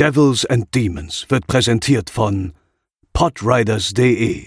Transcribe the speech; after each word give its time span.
Devils 0.00 0.46
and 0.46 0.64
Demons 0.74 1.26
wird 1.28 1.46
präsentiert 1.46 2.08
von 2.08 2.54
podriders.de, 3.12 4.46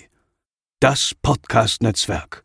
das 0.79 1.13
Podcast-Netzwerk. 1.21 2.43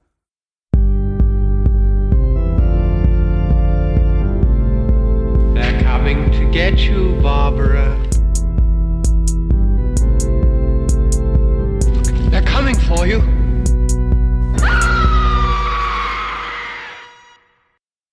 They're 5.55 5.83
coming 5.83 6.31
to 6.33 6.51
get 6.53 6.81
you, 6.81 7.19
Barbara. 7.23 7.97
They're 12.31 12.45
coming 12.45 12.77
for 12.77 13.07
you. 13.07 13.23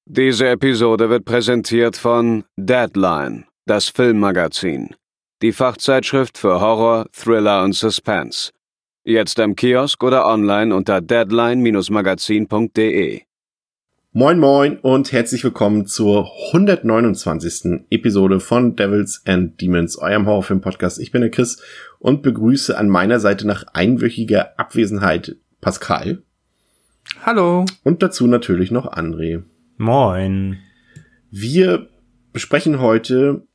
Diese 0.05 0.48
Episode 0.48 1.09
wird 1.09 1.25
präsentiert 1.25 1.98
von 1.98 2.46
Deadline, 2.55 3.46
das 3.66 3.89
Filmmagazin, 3.89 4.95
die 5.41 5.52
Fachzeitschrift 5.52 6.38
für 6.38 6.62
Horror, 6.62 7.08
Thriller 7.12 7.63
und 7.63 7.73
Suspense. 7.73 8.52
Jetzt 9.03 9.39
im 9.39 9.55
Kiosk 9.55 10.03
oder 10.03 10.27
online 10.27 10.76
unter 10.76 11.02
deadline-magazin.de. 11.02 13.22
Moin 14.12 14.39
moin 14.39 14.77
und 14.77 15.12
herzlich 15.12 15.44
willkommen 15.44 15.88
zur 15.88 16.30
129. 16.53 17.88
Episode 17.89 18.39
von 18.39 18.75
Devils 18.75 19.23
and 19.25 19.59
Demons, 19.59 19.97
eurem 19.97 20.27
Horrorfilm-Podcast. 20.27 21.00
Ich 21.00 21.11
bin 21.11 21.22
der 21.22 21.31
Chris 21.31 21.59
und 21.97 22.22
begrüße 22.22 22.77
an 22.77 22.88
meiner 22.88 23.20
Seite 23.20 23.47
nach 23.47 23.63
einwöchiger 23.73 24.59
Abwesenheit 24.59 25.38
Pascal. 25.59 26.22
Hallo. 27.23 27.66
Und 27.84 28.03
dazu 28.03 28.27
natürlich 28.27 28.70
noch 28.70 28.94
André. 28.94 29.41
Moin. 29.77 30.59
Wir 31.31 31.89
besprechen 32.31 32.80
heute 32.80 33.47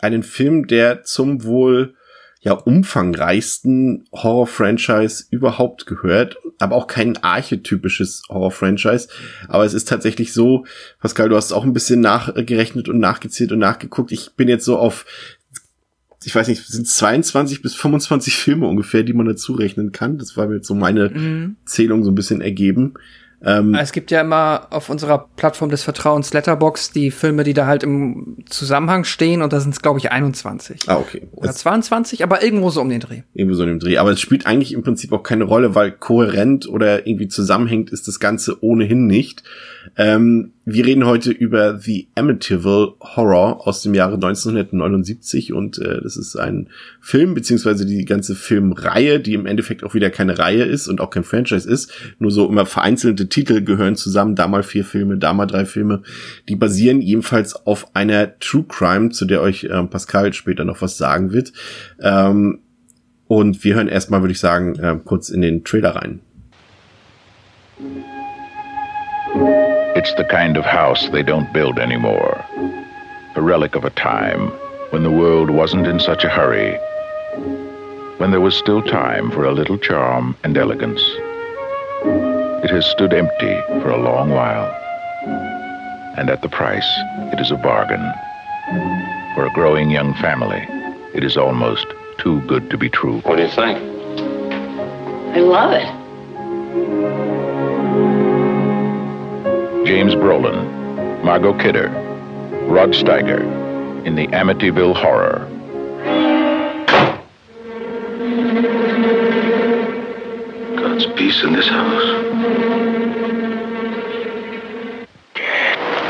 einen 0.00 0.22
Film, 0.22 0.66
der 0.66 1.02
zum 1.04 1.44
wohl 1.44 1.94
ja 2.40 2.52
umfangreichsten 2.52 4.04
Horror-Franchise 4.12 5.24
überhaupt 5.30 5.86
gehört, 5.86 6.36
aber 6.58 6.76
auch 6.76 6.86
kein 6.86 7.16
archetypisches 7.16 8.22
Horror-Franchise. 8.28 9.08
Aber 9.48 9.64
es 9.64 9.72
ist 9.72 9.88
tatsächlich 9.88 10.32
so, 10.34 10.66
Pascal, 11.00 11.30
du 11.30 11.36
hast 11.36 11.52
auch 11.52 11.64
ein 11.64 11.72
bisschen 11.72 12.00
nachgerechnet 12.00 12.88
und 12.88 12.98
nachgezählt 12.98 13.50
und 13.52 13.60
nachgeguckt. 13.60 14.12
Ich 14.12 14.32
bin 14.36 14.48
jetzt 14.48 14.66
so 14.66 14.76
auf, 14.76 15.06
ich 16.22 16.34
weiß 16.34 16.48
nicht, 16.48 16.66
sind 16.66 16.86
22 16.86 17.62
bis 17.62 17.74
25 17.74 18.36
Filme 18.36 18.66
ungefähr, 18.66 19.04
die 19.04 19.14
man 19.14 19.26
dazu 19.26 19.54
rechnen 19.54 19.92
kann. 19.92 20.18
Das 20.18 20.36
war 20.36 20.46
mir 20.46 20.56
jetzt 20.56 20.68
so 20.68 20.74
meine 20.74 21.08
Mhm. 21.10 21.56
Zählung 21.64 22.04
so 22.04 22.10
ein 22.10 22.14
bisschen 22.14 22.42
ergeben. 22.42 22.94
Ähm, 23.46 23.74
Es 23.74 23.92
gibt 23.92 24.10
ja 24.10 24.20
immer 24.22 24.66
auf 24.70 24.88
unserer 24.88 25.28
Plattform 25.36 25.70
des 25.70 25.82
Vertrauens 25.82 26.32
Letterbox 26.32 26.92
die 26.92 27.10
Filme, 27.10 27.44
die 27.44 27.52
da 27.54 27.66
halt 27.66 27.82
im 27.82 28.38
Zusammenhang 28.48 29.04
stehen 29.04 29.42
und 29.42 29.52
da 29.52 29.60
sind 29.60 29.74
es, 29.74 29.82
glaube 29.82 29.98
ich, 29.98 30.10
21. 30.12 30.88
ah, 30.88 30.96
okay. 30.96 31.28
Oder 31.32 31.50
Es- 31.50 31.56
22, 31.58 32.22
aber 32.22 32.42
irgendwo 32.42 32.70
so 32.70 32.80
um 32.80 32.88
den 32.88 33.00
Dreh. 33.00 33.22
irgendwie 33.34 33.56
so 33.56 33.62
in 33.64 33.68
dem 33.68 33.78
Dreh. 33.80 33.98
Aber 33.98 34.10
es 34.10 34.20
spielt 34.20 34.46
eigentlich 34.46 34.72
im 34.72 34.82
Prinzip 34.82 35.12
auch 35.12 35.22
keine 35.22 35.44
Rolle, 35.44 35.74
weil 35.74 35.90
kohärent 35.92 36.68
oder 36.68 37.06
irgendwie 37.06 37.28
zusammenhängt 37.28 37.90
ist 37.90 38.08
das 38.08 38.18
Ganze 38.20 38.62
ohnehin 38.62 39.06
nicht. 39.06 39.42
Ähm, 39.96 40.52
wir 40.64 40.86
reden 40.86 41.04
heute 41.04 41.30
über 41.30 41.78
The 41.78 42.08
Amityville 42.14 42.94
Horror 43.00 43.66
aus 43.66 43.82
dem 43.82 43.94
Jahre 43.94 44.14
1979 44.14 45.52
und 45.52 45.78
äh, 45.78 46.00
das 46.02 46.16
ist 46.16 46.36
ein 46.36 46.68
Film, 47.00 47.34
beziehungsweise 47.34 47.84
die 47.84 48.04
ganze 48.04 48.34
Filmreihe, 48.34 49.20
die 49.20 49.34
im 49.34 49.46
Endeffekt 49.46 49.84
auch 49.84 49.94
wieder 49.94 50.10
keine 50.10 50.38
Reihe 50.38 50.64
ist 50.64 50.88
und 50.88 51.00
auch 51.00 51.10
kein 51.10 51.24
Franchise 51.24 51.68
ist. 51.68 51.92
Nur 52.18 52.30
so 52.30 52.48
immer 52.48 52.66
vereinzelte 52.66 53.28
Titel 53.28 53.62
gehören 53.62 53.96
zusammen, 53.96 54.34
da 54.34 54.48
mal 54.48 54.62
vier 54.62 54.84
Filme, 54.84 55.18
da 55.18 55.34
mal 55.34 55.46
drei 55.46 55.64
Filme. 55.64 56.02
Die 56.48 56.56
basieren 56.56 57.00
jedenfalls 57.00 57.54
auf 57.66 57.94
einer 57.94 58.38
True 58.38 58.64
Crime, 58.68 59.10
zu 59.10 59.26
der 59.26 59.42
euch 59.42 59.68
ähm, 59.70 59.90
Pascal 59.90 60.32
später 60.32 60.64
noch 60.64 60.80
was 60.80 60.96
sagen 60.96 61.32
wird. 61.32 61.52
Ähm, 62.00 62.60
und 63.26 63.64
wir 63.64 63.74
hören 63.74 63.88
erstmal, 63.88 64.20
würde 64.22 64.32
ich 64.32 64.40
sagen, 64.40 64.76
äh, 64.76 64.98
kurz 65.04 65.28
in 65.28 65.40
den 65.40 65.64
Trailer 65.64 65.96
rein. 65.96 66.20
It's 69.96 70.12
the 70.14 70.24
kind 70.24 70.56
of 70.56 70.64
house 70.64 71.08
they 71.10 71.22
don't 71.22 71.52
build 71.52 71.78
anymore. 71.78 72.44
A 73.36 73.40
relic 73.40 73.76
of 73.76 73.84
a 73.84 73.90
time 73.90 74.48
when 74.90 75.04
the 75.04 75.10
world 75.10 75.50
wasn't 75.50 75.86
in 75.86 76.00
such 76.00 76.24
a 76.24 76.28
hurry, 76.28 76.76
when 78.18 78.32
there 78.32 78.40
was 78.40 78.56
still 78.56 78.82
time 78.82 79.30
for 79.30 79.44
a 79.44 79.52
little 79.52 79.78
charm 79.78 80.36
and 80.42 80.56
elegance. 80.56 81.00
It 82.64 82.70
has 82.70 82.86
stood 82.86 83.12
empty 83.14 83.60
for 83.82 83.90
a 83.90 84.02
long 84.02 84.30
while, 84.30 84.70
and 86.18 86.28
at 86.28 86.42
the 86.42 86.48
price, 86.48 86.90
it 87.32 87.40
is 87.40 87.52
a 87.52 87.56
bargain. 87.56 88.02
For 89.36 89.46
a 89.46 89.52
growing 89.54 89.90
young 89.90 90.14
family, 90.14 90.66
it 91.14 91.22
is 91.22 91.36
almost 91.36 91.86
too 92.18 92.40
good 92.48 92.68
to 92.70 92.78
be 92.78 92.88
true. 92.88 93.20
What 93.20 93.36
do 93.36 93.42
you 93.42 93.48
think? 93.48 93.78
I 95.36 95.40
love 95.40 95.72
it. 95.72 97.33
James 99.84 100.14
Brolin, 100.14 101.22
Margot 101.22 101.52
Kidder, 101.58 101.88
Rod 102.68 102.92
Steiger 102.92 103.42
in 104.06 104.14
the 104.14 104.26
Amityville 104.28 104.96
Horror. 104.96 105.46
God's 110.76 111.04
peace 111.18 111.42
in 111.42 111.52
this 111.52 111.68
house. 111.68 112.02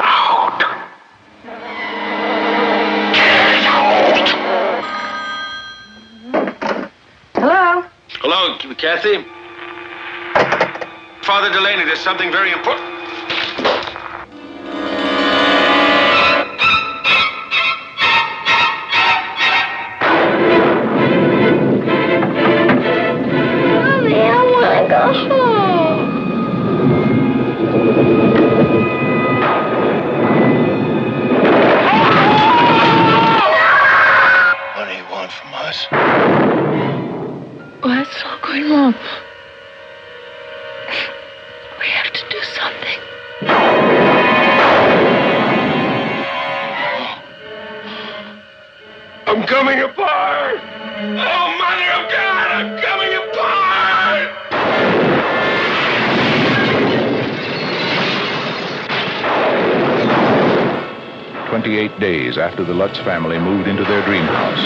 Out. 0.01 0.62
Hello? 7.35 7.83
Hello, 8.21 8.75
Kathy. 8.77 9.25
Father 11.25 11.53
Delaney, 11.53 11.85
there's 11.85 11.99
something 11.99 12.31
very 12.31 12.53
important. 12.53 12.94
28 61.65 61.99
days 61.99 62.37
after 62.37 62.63
the 62.63 62.75
Lutz 62.75 62.99
family 62.99 63.39
moved 63.39 63.67
into 63.67 63.85
their 63.85 64.05
dream 64.05 64.25
house. 64.25 64.61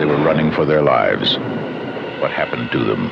They 0.00 0.04
were 0.04 0.16
running 0.16 0.50
for 0.50 0.64
their 0.64 0.82
lives. 0.82 1.36
What 2.20 2.32
happened 2.32 2.72
to 2.72 2.82
them 2.82 3.06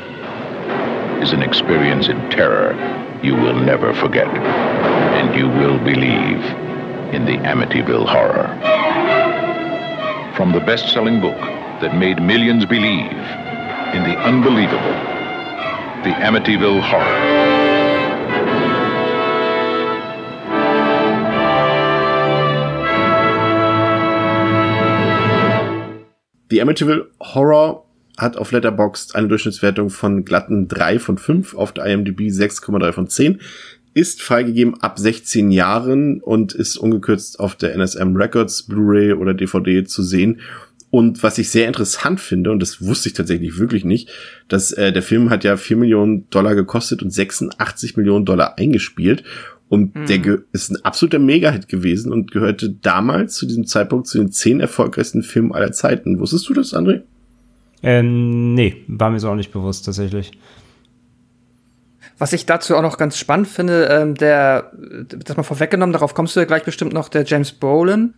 is 1.23 1.33
an 1.33 1.45
experience 1.45 2.09
in 2.09 2.19
terror 2.31 2.75
you 3.23 3.37
will 3.37 3.55
never 3.61 3.95
forget, 3.95 4.27
and 4.27 5.39
you 5.39 5.47
will 5.47 5.79
believe 5.79 6.43
in 7.15 7.25
the 7.27 7.39
Amityville 7.47 8.09
horror. 8.09 8.49
From 10.37 10.51
the 10.51 10.59
best 10.59 10.93
selling 10.93 11.21
book 11.21 11.39
that 11.81 11.95
made 11.97 12.21
millions 12.21 12.65
believe 12.65 13.13
in 13.95 14.03
the 14.03 14.19
unbelievable, 14.27 14.97
the 16.03 16.11
Amityville 16.27 16.81
horror. 16.81 17.56
The 26.51 26.63
Amityville 26.63 27.07
Horror 27.21 27.85
hat 28.17 28.37
auf 28.37 28.53
Letterboxd 28.53 29.15
eine 29.15 29.29
Durchschnittswertung 29.29 29.91
von 29.91 30.25
glatten 30.25 30.69
3 30.69 30.99
von 30.99 31.19
5, 31.19 31.55
auf 31.55 31.73
der 31.73 31.87
IMDb 31.87 32.21
6,3 32.31 32.93
von 32.93 33.09
10, 33.09 33.41
ist 33.95 34.23
freigegeben 34.23 34.81
ab 34.83 34.99
16 34.99 35.51
Jahren 35.51 36.21
und 36.21 36.53
ist 36.53 36.77
ungekürzt 36.77 37.41
auf 37.41 37.57
der 37.57 37.75
NSM 37.75 38.15
Records, 38.17 38.65
Blu-ray 38.65 39.15
oder 39.15 39.35
DVD 39.35 39.85
zu 39.85 40.03
sehen. 40.03 40.41
Und 40.91 41.23
was 41.23 41.39
ich 41.39 41.51
sehr 41.51 41.67
interessant 41.67 42.21
finde, 42.21 42.51
und 42.51 42.61
das 42.61 42.85
wusste 42.85 43.09
ich 43.09 43.15
tatsächlich 43.15 43.59
wirklich 43.59 43.85
nicht, 43.85 44.11
dass 44.49 44.73
äh, 44.73 44.93
der 44.93 45.03
Film 45.03 45.31
hat 45.31 45.45
ja 45.45 45.57
4 45.57 45.77
Millionen 45.77 46.31
Dollar 46.31 46.55
gekostet 46.55 47.03
und 47.03 47.11
86 47.11 47.97
Millionen 47.97 48.25
Dollar 48.25 48.57
eingespielt. 48.59 49.25
Und 49.69 49.97
mhm. 49.97 50.07
der 50.07 50.39
ist 50.53 50.71
ein 50.71 50.85
absoluter 50.85 51.19
Mega-Hit 51.19 51.69
gewesen 51.69 52.13
und 52.13 52.31
gehörte 52.31 52.71
damals 52.71 53.35
zu 53.35 53.47
diesem 53.47 53.67
Zeitpunkt 53.67 54.07
zu 54.07 54.19
den 54.19 54.31
zehn 54.31 54.61
erfolgreichsten 54.61 55.23
Filmen 55.23 55.53
aller 55.53 55.73
Zeiten. 55.73 56.21
Wusstest 56.21 56.49
du 56.49 56.55
das, 56.55 56.73
André? 56.73 57.03
Äh, 57.83 58.03
nee, 58.03 58.85
war 58.87 59.11
mir 59.11 59.19
so 59.19 59.29
auch 59.29 59.35
nicht 59.35 59.53
bewusst 59.53 59.85
tatsächlich. 59.85 60.33
Was 62.19 62.33
ich 62.33 62.47
dazu 62.47 62.75
auch 62.77 62.83
noch 62.83 62.97
ganz 62.97 63.19
spannend 63.19 63.49
finde, 63.49 63.89
ähm, 63.91 64.15
der, 64.15 64.73
das 65.07 65.37
mal 65.37 65.43
vorweggenommen, 65.43 65.93
darauf 65.93 66.15
kommst 66.15 66.35
du 66.35 66.41
ja 66.41 66.47
gleich 66.47 66.65
bestimmt 66.65 66.95
noch, 66.95 67.11
der 67.11 67.25
James 67.25 67.53
Brolin, 67.53 68.15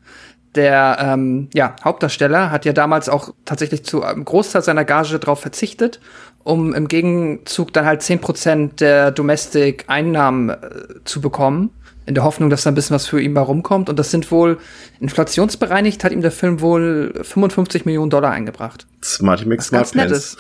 der 0.58 0.99
ähm, 1.00 1.49
ja, 1.55 1.76
Hauptdarsteller, 1.84 2.50
hat 2.50 2.64
ja 2.64 2.72
damals 2.72 3.08
auch 3.08 3.32
tatsächlich 3.44 3.84
zu 3.84 4.02
einem 4.02 4.25
Großteil 4.25 4.62
seiner 4.62 4.84
Gage 4.84 5.19
darauf 5.19 5.40
verzichtet, 5.40 6.00
um 6.43 6.75
im 6.75 6.88
Gegenzug 6.88 7.72
dann 7.72 7.87
halt 7.87 8.02
zehn 8.02 8.20
Prozent 8.20 8.81
der 8.81 9.12
Domestic-Einnahmen 9.12 10.50
äh, 10.50 10.56
zu 11.05 11.20
bekommen 11.20 11.70
in 12.06 12.14
der 12.14 12.25
Hoffnung, 12.25 12.49
dass 12.50 12.62
da 12.62 12.70
ein 12.70 12.75
bisschen 12.75 12.94
was 12.94 13.06
für 13.06 13.20
ihn 13.20 13.34
mal 13.34 13.43
rumkommt. 13.43 13.88
Und 13.88 13.99
das 13.99 14.10
sind 14.10 14.31
wohl, 14.32 14.58
inflationsbereinigt 14.99 16.02
hat 16.02 16.10
ihm 16.10 16.22
der 16.22 16.32
Film 16.32 16.61
wohl 16.61 17.12
55 17.22 17.84
Millionen 17.84 18.11
Dollar 18.11 18.31
eingebracht. 18.32 18.87
Smarty 19.03 19.47
McSmart 19.47 19.93
Pants. 19.93 20.37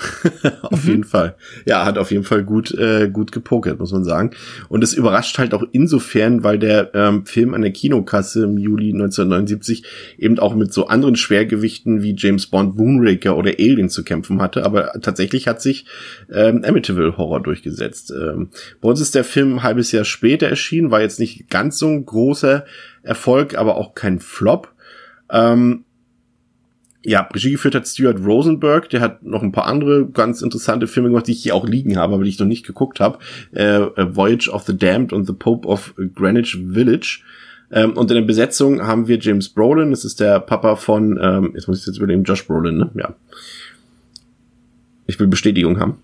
auf 0.62 0.84
mhm. 0.84 0.90
jeden 0.90 1.04
Fall. 1.04 1.36
Ja, 1.64 1.84
hat 1.84 1.98
auf 1.98 2.10
jeden 2.10 2.24
Fall 2.24 2.44
gut, 2.44 2.72
äh, 2.72 3.08
gut 3.08 3.30
gepokert, 3.30 3.78
muss 3.78 3.92
man 3.92 4.04
sagen. 4.04 4.32
Und 4.68 4.82
es 4.82 4.94
überrascht 4.94 5.38
halt 5.38 5.54
auch 5.54 5.64
insofern, 5.72 6.42
weil 6.42 6.58
der 6.58 6.94
ähm, 6.94 7.24
Film 7.24 7.54
an 7.54 7.62
der 7.62 7.70
Kinokasse 7.70 8.44
im 8.44 8.58
Juli 8.58 8.92
1979 8.92 9.84
eben 10.18 10.38
auch 10.38 10.54
mit 10.54 10.72
so 10.72 10.88
anderen 10.88 11.16
Schwergewichten 11.16 12.02
wie 12.02 12.16
James 12.16 12.46
Bond, 12.46 12.76
Moonraker 12.76 13.36
oder 13.36 13.52
Alien 13.58 13.88
zu 13.88 14.02
kämpfen 14.02 14.42
hatte. 14.42 14.64
Aber 14.64 14.92
tatsächlich 15.00 15.46
hat 15.46 15.62
sich 15.62 15.86
ähm, 16.32 16.64
Amityville 16.64 17.16
Horror 17.16 17.42
durchgesetzt. 17.42 18.10
Ähm, 18.10 18.48
bei 18.80 18.88
uns 18.88 19.00
ist 19.00 19.14
der 19.14 19.24
Film 19.24 19.54
ein 19.54 19.62
halbes 19.62 19.92
Jahr 19.92 20.04
später 20.04 20.48
erschienen, 20.48 20.90
war 20.90 21.00
jetzt 21.00 21.20
nicht 21.20 21.48
ganz 21.48 21.78
so 21.78 21.86
ein 21.86 22.04
großer 22.04 22.64
Erfolg, 23.02 23.56
aber 23.56 23.76
auch 23.76 23.94
kein 23.94 24.18
Flop. 24.18 24.72
Ähm, 25.30 25.84
ja, 27.04 27.22
Regie 27.32 27.52
geführt 27.52 27.74
hat 27.74 27.86
Stuart 27.86 28.24
Rosenberg, 28.24 28.88
der 28.90 29.00
hat 29.00 29.22
noch 29.22 29.42
ein 29.42 29.52
paar 29.52 29.66
andere 29.66 30.06
ganz 30.06 30.42
interessante 30.42 30.86
Filme 30.86 31.10
gemacht, 31.10 31.28
die 31.28 31.32
ich 31.32 31.42
hier 31.42 31.54
auch 31.54 31.66
liegen 31.66 31.96
habe, 31.96 32.14
aber 32.14 32.24
die 32.24 32.30
ich 32.30 32.38
noch 32.38 32.46
nicht 32.46 32.66
geguckt 32.66 33.00
habe. 33.00 33.18
Äh, 33.52 33.80
Voyage 33.96 34.50
of 34.50 34.64
the 34.64 34.76
Damned 34.76 35.12
und 35.12 35.26
The 35.26 35.32
Pope 35.32 35.66
of 35.68 35.94
Greenwich 36.14 36.58
Village. 36.72 37.20
Ähm, 37.70 37.96
und 37.96 38.10
in 38.10 38.16
der 38.16 38.22
Besetzung 38.22 38.82
haben 38.82 39.06
wir 39.06 39.18
James 39.18 39.48
Brolin, 39.48 39.90
das 39.90 40.04
ist 40.04 40.20
der 40.20 40.40
Papa 40.40 40.76
von, 40.76 41.18
ähm, 41.22 41.52
jetzt 41.54 41.68
muss 41.68 41.80
ich 41.80 41.86
jetzt 41.86 41.98
übernehmen, 41.98 42.24
Josh 42.24 42.46
Brolin, 42.46 42.78
ne? 42.78 42.90
Ja. 42.94 43.14
Ich 45.06 45.20
will 45.20 45.26
Bestätigung 45.26 45.78
haben. 45.78 45.98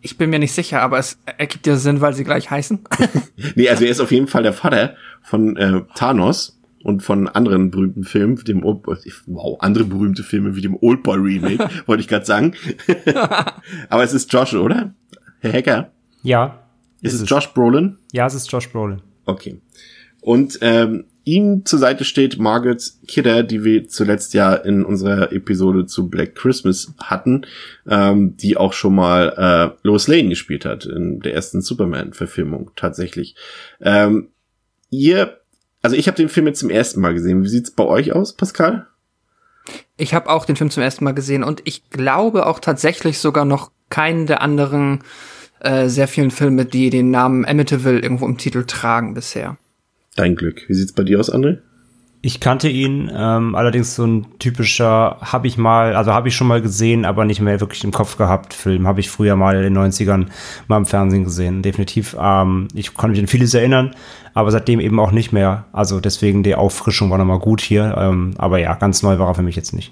Ich 0.00 0.16
bin 0.16 0.30
mir 0.30 0.38
nicht 0.38 0.52
sicher, 0.52 0.80
aber 0.80 0.98
es 0.98 1.18
ergibt 1.36 1.66
ja 1.66 1.76
Sinn, 1.76 2.00
weil 2.00 2.14
sie 2.14 2.24
gleich 2.24 2.50
heißen. 2.50 2.80
nee, 3.54 3.68
also 3.68 3.84
er 3.84 3.90
ist 3.90 4.00
auf 4.00 4.12
jeden 4.12 4.28
Fall 4.28 4.42
der 4.42 4.54
Vater 4.54 4.94
von 5.22 5.56
äh, 5.56 5.82
Thanos 5.94 6.59
und 6.82 7.02
von 7.02 7.28
anderen 7.28 7.70
berühmten 7.70 8.04
Filmen, 8.04 8.36
dem 8.44 8.62
wow, 8.62 9.56
andere 9.60 9.84
berühmte 9.84 10.22
Filme 10.22 10.56
wie 10.56 10.62
dem 10.62 10.76
Oldboy 10.80 11.18
Remake, 11.18 11.68
wollte 11.86 12.00
ich 12.00 12.08
gerade 12.08 12.24
sagen. 12.24 12.54
Aber 13.88 14.02
es 14.02 14.12
ist 14.12 14.32
Josh, 14.32 14.54
oder? 14.54 14.94
Herr 15.40 15.52
Hacker? 15.52 15.92
Ja. 16.22 16.62
Ist, 17.02 17.14
ist 17.14 17.22
es 17.22 17.30
Josh 17.30 17.48
Brolin? 17.52 17.98
Ja, 18.12 18.26
es 18.26 18.34
ist 18.34 18.50
Josh 18.50 18.70
Brolin. 18.70 19.02
Okay. 19.24 19.60
Und 20.20 20.58
ähm, 20.60 21.04
ihm 21.24 21.64
zur 21.64 21.78
Seite 21.78 22.04
steht 22.04 22.38
Margaret 22.38 22.82
Kidder, 23.06 23.42
die 23.42 23.64
wir 23.64 23.88
zuletzt 23.88 24.34
ja 24.34 24.54
in 24.54 24.84
unserer 24.84 25.32
Episode 25.32 25.86
zu 25.86 26.08
Black 26.08 26.34
Christmas 26.34 26.94
hatten, 26.98 27.46
ähm, 27.88 28.36
die 28.36 28.56
auch 28.56 28.72
schon 28.72 28.94
mal 28.94 29.34
äh, 29.36 29.86
Lois 29.86 30.08
Lane 30.08 30.28
gespielt 30.28 30.64
hat 30.64 30.84
in 30.84 31.20
der 31.20 31.34
ersten 31.34 31.62
Superman-Verfilmung 31.62 32.70
tatsächlich. 32.76 33.34
Ähm, 33.80 34.28
ihr 34.90 35.39
also 35.82 35.96
ich 35.96 36.06
habe 36.06 36.16
den 36.16 36.28
Film 36.28 36.46
jetzt 36.46 36.60
zum 36.60 36.70
ersten 36.70 37.00
Mal 37.00 37.14
gesehen. 37.14 37.42
Wie 37.42 37.48
sieht's 37.48 37.70
bei 37.70 37.84
euch 37.84 38.12
aus, 38.12 38.36
Pascal? 38.36 38.86
Ich 39.96 40.14
habe 40.14 40.30
auch 40.30 40.44
den 40.44 40.56
Film 40.56 40.70
zum 40.70 40.82
ersten 40.82 41.04
Mal 41.04 41.14
gesehen 41.14 41.44
und 41.44 41.62
ich 41.64 41.90
glaube 41.90 42.46
auch 42.46 42.60
tatsächlich 42.60 43.18
sogar 43.18 43.44
noch 43.44 43.70
keinen 43.88 44.26
der 44.26 44.40
anderen 44.42 45.00
äh, 45.60 45.88
sehr 45.88 46.08
vielen 46.08 46.30
Filme, 46.30 46.64
die 46.64 46.90
den 46.90 47.10
Namen 47.10 47.44
Amityville 47.44 48.00
irgendwo 48.00 48.26
im 48.26 48.38
Titel 48.38 48.64
tragen 48.64 49.14
bisher. 49.14 49.58
Dein 50.16 50.36
Glück. 50.36 50.68
Wie 50.68 50.74
sieht's 50.74 50.92
bei 50.92 51.02
dir 51.02 51.20
aus, 51.20 51.32
André? 51.32 51.58
Ich 52.22 52.38
kannte 52.38 52.68
ihn, 52.68 53.10
ähm, 53.14 53.54
allerdings 53.54 53.94
so 53.94 54.04
ein 54.04 54.38
typischer, 54.38 55.16
habe 55.22 55.46
ich 55.46 55.56
mal, 55.56 55.96
also 55.96 56.12
habe 56.12 56.28
ich 56.28 56.36
schon 56.36 56.48
mal 56.48 56.60
gesehen, 56.60 57.06
aber 57.06 57.24
nicht 57.24 57.40
mehr 57.40 57.60
wirklich 57.60 57.82
im 57.82 57.92
Kopf 57.92 58.18
gehabt. 58.18 58.52
Film 58.52 58.86
habe 58.86 59.00
ich 59.00 59.08
früher 59.08 59.36
mal 59.36 59.56
in 59.56 59.62
den 59.74 59.78
90ern 59.78 60.26
mal 60.68 60.76
im 60.76 60.84
Fernsehen 60.84 61.24
gesehen, 61.24 61.62
definitiv. 61.62 62.14
Ähm, 62.20 62.68
ich 62.74 62.92
konnte 62.92 63.12
mich 63.12 63.20
an 63.20 63.26
vieles 63.26 63.54
erinnern, 63.54 63.94
aber 64.34 64.50
seitdem 64.50 64.80
eben 64.80 65.00
auch 65.00 65.12
nicht 65.12 65.32
mehr. 65.32 65.64
Also 65.72 65.98
deswegen 65.98 66.42
die 66.42 66.54
Auffrischung 66.54 67.10
war 67.10 67.16
nochmal 67.16 67.38
gut 67.38 67.62
hier. 67.62 67.94
Ähm, 67.96 68.34
aber 68.36 68.58
ja, 68.58 68.74
ganz 68.74 69.02
neu 69.02 69.18
war 69.18 69.28
er 69.28 69.34
für 69.34 69.42
mich 69.42 69.56
jetzt 69.56 69.72
nicht. 69.72 69.90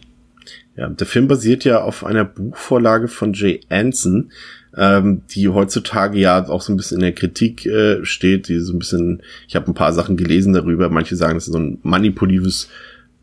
Ja, 0.76 0.88
der 0.88 1.06
Film 1.06 1.28
basiert 1.28 1.64
ja 1.64 1.82
auf 1.82 2.04
einer 2.04 2.24
Buchvorlage 2.24 3.08
von 3.08 3.32
Jay 3.32 3.60
Anson, 3.70 4.30
ähm, 4.78 5.22
die 5.30 5.48
heutzutage 5.48 6.18
ja 6.18 6.48
auch 6.48 6.62
so 6.62 6.72
ein 6.72 6.76
bisschen 6.76 6.98
in 6.98 7.02
der 7.02 7.12
Kritik 7.12 7.66
äh, 7.66 8.04
steht, 8.04 8.48
die 8.48 8.60
so 8.60 8.72
ein 8.72 8.78
bisschen, 8.78 9.22
ich 9.48 9.56
habe 9.56 9.70
ein 9.70 9.74
paar 9.74 9.92
Sachen 9.92 10.16
gelesen 10.16 10.52
darüber, 10.52 10.88
manche 10.88 11.16
sagen, 11.16 11.34
das 11.34 11.48
ist 11.48 11.52
so 11.52 11.58
ein 11.58 11.78
manipulatives, 11.82 12.68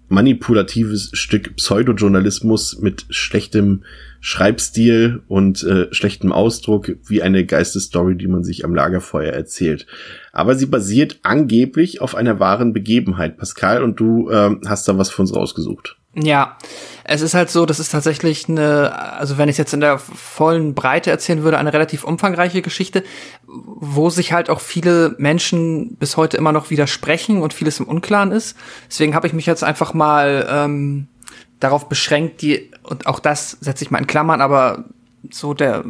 manipulatives 0.09 1.09
Stück 1.13 1.55
Pseudojournalismus 1.55 2.79
mit 2.79 3.05
schlechtem 3.09 3.83
Schreibstil 4.27 5.21
und 5.27 5.61
äh, 5.61 5.93
schlechtem 5.93 6.31
Ausdruck, 6.31 6.95
wie 7.05 7.21
eine 7.21 7.45
Geistesstory, 7.45 8.17
die 8.17 8.25
man 8.25 8.43
sich 8.43 8.65
am 8.65 8.73
Lagerfeuer 8.73 9.31
erzählt. 9.31 9.85
Aber 10.33 10.55
sie 10.55 10.65
basiert 10.65 11.19
angeblich 11.21 12.01
auf 12.01 12.15
einer 12.15 12.39
wahren 12.39 12.73
Begebenheit, 12.73 13.37
Pascal, 13.37 13.83
und 13.83 13.99
du 13.99 14.31
ähm, 14.31 14.61
hast 14.65 14.87
da 14.87 14.97
was 14.97 15.11
für 15.11 15.21
uns 15.21 15.35
rausgesucht. 15.35 15.97
Ja, 16.15 16.57
es 17.03 17.21
ist 17.21 17.35
halt 17.35 17.51
so, 17.51 17.67
das 17.67 17.79
ist 17.79 17.91
tatsächlich 17.91 18.49
eine, 18.49 18.97
also 19.13 19.37
wenn 19.37 19.47
ich 19.47 19.59
jetzt 19.59 19.75
in 19.75 19.81
der 19.81 19.99
vollen 19.99 20.73
Breite 20.73 21.11
erzählen 21.11 21.43
würde, 21.43 21.59
eine 21.59 21.71
relativ 21.71 22.03
umfangreiche 22.03 22.63
Geschichte, 22.63 23.03
wo 23.45 24.09
sich 24.09 24.33
halt 24.33 24.49
auch 24.49 24.59
viele 24.59 25.13
Menschen 25.19 25.97
bis 25.97 26.17
heute 26.17 26.37
immer 26.37 26.51
noch 26.51 26.71
widersprechen 26.71 27.43
und 27.43 27.53
vieles 27.53 27.79
im 27.79 27.87
Unklaren 27.87 28.31
ist. 28.31 28.57
Deswegen 28.87 29.13
habe 29.13 29.27
ich 29.27 29.33
mich 29.33 29.45
jetzt 29.45 29.63
einfach 29.63 29.93
mal 29.93 30.47
ähm, 30.49 31.09
darauf 31.59 31.89
beschränkt, 31.89 32.41
die, 32.41 32.71
und 32.87 33.07
auch 33.07 33.19
das 33.19 33.51
setze 33.61 33.83
ich 33.83 33.91
mal 33.91 33.99
in 33.99 34.07
Klammern, 34.07 34.41
aber 34.41 34.85
so 35.31 35.53
der, 35.53 35.83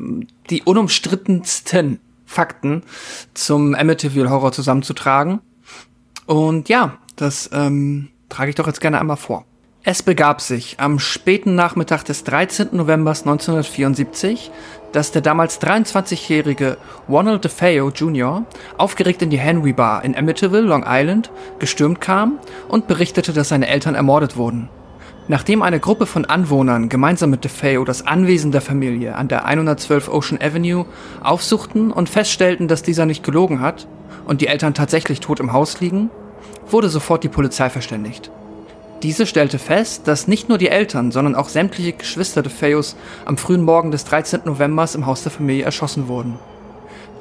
die 0.49 0.63
unumstrittensten 0.63 1.99
Fakten 2.25 2.83
zum 3.33 3.75
Amityville 3.75 4.29
Horror 4.29 4.51
zusammenzutragen. 4.51 5.41
Und 6.25 6.69
ja, 6.69 6.97
das 7.15 7.49
ähm, 7.53 8.09
trage 8.29 8.49
ich 8.49 8.55
doch 8.55 8.67
jetzt 8.67 8.81
gerne 8.81 8.99
einmal 8.99 9.17
vor. 9.17 9.45
Es 9.87 10.01
begab 10.01 10.41
sich 10.41 10.79
am 10.79 10.97
späten 10.97 11.53
Nachmittag 11.53 12.03
des 12.05 12.23
13. 12.23 12.69
November 12.71 13.11
1974, 13.11 14.49
dass 14.91 15.11
der 15.11 15.21
damals 15.21 15.61
23-jährige 15.61 16.77
Ronald 17.07 17.43
DeFeo 17.43 17.91
Jr. 17.91 18.45
aufgeregt 18.79 19.21
in 19.21 19.29
die 19.29 19.37
Henry 19.37 19.73
Bar 19.73 20.03
in 20.03 20.15
Amityville, 20.15 20.65
Long 20.65 20.83
Island, 20.87 21.29
gestürmt 21.59 22.01
kam 22.01 22.39
und 22.67 22.87
berichtete, 22.87 23.31
dass 23.31 23.49
seine 23.49 23.67
Eltern 23.67 23.93
ermordet 23.93 24.37
wurden. 24.37 24.69
Nachdem 25.27 25.63
eine 25.63 25.79
Gruppe 25.79 26.05
von 26.05 26.25
Anwohnern 26.25 26.87
gemeinsam 26.87 27.31
mit 27.31 27.43
DeFeo 27.43 27.83
das 27.83 28.05
Anwesen 28.05 28.51
der 28.51 28.61
Familie 28.61 29.15
an 29.15 29.27
der 29.27 29.45
112 29.45 30.07
Ocean 30.07 30.39
Avenue 30.39 30.85
aufsuchten 31.23 31.91
und 31.91 32.09
feststellten, 32.09 32.67
dass 32.67 32.83
dieser 32.83 33.07
nicht 33.07 33.23
gelogen 33.23 33.59
hat 33.59 33.87
und 34.27 34.41
die 34.41 34.47
Eltern 34.47 34.75
tatsächlich 34.75 35.21
tot 35.21 35.39
im 35.39 35.51
Haus 35.51 35.81
liegen, 35.81 36.11
wurde 36.69 36.89
sofort 36.89 37.23
die 37.23 37.29
Polizei 37.29 37.71
verständigt. 37.71 38.29
Diese 39.01 39.25
stellte 39.25 39.57
fest, 39.57 40.07
dass 40.07 40.27
nicht 40.27 40.47
nur 40.47 40.59
die 40.59 40.69
Eltern, 40.69 41.11
sondern 41.11 41.33
auch 41.33 41.49
sämtliche 41.49 41.93
Geschwister 41.93 42.43
de 42.43 42.51
Feos 42.51 42.95
am 43.25 43.37
frühen 43.37 43.63
Morgen 43.63 43.89
des 43.89 44.05
13. 44.05 44.41
November 44.45 44.87
im 44.93 45.07
Haus 45.07 45.23
der 45.23 45.31
Familie 45.31 45.65
erschossen 45.65 46.07
wurden. 46.07 46.37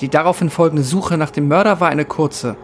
Die 0.02 0.08
daraufhin 0.11 0.50
folgende 0.50 0.82
Suche 0.82 1.16
nach 1.16 1.30
dem 1.30 1.49
Mörder 1.49 1.80
war 1.80 1.88
eine 1.88 2.04
kurze, 2.04 2.56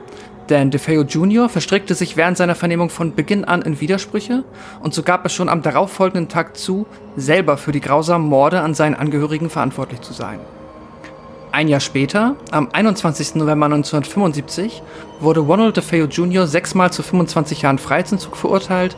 denn 0.50 0.71
DeFeo 0.71 1.02
Jr. 1.02 1.49
verstrickte 1.49 1.95
sich 1.95 2.16
während 2.16 2.37
seiner 2.37 2.54
Vernehmung 2.54 2.90
von 2.90 3.14
Beginn 3.14 3.45
an 3.45 3.62
in 3.62 3.80
Widersprüche 3.80 4.45
und 4.80 4.92
so 4.92 5.02
gab 5.02 5.25
es 5.25 5.33
schon 5.33 5.49
am 5.49 5.62
darauffolgenden 5.62 6.28
Tag 6.28 6.57
zu, 6.57 6.87
selber 7.16 7.57
für 7.57 7.73
die 7.73 7.80
grausamen 7.80 8.28
Morde 8.28 8.61
an 8.61 8.75
seinen 8.75 8.97
Angehörigen 8.97 9.49
verantwortlich 9.49 10.00
zu 10.00 10.12
sein. 10.12 10.40
Ein 11.52 11.69
Jahr 11.69 11.80
später, 11.80 12.37
am 12.50 12.69
21. 12.73 13.37
November 13.37 13.66
1975, 13.66 14.83
wurde 15.21 15.40
Ronald 15.40 15.76
DeFeo 15.76 16.07
Jr. 16.07 16.47
sechsmal 16.47 16.92
zu 16.92 17.02
25 17.02 17.62
Jahren 17.62 17.78
Freiheitsentzug 17.78 18.37
verurteilt. 18.37 18.97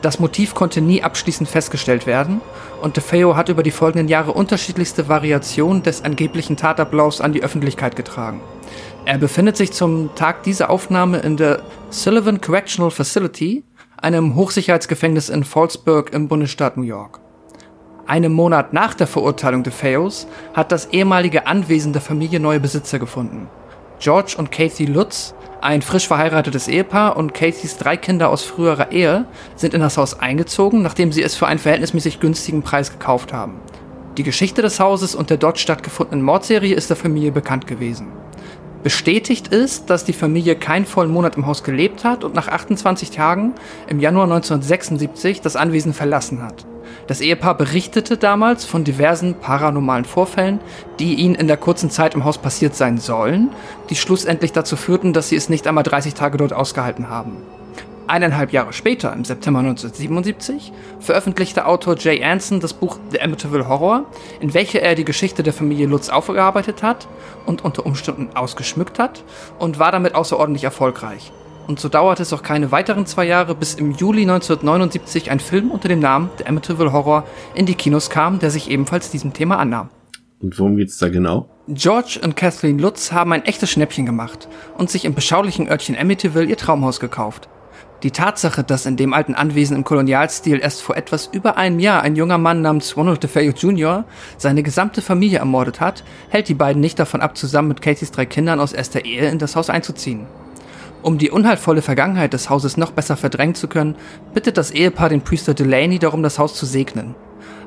Das 0.00 0.18
Motiv 0.18 0.54
konnte 0.54 0.80
nie 0.80 1.02
abschließend 1.02 1.48
festgestellt 1.48 2.06
werden 2.06 2.40
und 2.80 2.96
DeFeo 2.96 3.36
hat 3.36 3.50
über 3.50 3.62
die 3.62 3.70
folgenden 3.70 4.08
Jahre 4.08 4.32
unterschiedlichste 4.32 5.08
Variationen 5.08 5.82
des 5.82 6.02
angeblichen 6.02 6.56
Tatablaufs 6.56 7.20
an 7.20 7.34
die 7.34 7.42
Öffentlichkeit 7.42 7.96
getragen. 7.96 8.40
Er 9.06 9.18
befindet 9.18 9.56
sich 9.56 9.72
zum 9.72 10.14
Tag 10.14 10.42
dieser 10.42 10.70
Aufnahme 10.70 11.18
in 11.18 11.36
der 11.36 11.62
Sullivan 11.88 12.40
Correctional 12.40 12.90
Facility, 12.90 13.64
einem 13.96 14.34
Hochsicherheitsgefängnis 14.36 15.30
in 15.30 15.42
Fallsburg 15.42 16.12
im 16.12 16.28
Bundesstaat 16.28 16.76
New 16.76 16.82
York. 16.82 17.18
Einem 18.06 18.32
Monat 18.32 18.72
nach 18.72 18.94
der 18.94 19.06
Verurteilung 19.06 19.62
de 19.62 19.72
Feos 19.72 20.26
hat 20.54 20.70
das 20.70 20.86
ehemalige 20.86 21.46
Anwesen 21.46 21.92
der 21.92 22.02
Familie 22.02 22.40
neue 22.40 22.60
Besitzer 22.60 22.98
gefunden. 22.98 23.48
George 24.00 24.34
und 24.36 24.50
Kathy 24.50 24.84
Lutz, 24.84 25.34
ein 25.60 25.82
frisch 25.82 26.08
verheiratetes 26.08 26.68
Ehepaar 26.68 27.16
und 27.16 27.34
Cathys 27.34 27.76
drei 27.76 27.96
Kinder 27.96 28.30
aus 28.30 28.44
früherer 28.44 28.92
Ehe 28.92 29.26
sind 29.56 29.74
in 29.74 29.80
das 29.80 29.96
Haus 29.96 30.18
eingezogen, 30.18 30.82
nachdem 30.82 31.12
sie 31.12 31.22
es 31.22 31.36
für 31.36 31.46
einen 31.46 31.58
verhältnismäßig 31.58 32.20
günstigen 32.20 32.62
Preis 32.62 32.90
gekauft 32.90 33.32
haben. 33.32 33.60
Die 34.16 34.22
Geschichte 34.22 34.60
des 34.62 34.80
Hauses 34.80 35.14
und 35.14 35.30
der 35.30 35.36
dort 35.36 35.58
stattgefundenen 35.58 36.24
Mordserie 36.24 36.74
ist 36.74 36.90
der 36.90 36.96
Familie 36.96 37.32
bekannt 37.32 37.66
gewesen. 37.66 38.08
Bestätigt 38.82 39.48
ist, 39.48 39.90
dass 39.90 40.04
die 40.04 40.14
Familie 40.14 40.56
keinen 40.56 40.86
vollen 40.86 41.10
Monat 41.10 41.36
im 41.36 41.46
Haus 41.46 41.62
gelebt 41.62 42.02
hat 42.02 42.24
und 42.24 42.34
nach 42.34 42.48
28 42.48 43.10
Tagen 43.10 43.52
im 43.88 44.00
Januar 44.00 44.24
1976 44.24 45.42
das 45.42 45.56
Anwesen 45.56 45.92
verlassen 45.92 46.42
hat. 46.42 46.64
Das 47.06 47.20
Ehepaar 47.20 47.56
berichtete 47.56 48.16
damals 48.16 48.64
von 48.64 48.84
diversen 48.84 49.34
paranormalen 49.34 50.04
Vorfällen, 50.06 50.60
die 50.98 51.14
ihnen 51.14 51.34
in 51.34 51.46
der 51.46 51.56
kurzen 51.58 51.90
Zeit 51.90 52.14
im 52.14 52.24
Haus 52.24 52.38
passiert 52.38 52.74
sein 52.74 52.98
sollen, 52.98 53.50
die 53.90 53.96
schlussendlich 53.96 54.52
dazu 54.52 54.76
führten, 54.76 55.12
dass 55.12 55.28
sie 55.28 55.36
es 55.36 55.48
nicht 55.48 55.66
einmal 55.66 55.84
30 55.84 56.14
Tage 56.14 56.38
dort 56.38 56.52
ausgehalten 56.52 57.10
haben. 57.10 57.36
Eineinhalb 58.10 58.52
Jahre 58.52 58.72
später, 58.72 59.12
im 59.12 59.24
September 59.24 59.60
1977, 59.60 60.72
veröffentlichte 60.98 61.64
Autor 61.64 61.96
Jay 61.96 62.24
Anson 62.24 62.58
das 62.58 62.74
Buch 62.74 62.98
The 63.12 63.20
Amityville 63.20 63.68
Horror, 63.68 64.04
in 64.40 64.52
welche 64.52 64.80
er 64.80 64.96
die 64.96 65.04
Geschichte 65.04 65.44
der 65.44 65.52
Familie 65.52 65.86
Lutz 65.86 66.08
aufgearbeitet 66.08 66.82
hat 66.82 67.06
und 67.46 67.64
unter 67.64 67.86
Umständen 67.86 68.30
ausgeschmückt 68.34 68.98
hat 68.98 69.22
und 69.60 69.78
war 69.78 69.92
damit 69.92 70.16
außerordentlich 70.16 70.64
erfolgreich. 70.64 71.30
Und 71.68 71.78
so 71.78 71.88
dauerte 71.88 72.22
es 72.22 72.32
auch 72.32 72.42
keine 72.42 72.72
weiteren 72.72 73.06
zwei 73.06 73.26
Jahre, 73.26 73.54
bis 73.54 73.74
im 73.74 73.92
Juli 73.92 74.22
1979 74.22 75.30
ein 75.30 75.38
Film 75.38 75.70
unter 75.70 75.86
dem 75.86 76.00
Namen 76.00 76.30
The 76.38 76.46
Amityville 76.46 76.92
Horror 76.92 77.22
in 77.54 77.66
die 77.66 77.76
Kinos 77.76 78.10
kam, 78.10 78.40
der 78.40 78.50
sich 78.50 78.68
ebenfalls 78.72 79.12
diesem 79.12 79.34
Thema 79.34 79.60
annahm. 79.60 79.88
Und 80.40 80.58
worum 80.58 80.76
geht's 80.76 80.98
da 80.98 81.10
genau? 81.10 81.48
George 81.68 82.18
und 82.24 82.34
Kathleen 82.34 82.80
Lutz 82.80 83.12
haben 83.12 83.32
ein 83.32 83.44
echtes 83.44 83.70
Schnäppchen 83.70 84.04
gemacht 84.04 84.48
und 84.76 84.90
sich 84.90 85.04
im 85.04 85.14
beschaulichen 85.14 85.68
Örtchen 85.68 85.96
Amityville 85.96 86.46
ihr 86.46 86.56
Traumhaus 86.56 86.98
gekauft. 86.98 87.48
Die 88.02 88.12
Tatsache, 88.12 88.64
dass 88.64 88.86
in 88.86 88.96
dem 88.96 89.12
alten 89.12 89.34
Anwesen 89.34 89.76
im 89.76 89.84
Kolonialstil 89.84 90.58
erst 90.58 90.80
vor 90.80 90.96
etwas 90.96 91.28
über 91.30 91.58
einem 91.58 91.78
Jahr 91.78 92.00
ein 92.00 92.16
junger 92.16 92.38
Mann 92.38 92.62
namens 92.62 92.96
Ronald 92.96 93.22
DeFeo 93.22 93.52
Jr. 93.52 94.04
seine 94.38 94.62
gesamte 94.62 95.02
Familie 95.02 95.40
ermordet 95.40 95.80
hat, 95.80 96.02
hält 96.30 96.48
die 96.48 96.54
beiden 96.54 96.80
nicht 96.80 96.98
davon 96.98 97.20
ab, 97.20 97.36
zusammen 97.36 97.68
mit 97.68 97.82
Cathys 97.82 98.10
drei 98.10 98.24
Kindern 98.24 98.58
aus 98.58 98.72
erster 98.72 99.04
Ehe 99.04 99.28
in 99.28 99.38
das 99.38 99.54
Haus 99.54 99.68
einzuziehen. 99.68 100.26
Um 101.02 101.18
die 101.18 101.30
unheilvolle 101.30 101.82
Vergangenheit 101.82 102.32
des 102.32 102.48
Hauses 102.48 102.78
noch 102.78 102.92
besser 102.92 103.18
verdrängen 103.18 103.54
zu 103.54 103.68
können, 103.68 103.96
bittet 104.32 104.56
das 104.56 104.70
Ehepaar 104.70 105.10
den 105.10 105.20
Priester 105.20 105.52
Delaney 105.52 105.98
darum, 105.98 106.22
das 106.22 106.38
Haus 106.38 106.54
zu 106.54 106.64
segnen. 106.64 107.14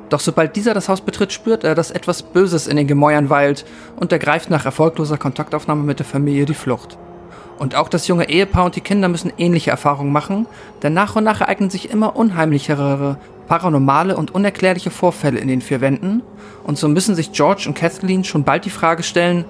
Doch 0.10 0.20
sobald 0.20 0.56
dieser 0.56 0.74
das 0.74 0.90
Haus 0.90 1.02
betritt, 1.02 1.32
spürt 1.32 1.64
er, 1.64 1.76
dass 1.76 1.92
etwas 1.92 2.24
Böses 2.24 2.66
in 2.66 2.78
den 2.78 2.88
Gemäuern 2.88 3.30
weilt 3.30 3.66
und 3.98 4.12
ergreift 4.12 4.50
nach 4.50 4.66
erfolgloser 4.66 5.18
Kontaktaufnahme 5.18 5.84
mit 5.84 6.00
der 6.00 6.08
Familie 6.08 6.46
die 6.46 6.54
Flucht. 6.56 6.98
Und 7.64 7.76
auch 7.76 7.88
das 7.88 8.10
junge 8.10 8.28
Ehepaar 8.28 8.66
und 8.66 8.76
die 8.76 8.82
Kinder 8.82 9.08
müssen 9.08 9.32
ähnliche 9.38 9.72
Erfahrungen 9.72 10.12
machen, 10.12 10.48
denn 10.82 10.94
nach 10.94 11.16
und 11.16 11.24
nach 11.24 11.40
ereignen 11.40 11.70
sich 11.70 11.90
immer 11.90 12.18
unheimlichere, 12.18 13.16
paranormale 13.48 14.18
und 14.18 14.36
unerklärliche 14.36 14.92
Vorfälle 14.92 15.40
in 15.40 15.48
den 15.48 15.62
vier 15.62 15.80
Wänden, 15.80 16.24
und 16.66 16.78
so 16.78 16.90
müssen 16.90 17.16
sich 17.16 17.32
George 17.32 17.64
und 17.68 17.74
Kathleen 17.74 18.26
schon 18.26 18.44
bald 18.44 18.66
die 18.66 18.70
Frage 18.70 19.02
stellen, 19.02 19.46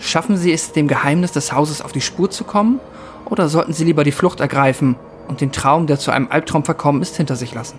schaffen 0.00 0.36
sie 0.36 0.52
es, 0.52 0.72
dem 0.72 0.88
Geheimnis 0.88 1.30
des 1.30 1.52
Hauses 1.52 1.82
auf 1.82 1.92
die 1.92 2.00
Spur 2.00 2.32
zu 2.32 2.42
kommen, 2.42 2.80
oder 3.26 3.48
sollten 3.48 3.74
sie 3.74 3.84
lieber 3.84 4.02
die 4.02 4.10
Flucht 4.10 4.40
ergreifen 4.40 4.96
und 5.28 5.40
den 5.40 5.52
Traum, 5.52 5.86
der 5.86 6.00
zu 6.00 6.10
einem 6.10 6.32
Albtraum 6.32 6.64
verkommen 6.64 7.00
ist, 7.00 7.16
hinter 7.16 7.36
sich 7.36 7.54
lassen? 7.54 7.78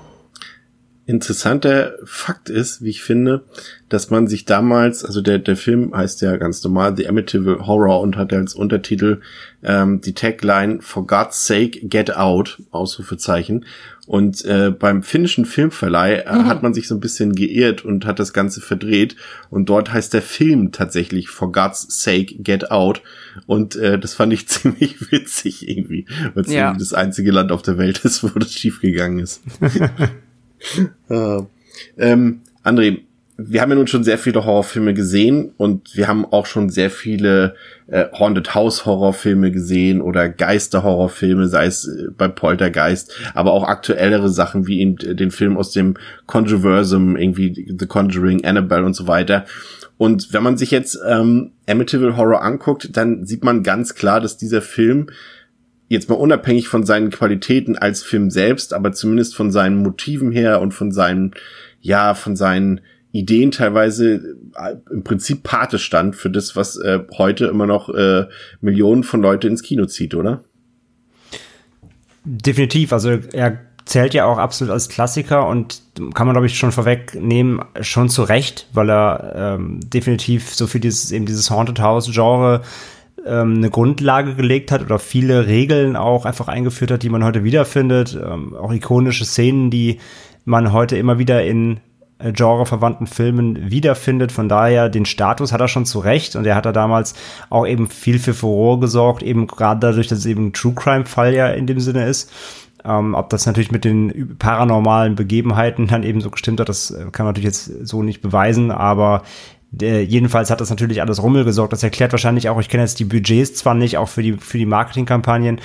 Interessanter 1.06 1.96
Fakt 2.06 2.50
ist, 2.50 2.82
wie 2.82 2.90
ich 2.90 3.04
finde, 3.04 3.44
dass 3.90 4.10
man 4.10 4.28
sich 4.28 4.46
damals, 4.46 5.04
also 5.04 5.22
der, 5.22 5.38
der 5.38 5.58
Film 5.58 5.94
heißt 5.94 6.22
ja 6.22 6.38
ganz 6.38 6.64
normal 6.64 6.96
The 6.96 7.08
Amityville 7.08 7.68
Horror 7.68 8.00
und 8.00 8.16
hat 8.16 8.32
als 8.32 8.56
Untertitel 8.56 9.20
ähm, 9.64 10.00
die 10.00 10.14
Tagline 10.14 10.82
For 10.82 11.06
God's 11.06 11.46
Sake 11.46 11.88
Get 11.88 12.16
Out, 12.16 12.62
Ausrufezeichen. 12.72 13.66
Und 14.06 14.44
äh, 14.46 14.72
beim 14.72 15.04
finnischen 15.04 15.46
Filmverleih 15.46 16.24
äh, 16.26 16.36
mhm. 16.36 16.48
hat 16.48 16.64
man 16.64 16.74
sich 16.74 16.88
so 16.88 16.96
ein 16.96 17.02
bisschen 17.02 17.36
geirrt 17.36 17.84
und 17.84 18.06
hat 18.06 18.20
das 18.20 18.34
Ganze 18.34 18.62
verdreht. 18.62 19.16
Und 19.50 19.68
dort 19.68 19.92
heißt 19.92 20.14
der 20.14 20.22
Film 20.22 20.72
tatsächlich 20.72 21.30
For 21.30 21.52
God's 21.52 21.86
Sake 22.02 22.36
Get 22.40 22.72
Out. 22.72 23.02
Und 23.46 23.76
äh, 23.76 24.00
das 24.00 24.14
fand 24.14 24.32
ich 24.32 24.48
ziemlich 24.50 25.12
witzig 25.12 25.68
irgendwie, 25.68 26.06
weil 26.34 26.46
es 26.46 26.52
ja. 26.52 26.74
das 26.74 26.94
einzige 26.94 27.32
Land 27.32 27.52
auf 27.52 27.62
der 27.62 27.78
Welt 27.78 28.00
ist, 28.06 28.24
wo 28.24 28.40
das 28.40 28.54
schiefgegangen 28.54 29.20
ist. 29.20 29.42
uh, 31.10 31.46
ähm, 31.98 32.42
André, 32.64 33.02
wir 33.38 33.62
haben 33.62 33.72
ja 33.72 33.76
nun 33.76 33.88
schon 33.88 34.04
sehr 34.04 34.20
viele 34.20 34.46
Horrorfilme 34.46 34.94
gesehen 34.94 35.54
und 35.58 35.96
wir 35.96 36.08
haben 36.08 36.26
auch 36.26 36.46
schon 36.46 36.70
sehr 36.70 36.92
viele 36.92 37.56
äh, 37.88 38.06
Haunted 38.14 38.54
House 38.54 38.86
Horrorfilme 38.86 39.52
gesehen 39.52 40.02
oder 40.02 40.30
Geister-Horrorfilme, 40.30 41.48
sei 41.48 41.66
es 41.66 41.88
äh, 41.88 42.10
bei 42.16 42.28
Poltergeist, 42.28 43.12
aber 43.34 43.52
auch 43.52 43.64
aktuellere 43.64 44.30
Sachen 44.30 44.68
wie 44.68 44.82
eben 44.82 44.98
den 44.98 45.32
Film 45.32 45.58
aus 45.58 45.72
dem 45.72 45.96
Controversum, 46.28 47.18
irgendwie 47.18 47.76
The 47.78 47.88
Conjuring, 47.88 48.46
Annabelle 48.46 48.86
und 48.86 48.94
so 48.94 49.08
weiter. 49.08 49.46
Und 49.98 50.32
wenn 50.34 50.44
man 50.44 50.58
sich 50.58 50.72
jetzt 50.72 51.00
ähm, 51.08 51.52
Amityville 51.68 52.18
Horror 52.18 52.44
anguckt, 52.44 52.96
dann 52.96 53.26
sieht 53.26 53.44
man 53.44 53.64
ganz 53.64 53.96
klar, 53.96 54.22
dass 54.22 54.38
dieser 54.38 54.62
Film 54.62 55.08
jetzt 55.90 56.10
mal 56.10 56.16
unabhängig 56.16 56.68
von 56.68 56.86
seinen 56.86 57.10
Qualitäten 57.10 57.78
als 57.78 58.04
Film 58.04 58.30
selbst, 58.30 58.74
aber 58.74 58.94
zumindest 58.94 59.36
von 59.36 59.52
seinen 59.52 59.78
Motiven 59.78 60.32
her 60.32 60.62
und 60.62 60.74
von 60.74 60.92
seinen, 60.92 61.34
ja, 61.82 62.14
von 62.14 62.36
seinen 62.36 62.82
Ideen 63.12 63.52
teilweise 63.52 64.38
äh, 64.56 64.76
im 64.92 65.04
Prinzip 65.04 65.44
Pate 65.44 65.78
stand 65.78 66.16
für 66.16 66.32
das, 66.32 66.56
was 66.56 66.78
äh, 66.78 67.00
heute 67.18 67.46
immer 67.46 67.68
noch 67.68 67.90
äh, 67.90 68.26
Millionen 68.60 69.04
von 69.04 69.22
Leute 69.22 69.48
ins 69.48 69.62
Kino 69.62 69.86
zieht, 69.86 70.16
oder? 70.16 70.44
Definitiv. 72.26 72.92
Also 72.92 73.12
er 73.34 73.60
zählt 73.86 74.14
ja 74.14 74.26
auch 74.26 74.38
absolut 74.38 74.72
als 74.72 74.90
Klassiker 74.90 75.48
und 75.48 75.82
kann 76.16 76.26
man, 76.26 76.34
glaube 76.34 76.48
ich, 76.48 76.58
schon 76.58 76.72
vorwegnehmen, 76.72 77.62
schon 77.82 78.10
zu 78.10 78.24
Recht, 78.24 78.68
weil 78.74 78.90
er 78.90 79.34
ähm, 79.36 79.80
definitiv 79.84 80.56
so 80.56 80.66
für 80.66 80.80
dieses, 80.80 81.12
eben 81.12 81.26
dieses 81.26 81.52
Haunted 81.52 81.80
House-Genre 81.80 82.62
ähm, 83.26 83.58
eine 83.58 83.70
Grundlage 83.70 84.36
gelegt 84.36 84.72
hat 84.72 84.82
oder 84.82 85.00
viele 85.00 85.48
Regeln 85.48 85.96
auch 85.96 86.26
einfach 86.26 86.48
eingeführt 86.48 86.92
hat, 86.92 87.04
die 87.04 87.10
man 87.10 87.24
heute 87.24 87.44
wiederfindet. 87.44 88.20
Ähm, 88.22 88.56
auch 88.56 88.72
ikonische 88.72 89.26
Szenen, 89.26 89.70
die 89.70 90.00
man 90.46 90.74
heute 90.74 90.98
immer 90.98 91.20
wieder 91.20 91.44
in 91.44 91.80
äh, 92.20 92.32
genreverwandten 92.32 93.08
Filmen 93.08 93.72
wiederfindet. 93.72 94.32
Von 94.32 94.50
daher, 94.50 94.90
den 94.90 95.06
Status 95.06 95.52
hat 95.52 95.62
er 95.62 95.68
schon 95.68 95.86
zu 95.86 96.00
Recht 96.00 96.36
und 96.36 96.46
er 96.46 96.56
hat 96.56 96.66
da 96.66 96.72
damals 96.72 97.16
auch 97.50 97.68
eben 97.68 97.90
viel 97.90 98.20
für 98.20 98.34
Furore 98.34 98.80
gesorgt, 98.80 99.24
eben 99.24 99.48
gerade 99.48 99.80
dadurch, 99.80 100.08
dass 100.08 100.20
es 100.20 100.26
eben 100.26 100.48
ein 100.48 100.54
True 100.54 100.74
Crime-Fall 100.74 101.34
ja 101.34 101.48
in 101.48 101.68
dem 101.68 101.80
Sinne 101.80 102.08
ist. 102.08 102.32
Ähm, 102.86 103.16
ob 103.16 103.30
das 103.30 103.46
natürlich 103.46 103.72
mit 103.72 103.86
den 103.86 104.36
paranormalen 104.38 105.16
Begebenheiten 105.16 105.88
dann 105.88 106.04
eben 106.04 106.20
so 106.20 106.30
gestimmt 106.30 106.60
hat, 106.60 106.70
das 106.70 106.92
äh, 106.92 107.06
kann 107.12 107.26
man 107.26 107.34
natürlich 107.34 107.46
jetzt 107.46 107.88
so 107.88 108.04
nicht 108.04 108.22
beweisen, 108.22 108.72
aber 108.72 109.24
jedenfalls 109.82 110.52
hat 110.52 110.62
das 110.62 110.70
natürlich 110.70 111.02
alles 111.02 111.22
Rummel 111.22 111.46
gesorgt. 111.46 111.74
Das 111.74 111.84
erklärt 111.84 112.12
wahrscheinlich 112.12 112.50
auch, 112.50 112.60
ich 112.60 112.70
kenne 112.70 112.84
jetzt 112.84 113.00
die 113.00 113.06
Budgets 113.06 113.56
zwar 113.56 113.74
nicht, 113.74 113.98
auch 113.98 114.10
für 114.10 114.22
die, 114.22 114.34
für 114.34 114.58
die 114.58 114.66
Marketingkampagnen, 114.66 115.60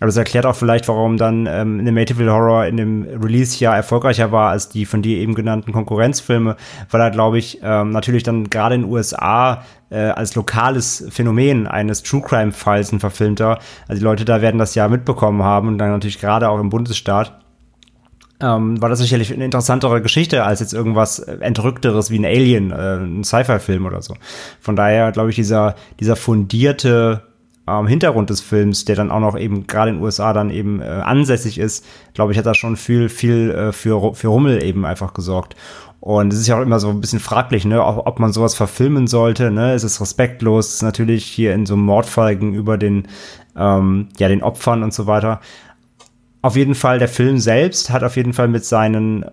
aber 0.00 0.06
das 0.06 0.16
erklärt 0.16 0.44
auch 0.44 0.56
vielleicht, 0.56 0.88
warum 0.88 1.16
dann 1.16 1.46
ähm, 1.46 1.78
Animative 1.80 2.30
Horror 2.30 2.66
in 2.66 2.76
dem 2.76 3.04
Release-Jahr 3.04 3.76
erfolgreicher 3.76 4.32
war 4.32 4.50
als 4.50 4.68
die 4.68 4.86
von 4.86 5.02
dir 5.02 5.18
eben 5.18 5.34
genannten 5.34 5.72
Konkurrenzfilme, 5.72 6.56
weil 6.90 7.00
er, 7.00 7.10
glaube 7.10 7.38
ich, 7.38 7.60
ähm, 7.62 7.90
natürlich 7.90 8.22
dann 8.22 8.50
gerade 8.50 8.74
in 8.74 8.82
den 8.82 8.90
USA 8.90 9.62
äh, 9.90 9.98
als 9.98 10.34
lokales 10.34 11.06
Phänomen 11.10 11.66
eines 11.66 12.02
True 12.02 12.22
Crime-Falls 12.22 12.92
ein 12.92 13.00
verfilmter. 13.00 13.60
Also 13.86 14.00
die 14.00 14.04
Leute 14.04 14.24
da 14.24 14.42
werden 14.42 14.58
das 14.58 14.74
ja 14.74 14.88
mitbekommen 14.88 15.42
haben 15.42 15.68
und 15.68 15.78
dann 15.78 15.90
natürlich 15.90 16.20
gerade 16.20 16.48
auch 16.50 16.58
im 16.58 16.70
Bundesstaat 16.70 17.43
ähm, 18.40 18.80
war 18.82 18.88
das 18.88 18.98
sicherlich 18.98 19.32
eine 19.32 19.44
interessantere 19.44 20.02
Geschichte 20.02 20.44
als 20.44 20.60
jetzt 20.60 20.74
irgendwas 20.74 21.18
Entrückteres 21.18 22.10
wie 22.10 22.18
ein 22.18 22.24
Alien, 22.24 22.70
äh, 22.70 22.96
ein 22.96 23.24
Sci-Fi-Film 23.24 23.86
oder 23.86 24.02
so. 24.02 24.14
Von 24.60 24.76
daher 24.76 25.12
glaube 25.12 25.30
ich, 25.30 25.36
dieser, 25.36 25.76
dieser 26.00 26.16
fundierte 26.16 27.22
ähm, 27.68 27.86
Hintergrund 27.86 28.30
des 28.30 28.40
Films, 28.40 28.84
der 28.84 28.96
dann 28.96 29.10
auch 29.10 29.20
noch 29.20 29.38
eben 29.38 29.66
gerade 29.66 29.90
in 29.90 29.96
den 29.96 30.04
USA 30.04 30.32
dann 30.32 30.50
eben 30.50 30.82
äh, 30.82 30.84
ansässig 30.84 31.58
ist, 31.58 31.86
glaube 32.12 32.32
ich, 32.32 32.38
hat 32.38 32.46
da 32.46 32.54
schon 32.54 32.76
viel, 32.76 33.08
viel 33.08 33.50
äh, 33.50 33.72
für, 33.72 34.14
für 34.14 34.28
Rummel 34.28 34.62
eben 34.62 34.84
einfach 34.84 35.14
gesorgt. 35.14 35.56
Und 36.00 36.34
es 36.34 36.40
ist 36.40 36.48
ja 36.48 36.58
auch 36.58 36.62
immer 36.62 36.80
so 36.80 36.90
ein 36.90 37.00
bisschen 37.00 37.20
fraglich, 37.20 37.64
ne, 37.64 37.82
ob, 37.82 38.06
ob 38.06 38.18
man 38.18 38.32
sowas 38.32 38.54
verfilmen 38.54 39.06
sollte, 39.06 39.50
ne? 39.50 39.72
Es 39.72 39.84
ist 39.84 40.02
respektlos, 40.02 40.68
es 40.68 40.74
ist 40.74 40.82
natürlich 40.82 41.24
hier 41.24 41.54
in 41.54 41.64
so 41.64 41.72
einem 41.74 41.84
Mordfall 41.84 42.36
gegenüber 42.36 42.76
den, 42.76 43.08
ähm, 43.56 44.08
ja, 44.18 44.28
den 44.28 44.42
Opfern 44.42 44.82
und 44.82 44.92
so 44.92 45.06
weiter 45.06 45.40
auf 46.44 46.56
jeden 46.56 46.74
Fall, 46.74 46.98
der 46.98 47.08
Film 47.08 47.38
selbst 47.38 47.88
hat 47.88 48.04
auf 48.04 48.16
jeden 48.16 48.34
Fall 48.34 48.48
mit 48.48 48.66
seinen 48.66 49.24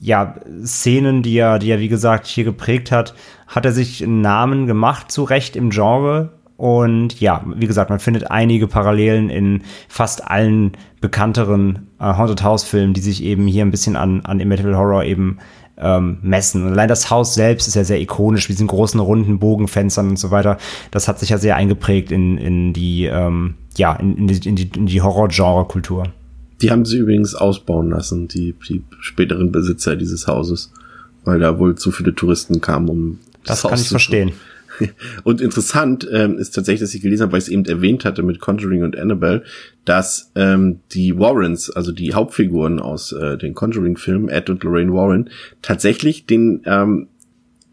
ja, 0.00 0.34
Szenen, 0.64 1.22
die 1.22 1.36
er, 1.38 1.60
die 1.60 1.70
er, 1.70 1.78
wie 1.78 1.86
gesagt, 1.86 2.26
hier 2.26 2.42
geprägt 2.42 2.90
hat, 2.90 3.14
hat 3.46 3.64
er 3.64 3.70
sich 3.70 4.02
einen 4.02 4.20
Namen 4.20 4.66
gemacht, 4.66 5.12
zu 5.12 5.22
Recht 5.22 5.54
im 5.54 5.70
Genre. 5.70 6.32
Und 6.56 7.20
ja, 7.20 7.44
wie 7.54 7.68
gesagt, 7.68 7.88
man 7.88 8.00
findet 8.00 8.32
einige 8.32 8.66
Parallelen 8.66 9.30
in 9.30 9.62
fast 9.86 10.28
allen 10.28 10.72
bekannteren 11.00 11.86
äh, 12.00 12.16
Haunted 12.16 12.42
House 12.42 12.64
Filmen, 12.64 12.94
die 12.94 13.00
sich 13.00 13.22
eben 13.22 13.46
hier 13.46 13.64
ein 13.64 13.70
bisschen 13.70 13.94
an, 13.94 14.22
an 14.22 14.40
Amityville 14.40 14.76
Horror 14.76 15.04
eben 15.04 15.38
ähm, 15.76 16.18
messen. 16.22 16.64
Und 16.64 16.72
allein 16.72 16.88
das 16.88 17.10
Haus 17.10 17.34
selbst 17.34 17.68
ist 17.68 17.76
ja 17.76 17.84
sehr 17.84 18.00
ikonisch, 18.00 18.48
mit 18.48 18.58
diesen 18.58 18.66
großen 18.66 18.98
runden 18.98 19.38
Bogenfenstern 19.38 20.08
und 20.08 20.18
so 20.18 20.32
weiter. 20.32 20.58
Das 20.90 21.06
hat 21.06 21.20
sich 21.20 21.28
ja 21.28 21.38
sehr 21.38 21.54
eingeprägt 21.54 22.10
in, 22.10 22.38
in 22.38 22.72
die, 22.72 23.04
ähm, 23.04 23.54
ja, 23.76 23.94
in, 23.94 24.16
in 24.16 24.26
die, 24.26 24.48
in 24.48 24.56
die, 24.56 24.70
in 24.76 24.86
die 24.86 25.00
Horror-Genre-Kultur. 25.00 26.08
Die 26.62 26.70
haben 26.70 26.84
sie 26.84 26.98
übrigens 26.98 27.34
ausbauen 27.34 27.90
lassen, 27.90 28.28
die, 28.28 28.54
die 28.68 28.82
späteren 29.00 29.52
Besitzer 29.52 29.96
dieses 29.96 30.26
Hauses, 30.26 30.72
weil 31.24 31.38
da 31.38 31.58
wohl 31.58 31.76
zu 31.76 31.90
viele 31.90 32.14
Touristen 32.14 32.60
kamen, 32.60 32.88
um 32.88 33.18
das, 33.44 33.62
das 33.62 33.70
kann 33.70 33.80
ich 33.80 33.88
verstehen. 33.88 34.32
Und 35.24 35.40
interessant 35.40 36.06
ähm, 36.12 36.38
ist 36.38 36.54
tatsächlich, 36.54 36.80
dass 36.80 36.94
ich 36.94 37.00
gelesen 37.00 37.22
habe, 37.22 37.32
weil 37.32 37.38
ich 37.38 37.46
es 37.46 37.50
eben 37.50 37.64
erwähnt 37.64 38.04
hatte 38.04 38.22
mit 38.22 38.40
Conjuring 38.40 38.82
und 38.82 38.98
Annabelle, 38.98 39.42
dass 39.86 40.30
ähm, 40.34 40.80
die 40.92 41.18
Warrens, 41.18 41.70
also 41.70 41.92
die 41.92 42.12
Hauptfiguren 42.12 42.78
aus 42.78 43.12
äh, 43.12 43.38
den 43.38 43.54
Conjuring-Filmen, 43.54 44.28
Ed 44.28 44.50
und 44.50 44.62
Lorraine 44.64 44.92
Warren, 44.92 45.30
tatsächlich 45.62 46.26
den 46.26 46.62
ähm, 46.66 47.08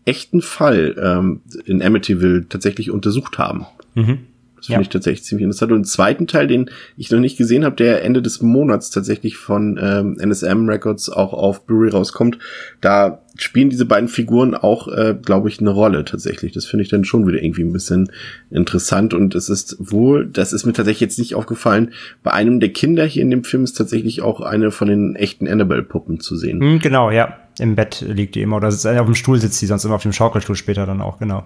echten 0.06 0.42
Fall 0.42 0.96
ähm, 0.98 1.42
in 1.66 1.82
Amityville 1.82 2.48
tatsächlich 2.48 2.92
untersucht 2.92 3.38
haben. 3.38 3.66
Mhm. 3.96 4.20
Das 4.64 4.68
finde 4.68 4.80
ja. 4.80 4.82
ich 4.84 4.90
tatsächlich 4.90 5.26
ziemlich 5.26 5.44
interessant. 5.44 5.74
Und 5.74 5.80
den 5.80 5.84
zweiten 5.84 6.26
Teil, 6.26 6.48
den 6.48 6.70
ich 6.96 7.12
noch 7.12 7.20
nicht 7.20 7.38
gesehen 7.38 7.66
habe, 7.66 7.76
der 7.76 8.02
Ende 8.06 8.22
des 8.22 8.42
Monats 8.42 8.92
tatsächlich 8.92 9.36
von 9.36 9.78
ähm, 9.82 10.18
NSM 10.18 10.70
Records 10.70 11.10
auch 11.10 11.34
auf 11.34 11.66
Blu-ray 11.66 11.90
rauskommt, 11.90 12.40
da 12.80 13.20
spielen 13.36 13.70
diese 13.70 13.84
beiden 13.84 14.08
Figuren 14.08 14.56
auch, 14.56 14.88
äh, 14.88 15.18
glaube 15.22 15.50
ich, 15.50 15.60
eine 15.60 15.70
Rolle 15.70 16.06
tatsächlich. 16.06 16.54
Das 16.54 16.66
finde 16.66 16.84
ich 16.84 16.90
dann 16.90 17.04
schon 17.04 17.28
wieder 17.28 17.44
irgendwie 17.44 17.64
ein 17.64 17.74
bisschen 17.74 18.10
interessant. 18.52 19.14
Und 19.14 19.36
es 19.36 19.50
ist 19.50 19.76
wohl, 19.80 20.28
das 20.28 20.54
ist 20.54 20.66
mir 20.66 20.72
tatsächlich 20.72 21.02
jetzt 21.02 21.20
nicht 21.20 21.36
aufgefallen, 21.36 21.92
bei 22.24 22.32
einem 22.32 22.62
der 22.62 22.70
Kinder 22.70 23.04
hier 23.04 23.22
in 23.22 23.32
dem 23.32 23.44
Film 23.44 23.66
ist 23.66 23.74
tatsächlich 23.74 24.22
auch 24.22 24.40
eine 24.40 24.72
von 24.72 24.88
den 24.88 25.18
echten 25.18 25.46
Annabelle-Puppen 25.46 26.22
zu 26.22 26.38
sehen. 26.38 26.62
Hm, 26.62 26.80
genau, 26.80 27.12
ja. 27.12 27.38
Im 27.60 27.76
Bett 27.76 28.00
liegt 28.08 28.36
die 28.36 28.42
immer. 28.42 28.56
Oder 28.56 28.70
auf 28.70 28.82
dem 28.82 29.16
Stuhl 29.16 29.42
sitzt 29.42 29.62
die 29.62 29.66
sonst 29.66 29.84
immer 29.84 29.96
auf 29.96 30.04
dem 30.04 30.14
Schaukelstuhl 30.14 30.56
später 30.56 30.86
dann 30.86 31.02
auch, 31.02 31.20
genau. 31.20 31.44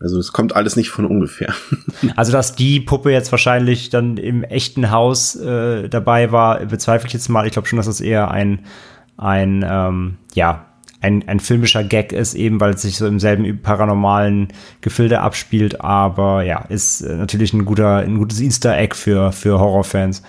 Also 0.00 0.18
es 0.18 0.32
kommt 0.32 0.54
alles 0.54 0.76
nicht 0.76 0.90
von 0.90 1.04
ungefähr. 1.04 1.54
Also 2.16 2.32
dass 2.32 2.54
die 2.54 2.80
Puppe 2.80 3.10
jetzt 3.10 3.32
wahrscheinlich 3.32 3.90
dann 3.90 4.16
im 4.16 4.44
echten 4.44 4.90
Haus 4.90 5.34
äh, 5.34 5.88
dabei 5.88 6.30
war, 6.30 6.64
bezweifle 6.66 7.08
ich 7.08 7.12
jetzt 7.12 7.28
mal. 7.28 7.46
Ich 7.46 7.52
glaube 7.52 7.66
schon, 7.66 7.76
dass 7.76 7.86
das 7.86 8.00
eher 8.00 8.30
ein 8.30 8.60
ein 9.16 9.64
ähm, 9.68 10.18
ja 10.34 10.66
ein, 11.00 11.28
ein 11.28 11.40
filmischer 11.40 11.84
Gag 11.84 12.12
ist, 12.12 12.34
eben 12.34 12.60
weil 12.60 12.74
es 12.74 12.82
sich 12.82 12.96
so 12.96 13.06
im 13.06 13.20
selben 13.20 13.60
paranormalen 13.62 14.48
Gefilde 14.80 15.20
abspielt. 15.20 15.80
Aber 15.80 16.42
ja, 16.42 16.64
ist 16.68 17.02
äh, 17.02 17.16
natürlich 17.16 17.52
ein 17.52 17.64
guter 17.64 17.98
ein 17.98 18.18
gutes 18.18 18.40
Easter 18.40 18.76
Egg 18.76 18.94
für 18.94 19.32
für 19.32 19.58
Horrorfans. 19.58 20.22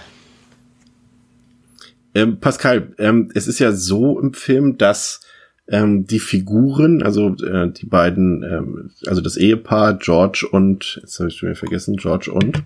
Ähm, 2.15 2.39
Pascal, 2.39 2.93
ähm, 2.97 3.29
es 3.35 3.47
ist 3.47 3.59
ja 3.59 3.71
so 3.71 4.19
im 4.19 4.33
Film, 4.33 4.77
dass 4.77 5.21
ähm, 5.69 6.05
die 6.07 6.19
Figuren, 6.19 7.03
also 7.03 7.35
äh, 7.35 7.71
die 7.71 7.85
beiden, 7.85 8.43
ähm, 8.43 8.91
also 9.05 9.21
das 9.21 9.37
Ehepaar 9.37 9.97
George 9.97 10.47
und, 10.49 10.99
jetzt 11.01 11.19
habe 11.19 11.29
ich 11.29 11.37
schon 11.37 11.49
wieder 11.49 11.59
vergessen, 11.59 11.95
George 11.95 12.31
und 12.31 12.63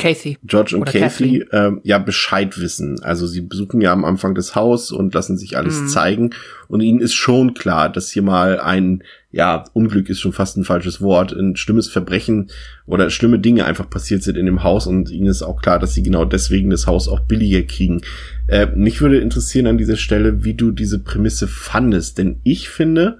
Casey. 0.00 0.38
George 0.44 0.76
und 0.76 0.84
Casey 0.84 1.44
ähm, 1.52 1.80
ja 1.84 1.98
Bescheid 1.98 2.58
wissen. 2.58 3.00
Also 3.02 3.26
sie 3.26 3.40
besuchen 3.42 3.80
ja 3.80 3.92
am 3.92 4.04
Anfang 4.04 4.34
das 4.34 4.54
Haus 4.54 4.90
und 4.92 5.14
lassen 5.14 5.36
sich 5.36 5.56
alles 5.56 5.80
mhm. 5.80 5.88
zeigen. 5.88 6.30
Und 6.68 6.80
ihnen 6.80 7.00
ist 7.00 7.14
schon 7.14 7.54
klar, 7.54 7.90
dass 7.90 8.10
hier 8.10 8.22
mal 8.22 8.60
ein, 8.60 9.02
ja, 9.30 9.64
Unglück 9.72 10.08
ist 10.08 10.20
schon 10.20 10.32
fast 10.32 10.56
ein 10.56 10.64
falsches 10.64 11.00
Wort, 11.00 11.32
ein 11.32 11.56
schlimmes 11.56 11.88
Verbrechen 11.88 12.50
oder 12.86 13.10
schlimme 13.10 13.38
Dinge 13.38 13.64
einfach 13.64 13.88
passiert 13.88 14.22
sind 14.22 14.36
in 14.36 14.46
dem 14.46 14.62
Haus. 14.62 14.86
Und 14.86 15.10
ihnen 15.10 15.26
ist 15.26 15.42
auch 15.42 15.60
klar, 15.60 15.78
dass 15.78 15.94
sie 15.94 16.02
genau 16.02 16.24
deswegen 16.24 16.70
das 16.70 16.86
Haus 16.86 17.08
auch 17.08 17.20
billiger 17.20 17.62
kriegen. 17.62 18.00
Äh, 18.48 18.66
mich 18.74 19.00
würde 19.00 19.18
interessieren 19.18 19.66
an 19.66 19.78
dieser 19.78 19.96
Stelle, 19.96 20.44
wie 20.44 20.54
du 20.54 20.70
diese 20.70 20.98
Prämisse 20.98 21.46
fandest. 21.46 22.18
Denn 22.18 22.40
ich 22.42 22.68
finde, 22.68 23.18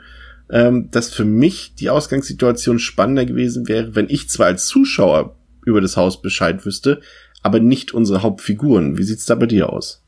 ähm, 0.50 0.88
dass 0.90 1.12
für 1.12 1.24
mich 1.24 1.74
die 1.78 1.90
Ausgangssituation 1.90 2.78
spannender 2.78 3.24
gewesen 3.24 3.68
wäre, 3.68 3.94
wenn 3.94 4.08
ich 4.08 4.28
zwar 4.28 4.46
als 4.46 4.66
Zuschauer 4.66 5.36
über 5.64 5.80
das 5.80 5.96
Haus 5.96 6.20
Bescheid 6.20 6.64
wüsste, 6.64 7.00
aber 7.42 7.60
nicht 7.60 7.92
unsere 7.92 8.22
Hauptfiguren. 8.22 8.98
Wie 8.98 9.02
sieht's 9.02 9.26
da 9.26 9.34
bei 9.34 9.46
dir 9.46 9.70
aus? 9.70 10.02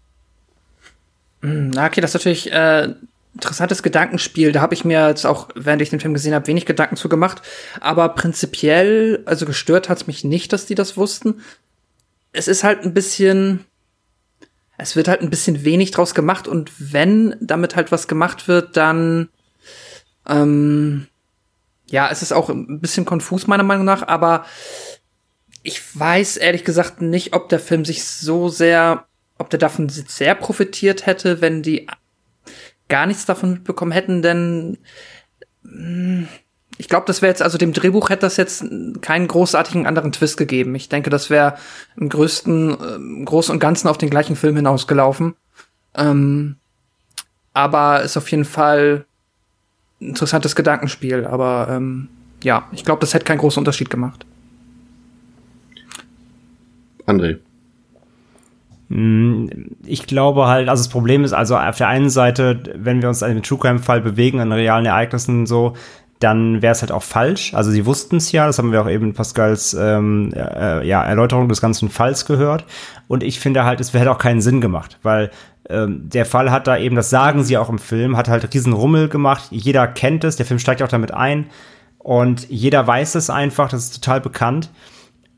Hm, 1.40 1.70
na, 1.70 1.86
okay, 1.86 2.00
das 2.00 2.10
ist 2.10 2.14
natürlich 2.14 2.52
äh, 2.52 2.94
interessantes 3.34 3.82
Gedankenspiel. 3.82 4.52
Da 4.52 4.60
habe 4.60 4.74
ich 4.74 4.84
mir 4.84 5.08
jetzt 5.08 5.26
auch, 5.26 5.48
während 5.54 5.82
ich 5.82 5.90
den 5.90 6.00
Film 6.00 6.14
gesehen 6.14 6.34
habe, 6.34 6.46
wenig 6.46 6.66
Gedanken 6.66 6.96
zu 6.96 7.08
gemacht. 7.08 7.42
Aber 7.80 8.10
prinzipiell, 8.10 9.22
also 9.24 9.46
gestört 9.46 9.88
hat's 9.88 10.06
mich 10.06 10.24
nicht, 10.24 10.52
dass 10.52 10.66
die 10.66 10.74
das 10.74 10.96
wussten. 10.96 11.40
Es 12.32 12.48
ist 12.48 12.64
halt 12.64 12.82
ein 12.82 12.94
bisschen, 12.94 13.64
es 14.78 14.96
wird 14.96 15.08
halt 15.08 15.20
ein 15.20 15.30
bisschen 15.30 15.64
wenig 15.64 15.90
draus 15.90 16.14
gemacht 16.14 16.48
und 16.48 16.70
wenn 16.78 17.36
damit 17.40 17.76
halt 17.76 17.92
was 17.92 18.08
gemacht 18.08 18.48
wird, 18.48 18.76
dann 18.76 19.28
ähm, 20.26 21.06
ja, 21.92 22.08
es 22.10 22.22
ist 22.22 22.32
auch 22.32 22.48
ein 22.48 22.80
bisschen 22.80 23.04
konfus 23.04 23.46
meiner 23.46 23.62
Meinung 23.62 23.84
nach, 23.84 24.06
aber 24.08 24.46
ich 25.62 25.98
weiß 25.98 26.36
ehrlich 26.38 26.64
gesagt 26.64 27.02
nicht, 27.02 27.34
ob 27.34 27.48
der 27.48 27.60
Film 27.60 27.84
sich 27.84 28.04
so 28.04 28.48
sehr, 28.48 29.04
ob 29.38 29.50
der 29.50 29.58
davon 29.58 29.88
sehr 29.88 30.34
profitiert 30.34 31.06
hätte, 31.06 31.40
wenn 31.40 31.62
die 31.62 31.86
gar 32.88 33.06
nichts 33.06 33.24
davon 33.24 33.52
mitbekommen 33.52 33.92
hätten, 33.92 34.22
denn 34.22 34.78
hm, 35.64 36.28
ich 36.78 36.88
glaube, 36.88 37.06
das 37.06 37.22
wäre 37.22 37.30
jetzt, 37.30 37.42
also 37.42 37.58
dem 37.58 37.72
Drehbuch 37.72 38.10
hätte 38.10 38.22
das 38.22 38.36
jetzt 38.36 38.64
keinen 39.02 39.28
großartigen 39.28 39.86
anderen 39.86 40.10
Twist 40.12 40.36
gegeben. 40.36 40.74
Ich 40.74 40.88
denke, 40.88 41.10
das 41.10 41.30
wäre 41.30 41.56
im 41.96 42.08
größten, 42.08 42.76
im 42.80 43.24
Großen 43.24 43.52
und 43.52 43.60
Ganzen 43.60 43.88
auf 43.88 43.98
den 43.98 44.10
gleichen 44.10 44.36
Film 44.36 44.56
hinausgelaufen. 44.56 45.34
Ähm, 45.94 46.56
aber 47.52 48.02
ist 48.02 48.16
auf 48.16 48.28
jeden 48.30 48.46
Fall 48.46 49.04
ein 50.00 50.08
interessantes 50.08 50.56
Gedankenspiel. 50.56 51.26
Aber 51.26 51.68
ähm, 51.70 52.08
ja, 52.42 52.68
ich 52.72 52.84
glaube, 52.84 53.00
das 53.00 53.14
hätte 53.14 53.26
keinen 53.26 53.38
großen 53.38 53.60
Unterschied 53.60 53.90
gemacht. 53.90 54.24
André. 57.06 57.38
Mm, 58.88 59.48
ich 59.86 60.06
glaube 60.06 60.46
halt, 60.46 60.68
also 60.68 60.82
das 60.82 60.90
Problem 60.90 61.24
ist 61.24 61.32
also 61.32 61.56
auf 61.56 61.78
der 61.78 61.88
einen 61.88 62.10
Seite, 62.10 62.62
wenn 62.76 63.00
wir 63.00 63.08
uns 63.08 63.22
in 63.22 63.30
einem 63.30 63.42
True 63.42 63.58
Crime 63.58 63.78
Fall 63.78 64.00
bewegen, 64.00 64.40
an 64.40 64.52
realen 64.52 64.86
Ereignissen 64.86 65.46
so, 65.46 65.74
dann 66.22 66.62
wäre 66.62 66.72
es 66.72 66.82
halt 66.82 66.92
auch 66.92 67.02
falsch. 67.02 67.54
Also 67.54 67.70
sie 67.70 67.86
wussten 67.86 68.16
es 68.16 68.30
ja, 68.32 68.46
das 68.46 68.58
haben 68.58 68.70
wir 68.70 68.82
auch 68.82 68.88
eben 68.88 69.06
in 69.06 69.14
Pascals 69.14 69.74
ähm, 69.74 70.32
äh, 70.36 70.86
ja, 70.86 71.02
Erläuterung 71.02 71.48
des 71.48 71.60
ganzen 71.60 71.88
Falls 71.88 72.26
gehört. 72.26 72.64
Und 73.08 73.22
ich 73.22 73.40
finde 73.40 73.64
halt, 73.64 73.80
es 73.80 73.92
hätte 73.92 74.10
auch 74.10 74.18
keinen 74.18 74.40
Sinn 74.40 74.60
gemacht, 74.60 74.98
weil 75.02 75.30
ähm, 75.68 76.08
der 76.08 76.26
Fall 76.26 76.50
hat 76.50 76.66
da 76.66 76.76
eben, 76.76 76.96
das 76.96 77.10
sagen 77.10 77.42
sie 77.44 77.56
auch 77.56 77.68
im 77.68 77.78
Film, 77.78 78.16
hat 78.16 78.28
halt 78.28 78.52
riesen 78.54 78.72
Rummel 78.72 79.08
gemacht. 79.08 79.44
Jeder 79.50 79.88
kennt 79.88 80.22
es, 80.24 80.36
der 80.36 80.46
Film 80.46 80.60
steigt 80.60 80.82
auch 80.82 80.88
damit 80.88 81.12
ein. 81.12 81.46
Und 81.98 82.48
jeder 82.50 82.86
weiß 82.86 83.14
es 83.14 83.30
einfach, 83.30 83.70
das 83.70 83.84
ist 83.84 84.02
total 84.02 84.20
bekannt. 84.20 84.70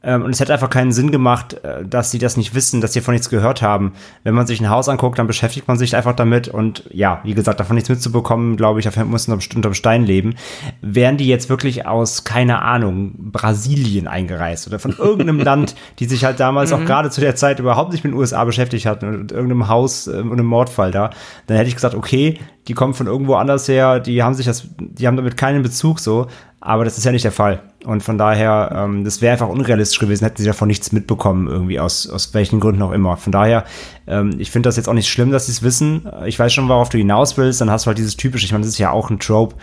Ähm, 0.04 0.22
und 0.22 0.30
es 0.30 0.40
hätte 0.40 0.52
einfach 0.52 0.70
keinen 0.70 0.92
Sinn 0.92 1.10
gemacht, 1.10 1.54
äh, 1.64 1.84
dass 1.84 2.10
sie 2.10 2.18
das 2.18 2.36
nicht 2.36 2.54
wissen, 2.54 2.80
dass 2.80 2.92
sie 2.92 3.00
von 3.00 3.14
nichts 3.14 3.30
gehört 3.30 3.62
haben. 3.62 3.94
Wenn 4.22 4.34
man 4.34 4.46
sich 4.46 4.60
ein 4.60 4.68
Haus 4.68 4.88
anguckt, 4.88 5.18
dann 5.18 5.26
beschäftigt 5.26 5.66
man 5.66 5.78
sich 5.78 5.96
einfach 5.96 6.14
damit 6.14 6.48
und 6.48 6.84
ja, 6.92 7.20
wie 7.24 7.34
gesagt, 7.34 7.58
davon 7.60 7.74
nichts 7.74 7.88
mitzubekommen, 7.88 8.56
glaube 8.56 8.78
ich, 8.78 8.84
dafür 8.84 9.04
muss 9.04 9.26
man 9.28 9.40
unterm 9.54 9.74
Stein 9.74 10.04
leben. 10.04 10.34
Wären 10.82 11.16
die 11.16 11.26
jetzt 11.26 11.48
wirklich 11.48 11.86
aus, 11.86 12.24
keine 12.24 12.62
Ahnung, 12.62 13.14
Brasilien 13.16 14.06
eingereist 14.06 14.66
oder 14.66 14.78
von 14.78 14.92
irgendeinem 14.98 15.40
Land, 15.40 15.74
die 15.98 16.04
sich 16.04 16.24
halt 16.24 16.38
damals 16.38 16.70
mhm. 16.70 16.76
auch 16.76 16.84
gerade 16.84 17.10
zu 17.10 17.20
der 17.20 17.34
Zeit 17.34 17.58
überhaupt 17.58 17.92
nicht 17.92 18.04
mit 18.04 18.12
den 18.12 18.18
USA 18.18 18.44
beschäftigt 18.44 18.86
hatten 18.86 19.08
und 19.08 19.32
irgendeinem 19.32 19.68
Haus 19.68 20.06
äh, 20.06 20.12
und 20.16 20.32
einem 20.32 20.46
Mordfall 20.46 20.90
da, 20.90 21.10
dann 21.46 21.56
hätte 21.56 21.68
ich 21.68 21.74
gesagt, 21.74 21.94
okay, 21.94 22.38
die 22.68 22.74
kommen 22.74 22.94
von 22.94 23.06
irgendwo 23.06 23.34
anders 23.34 23.68
her, 23.68 24.00
die 24.00 24.22
haben 24.22 24.34
sich 24.34 24.46
das, 24.46 24.68
die 24.78 25.06
haben 25.06 25.16
damit 25.16 25.36
keinen 25.36 25.62
Bezug 25.62 26.00
so, 26.00 26.28
aber 26.64 26.84
das 26.84 26.96
ist 26.96 27.04
ja 27.04 27.12
nicht 27.12 27.26
der 27.26 27.32
Fall. 27.32 27.62
Und 27.84 28.02
von 28.02 28.16
daher, 28.16 28.72
ähm, 28.74 29.04
das 29.04 29.20
wäre 29.20 29.32
einfach 29.32 29.50
unrealistisch 29.50 29.98
gewesen, 29.98 30.24
hätten 30.24 30.38
sie 30.38 30.46
davon 30.46 30.66
nichts 30.66 30.92
mitbekommen, 30.92 31.46
irgendwie 31.46 31.78
aus, 31.78 32.08
aus 32.08 32.32
welchen 32.32 32.58
Gründen 32.58 32.80
auch 32.80 32.92
immer. 32.92 33.18
Von 33.18 33.32
daher, 33.32 33.64
ähm, 34.06 34.36
ich 34.38 34.50
finde 34.50 34.68
das 34.68 34.78
jetzt 34.78 34.88
auch 34.88 34.94
nicht 34.94 35.10
schlimm, 35.10 35.30
dass 35.30 35.44
sie 35.44 35.52
es 35.52 35.62
wissen. 35.62 36.08
Ich 36.24 36.38
weiß 36.38 36.54
schon, 36.54 36.66
worauf 36.70 36.88
du 36.88 36.96
hinaus 36.96 37.36
willst, 37.36 37.60
dann 37.60 37.70
hast 37.70 37.84
du 37.84 37.88
halt 37.88 37.98
dieses 37.98 38.16
typische, 38.16 38.46
ich 38.46 38.52
meine, 38.52 38.62
das 38.62 38.72
ist 38.72 38.78
ja 38.78 38.92
auch 38.92 39.10
ein 39.10 39.18
Trope, 39.18 39.56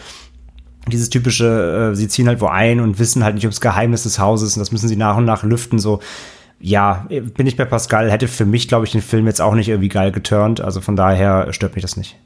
dieses 0.91 1.09
typische, 1.09 1.91
äh, 1.91 1.95
sie 1.95 2.07
ziehen 2.07 2.27
halt 2.27 2.39
wo 2.39 2.45
ein 2.45 2.79
und 2.79 2.99
wissen 2.99 3.23
halt 3.23 3.33
nicht 3.33 3.45
ums 3.45 3.61
Geheimnis 3.61 4.03
des 4.03 4.19
Hauses 4.19 4.55
und 4.55 4.59
das 4.59 4.71
müssen 4.71 4.87
sie 4.87 4.95
nach 4.95 5.17
und 5.17 5.25
nach 5.25 5.41
lüften, 5.41 5.79
so. 5.79 6.01
Ja, 6.59 7.07
bin 7.09 7.47
ich 7.47 7.57
bei 7.57 7.65
Pascal, 7.65 8.11
hätte 8.11 8.27
für 8.27 8.45
mich, 8.45 8.67
glaube 8.67 8.85
ich, 8.85 8.91
den 8.91 9.01
Film 9.01 9.25
jetzt 9.25 9.41
auch 9.41 9.55
nicht 9.55 9.69
irgendwie 9.69 9.89
geil 9.89 10.11
geturnt. 10.11 10.61
Also 10.61 10.81
von 10.81 10.95
daher 10.95 11.51
stört 11.51 11.73
mich 11.73 11.81
das 11.81 11.97
nicht. 11.97 12.19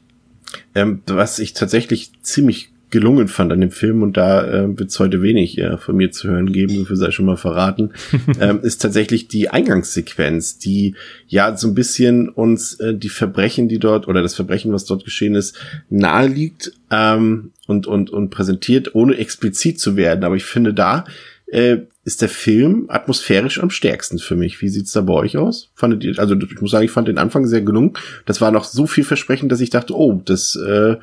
Ähm, 0.74 1.00
was 1.06 1.38
ich 1.38 1.54
tatsächlich 1.54 2.12
ziemlich 2.20 2.75
gelungen 2.90 3.28
fand 3.28 3.52
an 3.52 3.60
dem 3.60 3.70
Film 3.70 4.02
und 4.02 4.16
da 4.16 4.46
äh, 4.46 4.78
wird 4.78 4.90
es 4.90 4.98
heute 5.00 5.20
wenig 5.20 5.58
äh, 5.58 5.76
von 5.76 5.96
mir 5.96 6.12
zu 6.12 6.28
hören 6.28 6.52
geben, 6.52 6.78
dafür 6.78 6.96
sei 6.96 7.10
schon 7.10 7.26
mal 7.26 7.36
verraten, 7.36 7.90
ähm, 8.40 8.60
ist 8.62 8.80
tatsächlich 8.80 9.28
die 9.28 9.48
Eingangssequenz, 9.48 10.58
die 10.58 10.94
ja 11.26 11.56
so 11.56 11.68
ein 11.68 11.74
bisschen 11.74 12.28
uns 12.28 12.78
äh, 12.80 12.94
die 12.94 13.08
Verbrechen, 13.08 13.68
die 13.68 13.78
dort 13.78 14.06
oder 14.06 14.22
das 14.22 14.34
Verbrechen, 14.34 14.72
was 14.72 14.84
dort 14.84 15.04
geschehen 15.04 15.34
ist, 15.34 15.58
nahe 15.90 16.28
liegt 16.28 16.72
ähm, 16.90 17.50
und 17.66 17.86
und 17.86 18.10
und 18.10 18.30
präsentiert, 18.30 18.94
ohne 18.94 19.16
explizit 19.16 19.80
zu 19.80 19.96
werden. 19.96 20.24
Aber 20.24 20.36
ich 20.36 20.44
finde 20.44 20.72
da 20.72 21.04
äh, 21.46 21.78
ist 22.04 22.22
der 22.22 22.28
Film 22.28 22.86
atmosphärisch 22.88 23.60
am 23.60 23.70
stärksten 23.70 24.18
für 24.18 24.36
mich. 24.36 24.60
Wie 24.62 24.68
sieht's 24.68 24.92
da 24.92 25.00
bei 25.00 25.14
euch 25.14 25.36
aus? 25.36 25.70
Fandet 25.74 26.04
ihr, 26.04 26.18
also 26.18 26.36
ich 26.36 26.60
muss 26.60 26.70
sagen, 26.70 26.84
ich 26.84 26.90
fand 26.90 27.08
den 27.08 27.18
Anfang 27.18 27.46
sehr 27.46 27.62
gelungen. 27.62 27.94
Das 28.26 28.40
war 28.40 28.52
noch 28.52 28.64
so 28.64 28.86
vielversprechend, 28.86 29.50
dass 29.50 29.60
ich 29.60 29.70
dachte, 29.70 29.94
oh, 29.96 30.22
das 30.24 30.54
äh, 30.56 30.96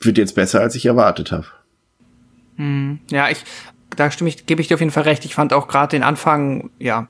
wird 0.00 0.18
jetzt 0.18 0.34
besser, 0.34 0.60
als 0.60 0.74
ich 0.74 0.86
erwartet 0.86 1.32
habe. 1.32 1.46
Hm, 2.56 3.00
ja, 3.10 3.28
ich, 3.30 3.44
da 3.96 4.10
stimme 4.10 4.30
ich, 4.30 4.46
gebe 4.46 4.60
ich 4.60 4.68
dir 4.68 4.74
auf 4.74 4.80
jeden 4.80 4.92
Fall 4.92 5.04
recht. 5.04 5.24
Ich 5.24 5.34
fand 5.34 5.52
auch 5.52 5.68
gerade 5.68 5.90
den 5.90 6.02
Anfang, 6.02 6.70
ja. 6.78 7.08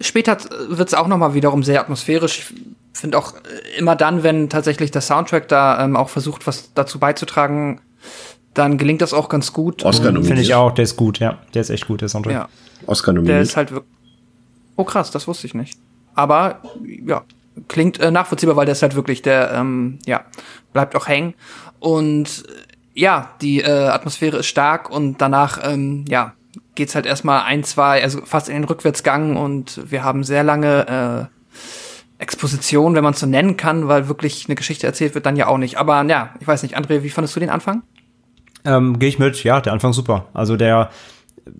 Später 0.00 0.38
wird 0.68 0.88
es 0.88 0.94
auch 0.94 1.06
noch 1.06 1.18
mal 1.18 1.34
wiederum 1.34 1.62
sehr 1.62 1.80
atmosphärisch. 1.80 2.52
Ich 2.94 2.98
finde 2.98 3.18
auch 3.18 3.34
immer 3.78 3.96
dann, 3.96 4.22
wenn 4.22 4.48
tatsächlich 4.48 4.90
der 4.90 5.02
Soundtrack 5.02 5.48
da 5.48 5.84
ähm, 5.84 5.96
auch 5.96 6.08
versucht, 6.08 6.46
was 6.46 6.72
dazu 6.74 6.98
beizutragen, 6.98 7.80
dann 8.54 8.78
gelingt 8.78 9.02
das 9.02 9.14
auch 9.14 9.28
ganz 9.28 9.52
gut. 9.52 9.84
Oscar 9.84 10.06
nominiert. 10.06 10.26
Finde 10.26 10.42
ich 10.42 10.54
auch, 10.54 10.72
der 10.72 10.84
ist 10.84 10.96
gut, 10.96 11.18
ja. 11.18 11.38
Der 11.54 11.62
ist 11.62 11.70
echt 11.70 11.86
gut, 11.86 12.00
der 12.00 12.08
Soundtrack. 12.08 12.34
Ja, 12.34 12.48
Oscar 12.86 13.12
der 13.12 13.22
nominiert. 13.22 13.42
ist 13.42 13.56
halt 13.56 13.70
wirklich. 13.70 13.92
Oh 14.76 14.84
krass, 14.84 15.10
das 15.10 15.26
wusste 15.28 15.46
ich 15.46 15.54
nicht. 15.54 15.78
Aber 16.14 16.62
ja, 17.06 17.22
klingt 17.68 18.00
äh, 18.00 18.10
nachvollziehbar, 18.10 18.56
weil 18.56 18.66
der 18.66 18.72
ist 18.72 18.82
halt 18.82 18.94
wirklich, 18.94 19.22
der 19.22 19.52
ähm, 19.52 19.98
ja 20.06 20.24
bleibt 20.72 20.96
auch 20.96 21.08
hängen 21.08 21.34
und 21.78 22.44
äh, 22.46 22.62
ja, 22.94 23.30
die 23.40 23.60
äh, 23.60 23.88
Atmosphäre 23.88 24.38
ist 24.38 24.46
stark 24.46 24.90
und 24.90 25.20
danach 25.20 25.58
ähm, 25.62 26.04
ja 26.08 26.34
geht's 26.74 26.94
halt 26.94 27.06
erstmal 27.06 27.42
ein, 27.42 27.64
zwei, 27.64 28.02
also 28.02 28.20
fast 28.24 28.48
in 28.48 28.54
den 28.54 28.64
Rückwärtsgang 28.64 29.36
und 29.36 29.80
wir 29.90 30.04
haben 30.04 30.24
sehr 30.24 30.42
lange 30.42 31.28
äh, 31.28 32.22
Exposition, 32.22 32.94
wenn 32.94 33.02
man 33.02 33.14
es 33.14 33.20
so 33.20 33.26
nennen 33.26 33.56
kann, 33.56 33.88
weil 33.88 34.08
wirklich 34.08 34.46
eine 34.46 34.54
Geschichte 34.54 34.86
erzählt 34.86 35.14
wird, 35.14 35.26
dann 35.26 35.36
ja 35.36 35.48
auch 35.48 35.58
nicht. 35.58 35.76
Aber 35.76 36.02
ja, 36.04 36.34
ich 36.40 36.46
weiß 36.46 36.62
nicht, 36.62 36.78
André, 36.78 37.02
wie 37.02 37.10
fandest 37.10 37.34
du 37.34 37.40
den 37.40 37.50
Anfang? 37.50 37.82
Ähm, 38.64 38.98
Gehe 38.98 39.08
ich 39.08 39.18
mit, 39.18 39.42
ja, 39.42 39.60
der 39.60 39.72
Anfang 39.72 39.92
super. 39.92 40.26
Also 40.32 40.56
der 40.56 40.90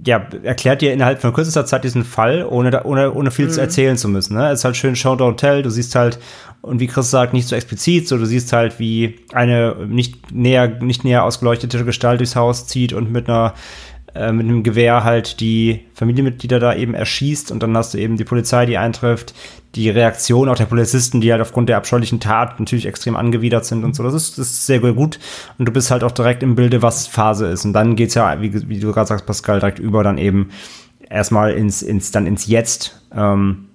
ja, 0.05 0.27
erklärt 0.43 0.81
dir 0.81 0.93
innerhalb 0.93 1.21
von 1.21 1.33
kürzester 1.33 1.67
Zeit 1.67 1.85
diesen 1.85 2.05
Fall, 2.05 2.47
ohne, 2.49 2.85
ohne, 2.85 3.13
ohne 3.13 3.31
viel 3.31 3.51
zu 3.51 3.61
erzählen 3.61 3.97
zu 3.97 4.09
müssen. 4.09 4.37
Ne? 4.37 4.51
Es 4.51 4.61
ist 4.61 4.65
halt 4.65 4.77
schön 4.77 4.97
Show 4.97 5.15
Don't 5.15 5.37
Tell. 5.37 5.63
Du 5.63 5.71
siehst 5.71 5.95
halt, 5.95 6.19
und 6.61 6.79
wie 6.79 6.87
Chris 6.87 7.11
sagt, 7.11 7.33
nicht 7.33 7.49
so 7.49 7.57
explizit, 7.57 8.07
so 8.07 8.17
du 8.17 8.25
siehst 8.25 8.53
halt, 8.53 8.79
wie 8.79 9.21
eine 9.33 9.77
nicht 9.89 10.33
näher, 10.33 10.69
nicht 10.69 11.05
näher 11.05 11.25
ausgeleuchtete 11.25 11.85
Gestalt 11.85 12.21
durchs 12.21 12.37
Haus 12.37 12.67
zieht 12.67 12.93
und 12.93 13.11
mit 13.11 13.29
einer 13.29 13.55
äh, 14.15 14.33
mit 14.33 14.47
einem 14.47 14.63
Gewehr 14.63 15.05
halt 15.05 15.41
die 15.41 15.81
Familienmitglieder 15.95 16.61
da 16.61 16.75
eben 16.75 16.95
erschießt 16.95 17.51
und 17.51 17.63
dann 17.63 17.77
hast 17.77 17.95
du 17.95 17.99
eben 17.99 18.17
die 18.17 18.25
Polizei, 18.25 18.67
die 18.67 18.79
eintrifft, 18.79 19.35
die 19.75 19.89
Reaktion 19.89 20.49
auch 20.49 20.57
der 20.57 20.67
Polizisten, 20.67 21.21
die 21.21 21.33
halt 21.33 21.41
aufgrund 21.41 21.69
der 21.69 21.79
abscheulichen 21.79 22.21
Tat 22.21 22.61
natürlich 22.61 22.87
extrem 22.87 23.17
angewidert 23.17 23.65
sind 23.65 23.85
und 23.85 23.97
so. 23.97 24.03
Das 24.03 24.15
ist, 24.15 24.39
das 24.39 24.51
ist 24.51 24.67
sehr 24.67 24.81
gut 24.81 25.19
und 25.59 25.67
du 25.67 25.73
bist 25.73 25.91
halt 25.91 26.05
auch 26.05 26.11
direkt 26.11 26.43
im 26.43 26.57
Bilde, 26.57 26.83
was 26.83 27.07
Phase 27.07 27.47
ist. 27.47 27.65
Und 27.65 27.73
dann 27.73 27.97
geht's 27.97 28.15
ja, 28.15 28.41
wie, 28.43 28.69
wie 28.69 28.81
du 28.81 28.93
gerade 28.93 29.07
sagst, 29.07 29.25
Pascal, 29.25 29.61
direkt 29.61 29.79
über 29.79 30.03
dann 30.05 30.19
eben 30.19 30.51
erstmal 31.09 31.53
ins, 31.53 31.83
ins, 31.83 32.11
dann 32.11 32.27
ins 32.27 32.47
Jetzt. 32.47 33.01
Ähm, 33.15 33.69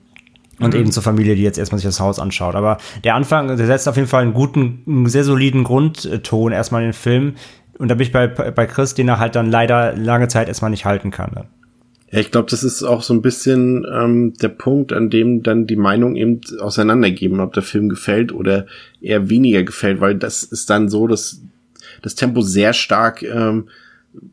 und 0.60 0.74
eben 0.74 0.92
zur 0.92 1.04
Familie, 1.04 1.36
die 1.36 1.44
jetzt 1.44 1.60
erstmal 1.60 1.78
sich 1.78 1.88
das 1.88 2.00
Haus 2.00 2.18
anschaut. 2.18 2.56
Aber 2.56 2.78
der 3.04 3.14
Anfang, 3.14 3.48
der 3.48 3.66
setzt 3.68 3.88
auf 3.88 3.96
jeden 3.96 4.08
Fall 4.08 4.24
einen 4.24 4.34
guten, 4.34 4.82
einen 4.88 5.08
sehr 5.08 5.24
soliden 5.24 5.64
Grundton 5.64 6.52
erstmal 6.52 6.82
in 6.82 6.88
den 6.88 6.94
Film. 6.94 7.36
Und 7.78 7.90
da 7.90 7.96
bin 7.96 8.06
ich 8.06 8.12
bei, 8.12 8.28
bei 8.28 8.66
Chris, 8.66 8.94
den 8.94 9.08
er 9.08 9.20
halt 9.20 9.36
dann 9.36 9.52
leider 9.52 9.96
lange 9.96 10.28
Zeit 10.28 10.48
erstmal 10.48 10.72
nicht 10.72 10.86
halten 10.86 11.12
kann. 11.12 11.32
Ne? 11.36 11.46
Ja, 12.12 12.20
ich 12.20 12.32
glaube, 12.32 12.50
das 12.50 12.64
ist 12.64 12.84
auch 12.84 13.04
so 13.04 13.14
ein 13.14 13.22
bisschen 13.22 13.86
ähm, 13.92 14.34
der 14.42 14.50
Punkt, 14.50 14.94
an 14.94 15.10
dem 15.10 15.44
dann 15.44 15.68
die 15.68 15.76
Meinung 15.76 16.16
eben 16.16 16.42
auseinandergeben, 16.60 17.40
ob 17.40 17.54
der 17.54 17.64
Film 17.64 17.90
gefällt 17.90 18.32
oder 18.32 18.66
eher 19.02 19.30
weniger 19.30 19.64
gefällt, 19.64 20.00
weil 20.00 20.16
das 20.16 20.44
ist 20.44 20.70
dann 20.70 20.90
so, 20.90 21.08
dass 21.08 21.42
das 22.02 22.16
Tempo 22.16 22.42
sehr 22.42 22.74
stark 22.74 23.24
ähm, 23.24 23.70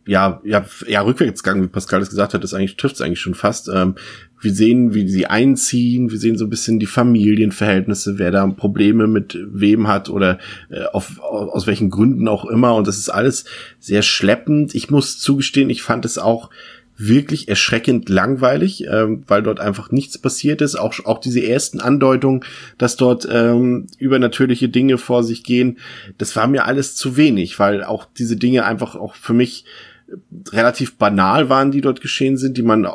ja, 0.07 0.41
ja, 0.45 0.65
ja, 0.87 1.03
Rückwärtsgang, 1.03 1.63
wie 1.63 1.69
Pascal 1.69 2.01
das 2.01 2.11
gesagt 2.11 2.35
hat, 2.35 2.45
das 2.45 2.55
eigentlich 2.55 2.77
trifft 2.77 2.97
es 2.97 3.01
eigentlich 3.01 3.21
schon 3.21 3.35
fast. 3.35 3.69
Ähm, 3.69 3.95
wir 4.41 4.53
sehen, 4.53 4.95
wie 4.95 5.09
sie 5.09 5.27
einziehen, 5.27 6.11
wir 6.11 6.19
sehen 6.19 6.37
so 6.37 6.45
ein 6.45 6.51
bisschen 6.51 6.79
die 6.79 6.87
Familienverhältnisse, 6.87 8.19
wer 8.19 8.31
da 8.31 8.47
Probleme 8.47 9.07
mit 9.07 9.39
wem 9.47 9.89
hat 9.89 10.11
oder 10.11 10.39
äh, 10.71 10.85
auf, 10.93 11.19
aus 11.21 11.67
welchen 11.67 11.91
Gründen 11.91 12.29
auch 12.29 12.45
immer. 12.45 12.75
Und 12.75 12.87
das 12.87 12.99
ist 12.99 13.09
alles 13.09 13.47
sehr 13.81 14.03
schleppend. 14.03 14.75
Ich 14.75 14.91
muss 14.91 15.19
zugestehen, 15.19 15.71
ich 15.71 15.83
fand 15.83 16.05
es 16.05 16.19
auch 16.19 16.51
wirklich 16.97 17.49
erschreckend 17.49 18.09
langweilig, 18.09 18.85
ähm, 18.89 19.25
weil 19.27 19.43
dort 19.43 19.61
einfach 19.61 19.91
nichts 19.91 20.19
passiert 20.19 20.63
ist. 20.63 20.77
Auch, 20.77 20.95
auch 21.05 21.19
diese 21.19 21.45
ersten 21.45 21.81
Andeutungen, 21.81 22.45
dass 22.79 22.97
dort 22.97 23.29
ähm, 23.31 23.87
übernatürliche 23.99 24.69
Dinge 24.69 24.99
vor 24.99 25.25
sich 25.25 25.43
gehen, 25.43 25.79
das 26.19 26.37
war 26.37 26.47
mir 26.47 26.65
alles 26.67 26.95
zu 26.95 27.17
wenig, 27.17 27.59
weil 27.59 27.83
auch 27.85 28.07
diese 28.17 28.37
Dinge 28.37 28.65
einfach 28.65 28.95
auch 28.95 29.15
für 29.15 29.35
mich 29.35 29.65
relativ 30.53 30.97
banal 30.97 31.49
waren, 31.49 31.71
die 31.71 31.81
dort 31.81 32.01
geschehen 32.01 32.37
sind, 32.37 32.57
die 32.57 32.63
man, 32.63 32.87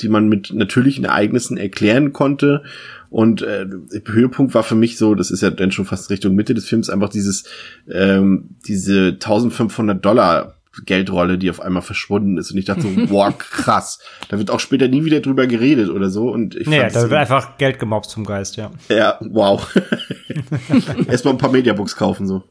die 0.00 0.08
man 0.08 0.28
mit 0.28 0.52
natürlichen 0.52 1.04
Ereignissen 1.04 1.56
erklären 1.56 2.12
konnte. 2.12 2.62
Und 3.10 3.42
äh, 3.42 3.66
der 3.66 4.02
Höhepunkt 4.12 4.54
war 4.54 4.62
für 4.62 4.74
mich 4.74 4.96
so, 4.96 5.14
das 5.14 5.30
ist 5.30 5.42
ja 5.42 5.50
dann 5.50 5.70
schon 5.70 5.84
fast 5.84 6.10
Richtung 6.10 6.34
Mitte 6.34 6.54
des 6.54 6.66
Films, 6.66 6.90
einfach 6.90 7.10
dieses, 7.10 7.44
ähm, 7.88 8.56
diese 8.66 9.08
1500 9.08 10.04
Dollar 10.04 10.55
Geldrolle, 10.84 11.38
die 11.38 11.48
auf 11.50 11.60
einmal 11.60 11.82
verschwunden 11.82 12.36
ist. 12.38 12.50
Und 12.52 12.58
ich 12.58 12.64
dachte 12.66 12.82
so, 12.82 12.88
boah, 13.06 13.32
krass. 13.36 13.98
Da 14.28 14.38
wird 14.38 14.50
auch 14.50 14.60
später 14.60 14.88
nie 14.88 15.04
wieder 15.04 15.20
drüber 15.20 15.46
geredet 15.46 15.88
oder 15.90 16.10
so. 16.10 16.28
Und 16.30 16.54
ich 16.54 16.66
Nee, 16.66 16.78
da 16.80 16.86
es- 16.86 16.94
wird 16.94 17.12
einfach 17.12 17.56
Geld 17.58 17.78
gemobst 17.78 18.10
zum 18.10 18.24
Geist, 18.24 18.56
ja. 18.56 18.70
ja, 18.88 19.18
wow. 19.20 19.66
Erstmal 21.08 21.34
ein 21.34 21.38
paar 21.38 21.50
Mediabooks 21.52 21.96
kaufen, 21.96 22.26
so. 22.26 22.42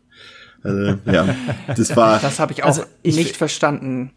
Also, 0.63 0.97
ja, 1.05 1.35
das 1.75 1.95
war, 1.95 2.19
Das 2.19 2.39
habe 2.39 2.53
ich 2.53 2.63
auch 2.63 2.67
Also, 2.67 2.83
ich- 3.03 3.15
nicht 3.15 3.37
verstanden. 3.37 4.11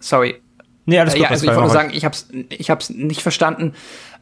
Sorry. 0.00 0.36
Nee, 0.84 0.98
alles 1.00 1.14
Äh, 1.14 1.18
gut. 1.18 1.24
ja, 1.24 1.30
also 1.30 1.44
ich 1.44 1.50
wollte 1.50 1.62
mach 1.66 1.72
sagen, 1.72 1.90
ich 1.92 2.04
hab's, 2.04 2.28
ich 2.50 2.70
hab's 2.70 2.88
nicht 2.90 3.20
verstanden, 3.22 3.74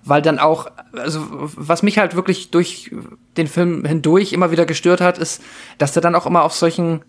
weil 0.04 0.22
dann 0.22 0.38
auch, 0.38 0.68
also 0.92 1.20
was 1.30 1.82
mich 1.82 1.98
halt 1.98 2.16
wirklich 2.16 2.50
durch 2.50 2.90
den 3.36 3.46
Film 3.46 3.84
hindurch 3.84 4.32
immer 4.32 4.50
wieder 4.50 4.66
gestört 4.66 5.00
hat, 5.00 5.18
ist, 5.18 5.42
dass 5.78 5.92
der 5.92 6.02
dann 6.02 6.14
auch 6.14 6.26
immer 6.26 6.42
auf 6.42 6.54
solchen 6.54 7.02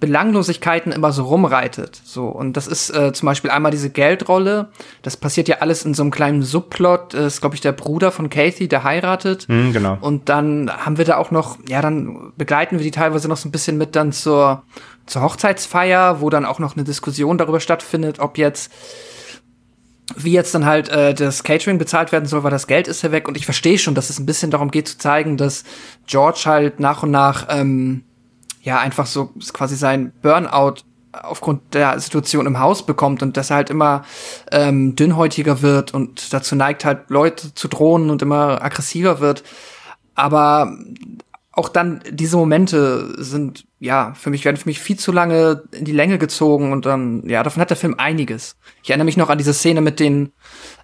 Belanglosigkeiten 0.00 0.92
immer 0.92 1.12
so 1.12 1.24
rumreitet. 1.24 2.00
So, 2.04 2.26
und 2.28 2.56
das 2.56 2.66
ist 2.66 2.90
äh, 2.90 3.12
zum 3.12 3.26
Beispiel 3.26 3.50
einmal 3.50 3.72
diese 3.72 3.88
Geldrolle. 3.88 4.68
Das 5.02 5.16
passiert 5.16 5.48
ja 5.48 5.56
alles 5.60 5.84
in 5.84 5.94
so 5.94 6.02
einem 6.02 6.10
kleinen 6.10 6.42
Subplot. 6.42 7.14
Das 7.14 7.34
ist, 7.34 7.40
glaube 7.40 7.54
ich, 7.54 7.62
der 7.62 7.72
Bruder 7.72 8.12
von 8.12 8.28
Kathy, 8.28 8.68
der 8.68 8.84
heiratet. 8.84 9.48
Hm, 9.48 9.72
genau. 9.72 9.96
Und 10.00 10.28
dann 10.28 10.70
haben 10.70 10.98
wir 10.98 11.06
da 11.06 11.16
auch 11.16 11.30
noch, 11.30 11.58
ja, 11.68 11.80
dann 11.80 12.32
begleiten 12.36 12.78
wir 12.78 12.84
die 12.84 12.90
teilweise 12.90 13.28
noch 13.28 13.38
so 13.38 13.48
ein 13.48 13.52
bisschen 13.52 13.78
mit 13.78 13.96
dann 13.96 14.12
zur, 14.12 14.62
zur 15.06 15.22
Hochzeitsfeier, 15.22 16.20
wo 16.20 16.28
dann 16.28 16.44
auch 16.44 16.58
noch 16.58 16.76
eine 16.76 16.84
Diskussion 16.84 17.38
darüber 17.38 17.60
stattfindet, 17.60 18.20
ob 18.20 18.36
jetzt 18.36 18.70
wie 20.16 20.32
jetzt 20.32 20.54
dann 20.54 20.64
halt 20.64 20.88
äh, 20.88 21.12
das 21.12 21.44
Catering 21.44 21.78
bezahlt 21.78 22.12
werden 22.12 22.26
soll, 22.26 22.42
weil 22.42 22.50
das 22.50 22.66
Geld 22.66 22.88
ist 22.88 23.02
ja 23.02 23.12
weg. 23.12 23.28
Und 23.28 23.36
ich 23.36 23.44
verstehe 23.44 23.78
schon, 23.78 23.94
dass 23.94 24.10
es 24.10 24.18
ein 24.18 24.26
bisschen 24.26 24.50
darum 24.50 24.70
geht 24.70 24.88
zu 24.88 24.98
zeigen, 24.98 25.36
dass 25.36 25.64
George 26.06 26.42
halt 26.46 26.80
nach 26.80 27.02
und 27.02 27.10
nach 27.10 27.46
ähm, 27.50 28.04
ja 28.62 28.78
einfach 28.78 29.06
so 29.06 29.32
quasi 29.52 29.76
sein 29.76 30.12
Burnout 30.22 30.82
aufgrund 31.12 31.74
der 31.74 31.98
Situation 32.00 32.46
im 32.46 32.60
Haus 32.60 32.84
bekommt 32.84 33.22
und 33.22 33.36
dass 33.36 33.50
er 33.50 33.56
halt 33.56 33.70
immer 33.70 34.04
ähm, 34.52 34.94
dünnhäutiger 34.94 35.62
wird 35.62 35.94
und 35.94 36.32
dazu 36.32 36.54
neigt 36.54 36.84
halt 36.84 37.08
Leute 37.10 37.54
zu 37.54 37.68
drohen 37.68 38.10
und 38.10 38.22
immer 38.22 38.62
aggressiver 38.62 39.20
wird. 39.20 39.42
Aber 40.14 40.76
auch 41.58 41.68
dann 41.68 42.00
diese 42.08 42.36
Momente 42.36 43.16
sind 43.22 43.66
ja 43.80 44.14
für 44.14 44.30
mich 44.30 44.44
werden 44.44 44.56
für 44.56 44.68
mich 44.68 44.78
viel 44.78 44.96
zu 44.96 45.10
lange 45.10 45.64
in 45.72 45.84
die 45.84 45.92
Länge 45.92 46.18
gezogen 46.18 46.72
und 46.72 46.86
dann 46.86 47.28
ja 47.28 47.42
davon 47.42 47.60
hat 47.60 47.70
der 47.70 47.76
Film 47.76 47.96
einiges. 47.98 48.56
Ich 48.84 48.90
erinnere 48.90 49.06
mich 49.06 49.16
noch 49.16 49.28
an 49.28 49.38
diese 49.38 49.52
Szene 49.52 49.80
mit 49.80 49.98
den 49.98 50.30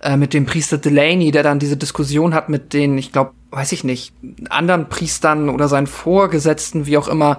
äh, 0.03 0.17
mit 0.17 0.35
dem 0.35 0.47
Priester 0.47 0.77
Delaney, 0.77 1.31
der 1.31 1.45
dann 1.45 1.61
diese 1.61 1.77
Diskussion 1.77 2.35
hat 2.35 2.49
mit 2.49 2.73
den 2.73 2.99
ich 2.99 3.13
glaube 3.13 3.33
weiß 3.53 3.71
ich 3.71 3.85
nicht 3.85 4.15
anderen 4.51 4.89
Priestern 4.89 5.49
oder 5.49 5.69
seinen 5.69 5.87
Vorgesetzten 5.87 6.87
wie 6.87 6.99
auch 6.99 7.07
immer, 7.07 7.39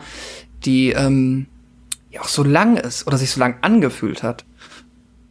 die 0.63 0.91
ähm, 0.91 1.47
ja 2.11 2.21
auch 2.21 2.29
so 2.29 2.43
lang 2.43 2.77
ist 2.77 3.05
oder 3.05 3.17
sich 3.17 3.31
so 3.31 3.41
lang 3.41 3.57
angefühlt 3.61 4.23
hat. 4.23 4.45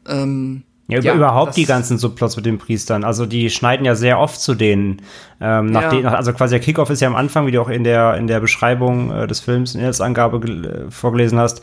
Ähm, 0.07 0.65
Ja, 0.87 1.01
Ja, 1.01 1.15
überhaupt 1.15 1.57
die 1.57 1.65
ganzen 1.65 1.97
Subplots 1.97 2.37
mit 2.37 2.45
den 2.45 2.59
Priestern. 2.59 3.05
Also 3.05 3.25
die 3.25 3.49
schneiden 3.49 3.87
ja 3.87 3.95
sehr 3.95 4.19
oft 4.19 4.39
zu 4.39 4.55
denen. 4.55 5.01
Ähm, 5.41 5.67
nach 5.67 5.83
Ja. 5.83 5.89
den, 5.91 6.07
also 6.07 6.33
quasi 6.35 6.57
der 6.57 6.61
Kickoff 6.61 6.91
ist 6.91 7.01
ja 7.01 7.09
am 7.09 7.17
Anfang, 7.17 7.47
wie 7.47 7.53
du 7.53 7.61
auch 7.63 7.71
in 7.71 7.85
der, 7.85 8.17
in 8.17 8.27
der 8.27 8.41
Beschreibung 8.41 9.11
äh, 9.11 9.27
des 9.27 9.41
Films, 9.41 9.75
in 9.75 9.81
der 9.81 10.01
Angabe 10.01 10.47
äh, 10.47 10.91
vorgelesen 10.91 11.39
hast. 11.39 11.63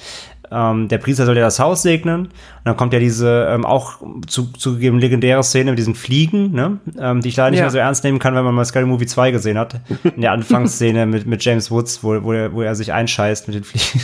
Ähm, 0.52 0.88
der 0.90 0.98
Priester 0.98 1.26
soll 1.26 1.36
ja 1.38 1.44
das 1.44 1.60
Haus 1.60 1.82
segnen. 1.82 2.26
Und 2.26 2.32
dann 2.66 2.78
kommt 2.78 2.94
ja 2.94 3.00
diese 3.00 3.48
ähm, 3.50 3.66
auch 3.66 4.00
zu, 4.28 4.52
zugegeben 4.54 5.00
legendäre 5.00 5.44
Szene 5.44 5.72
mit 5.72 5.80
diesen 5.80 5.96
Fliegen, 5.96 6.52
ne? 6.52 6.78
ähm, 7.00 7.22
die 7.22 7.30
ich 7.30 7.38
leider 7.38 7.52
nicht 7.52 7.60
Ja. 7.60 7.64
mehr 7.64 7.72
so 7.72 7.78
ernst 7.78 8.04
nehmen 8.04 8.20
kann, 8.20 8.36
wenn 8.36 8.44
man 8.44 8.54
mal 8.54 8.66
Scary 8.66 8.86
Movie 8.86 9.06
2 9.08 9.32
gesehen 9.32 9.58
hat. 9.58 9.80
In 10.16 10.22
der 10.22 10.32
Anfangsszene 10.34 11.06
mit, 11.06 11.26
mit 11.26 11.44
James 11.44 11.72
Woods, 11.72 12.04
wo, 12.04 12.22
wo, 12.24 12.34
er, 12.34 12.54
wo 12.54 12.62
er 12.62 12.76
sich 12.76 12.94
einscheißt 12.94 13.48
mit 13.48 13.56
den 13.56 13.64
Fliegen. 13.64 14.04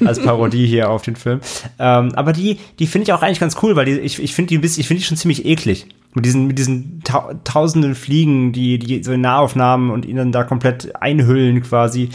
Als 0.06 0.20
Parodie 0.22 0.66
hier 0.66 0.90
auf 0.90 1.02
den 1.02 1.16
Film. 1.16 1.40
Ähm, 1.78 2.12
aber 2.14 2.32
die, 2.32 2.58
die 2.78 2.86
finde 2.86 3.04
ich 3.04 3.12
auch 3.12 3.22
eigentlich 3.22 3.40
ganz 3.40 3.56
cool, 3.62 3.76
weil 3.76 3.84
die, 3.84 3.98
ich, 4.00 4.22
ich 4.22 4.34
finde 4.34 4.48
die 4.48 4.58
ein 4.58 4.60
bisschen, 4.60 4.80
ich 4.80 4.88
finde 4.88 5.00
die 5.02 5.06
schon 5.06 5.16
ziemlich 5.16 5.44
eklig. 5.44 5.86
Mit 6.16 6.24
diesen, 6.24 6.46
mit 6.46 6.58
diesen 6.60 7.00
tau 7.02 7.32
tausenden 7.42 7.96
Fliegen, 7.96 8.52
die, 8.52 8.78
die 8.78 9.02
so 9.02 9.10
in 9.10 9.20
Nahaufnahmen 9.20 9.90
und 9.90 10.06
ihn 10.06 10.16
dann 10.16 10.30
da 10.30 10.44
komplett 10.44 10.94
einhüllen 11.02 11.60
quasi, 11.60 12.10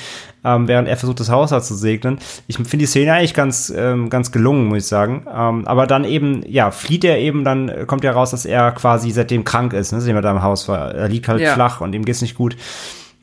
ähm, 0.55 0.67
während 0.67 0.87
er 0.87 0.97
versucht, 0.97 1.19
das 1.19 1.29
Haus 1.29 1.49
da 1.51 1.61
zu 1.61 1.75
segnen. 1.75 2.19
Ich 2.47 2.55
finde 2.57 2.77
die 2.77 2.85
Szene 2.85 3.13
eigentlich 3.13 3.33
ganz, 3.33 3.71
ähm, 3.75 4.09
ganz 4.09 4.31
gelungen, 4.31 4.65
muss 4.67 4.79
ich 4.79 4.87
sagen. 4.87 5.25
Ähm, 5.33 5.67
aber 5.67 5.87
dann 5.87 6.03
eben, 6.03 6.43
ja, 6.47 6.71
flieht 6.71 7.03
er 7.03 7.19
eben, 7.19 7.43
dann 7.43 7.87
kommt 7.87 8.03
ja 8.03 8.11
raus, 8.11 8.31
dass 8.31 8.45
er 8.45 8.71
quasi 8.71 9.11
seitdem 9.11 9.43
krank 9.43 9.73
ist, 9.73 9.91
ne, 9.91 9.99
seitdem 10.01 10.15
er 10.15 10.21
da 10.21 10.31
im 10.31 10.43
Haus 10.43 10.67
war. 10.67 10.93
Er 10.93 11.09
liegt 11.09 11.27
halt 11.27 11.41
Ja. 11.41 11.53
flach 11.53 11.81
und 11.81 11.93
ihm 11.93 12.05
geht's 12.05 12.21
nicht 12.21 12.35
gut. 12.35 12.55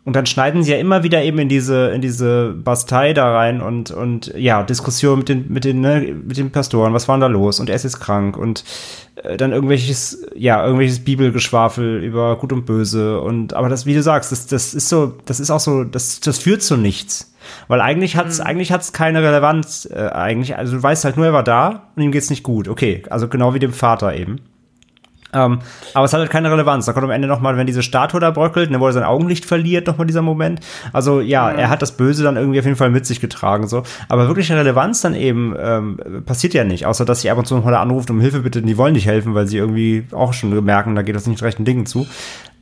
Und 0.06 0.14
dann 0.14 0.24
schneiden 0.24 0.62
sie 0.62 0.70
ja 0.70 0.78
immer 0.78 1.02
wieder 1.02 1.24
eben 1.24 1.40
in 1.40 1.48
diese, 1.48 1.88
in 1.88 2.00
diese 2.00 2.54
Bastei 2.54 3.12
da 3.12 3.34
rein 3.34 3.60
und, 3.60 3.90
und 3.90 4.32
ja, 4.36 4.62
Diskussion 4.62 5.18
mit 5.18 5.28
den, 5.28 5.52
mit 5.52 5.64
den, 5.64 5.80
ne, 5.80 6.14
mit 6.24 6.36
den 6.36 6.52
Pastoren, 6.52 6.94
was 6.94 7.08
war 7.08 7.16
denn 7.16 7.22
da 7.22 7.26
los? 7.26 7.58
Und 7.58 7.68
er 7.68 7.74
ist 7.74 7.98
krank 7.98 8.36
und 8.36 8.62
äh, 9.16 9.36
dann 9.36 9.50
irgendwelches, 9.50 10.24
ja, 10.36 10.62
irgendwelches 10.62 11.04
Bibelgeschwafel 11.04 12.04
über 12.04 12.36
Gut 12.36 12.52
und 12.52 12.66
Böse 12.66 13.20
und, 13.20 13.54
aber 13.54 13.68
das, 13.68 13.84
wie 13.84 13.94
du 13.94 14.02
sagst, 14.02 14.30
das, 14.30 14.46
das 14.46 14.74
ist 14.74 14.88
so, 14.88 15.12
das 15.24 15.40
ist 15.40 15.50
auch 15.50 15.58
so, 15.58 15.82
das, 15.82 16.20
das 16.20 16.38
führt 16.38 16.62
zu 16.62 16.76
nichts. 16.76 17.34
Weil 17.66 17.80
eigentlich 17.80 18.16
hat's, 18.16 18.38
mhm. 18.38 18.46
eigentlich 18.46 18.70
hat's 18.70 18.92
keine 18.92 19.24
Relevanz, 19.24 19.88
äh, 19.92 20.08
eigentlich, 20.10 20.56
also 20.56 20.76
du 20.76 20.82
weißt 20.84 21.04
halt 21.04 21.16
nur, 21.16 21.26
er 21.26 21.32
war 21.32 21.42
da 21.42 21.90
und 21.96 22.02
ihm 22.04 22.12
geht's 22.12 22.30
nicht 22.30 22.44
gut. 22.44 22.68
Okay, 22.68 23.02
also 23.10 23.26
genau 23.26 23.54
wie 23.54 23.58
dem 23.58 23.72
Vater 23.72 24.14
eben. 24.14 24.38
Ähm, 25.36 25.58
aber 25.92 26.04
es 26.04 26.12
hat 26.12 26.20
halt 26.20 26.30
keine 26.30 26.50
Relevanz. 26.50 26.86
Da 26.86 26.92
kommt 26.92 27.04
am 27.04 27.10
Ende 27.10 27.28
nochmal, 27.28 27.56
wenn 27.56 27.66
diese 27.66 27.82
Statue 27.82 28.20
da 28.20 28.30
bröckelt, 28.30 28.70
ne, 28.70 28.80
wo 28.80 28.86
er 28.86 28.92
sein 28.92 29.04
Augenlicht 29.04 29.44
verliert, 29.44 29.86
nochmal 29.86 30.06
dieser 30.06 30.22
Moment. 30.22 30.60
Also 30.92 31.20
ja, 31.20 31.52
mhm. 31.52 31.58
er 31.58 31.68
hat 31.68 31.82
das 31.82 31.92
Böse 31.92 32.22
dann 32.22 32.36
irgendwie 32.36 32.58
auf 32.58 32.64
jeden 32.64 32.76
Fall 32.76 32.90
mit 32.90 33.04
sich 33.06 33.20
getragen. 33.20 33.68
so. 33.68 33.82
Aber 34.08 34.28
wirkliche 34.28 34.56
Relevanz 34.56 35.02
dann 35.02 35.14
eben 35.14 35.54
ähm, 35.58 35.98
passiert 36.24 36.54
ja 36.54 36.64
nicht, 36.64 36.86
außer 36.86 37.04
dass 37.04 37.20
sie 37.20 37.30
ab 37.30 37.38
und 37.38 37.46
zu 37.46 37.54
nochmal 37.54 37.72
da 37.72 37.82
anruft 37.82 38.10
um 38.10 38.20
Hilfe 38.20 38.40
bitte, 38.40 38.62
die 38.62 38.78
wollen 38.78 38.94
nicht 38.94 39.06
helfen, 39.06 39.34
weil 39.34 39.46
sie 39.46 39.58
irgendwie 39.58 40.06
auch 40.12 40.32
schon 40.32 40.64
merken, 40.64 40.94
da 40.94 41.02
geht 41.02 41.14
das 41.14 41.26
nicht 41.26 41.42
rechten 41.42 41.64
Dingen 41.64 41.86
zu. 41.86 42.06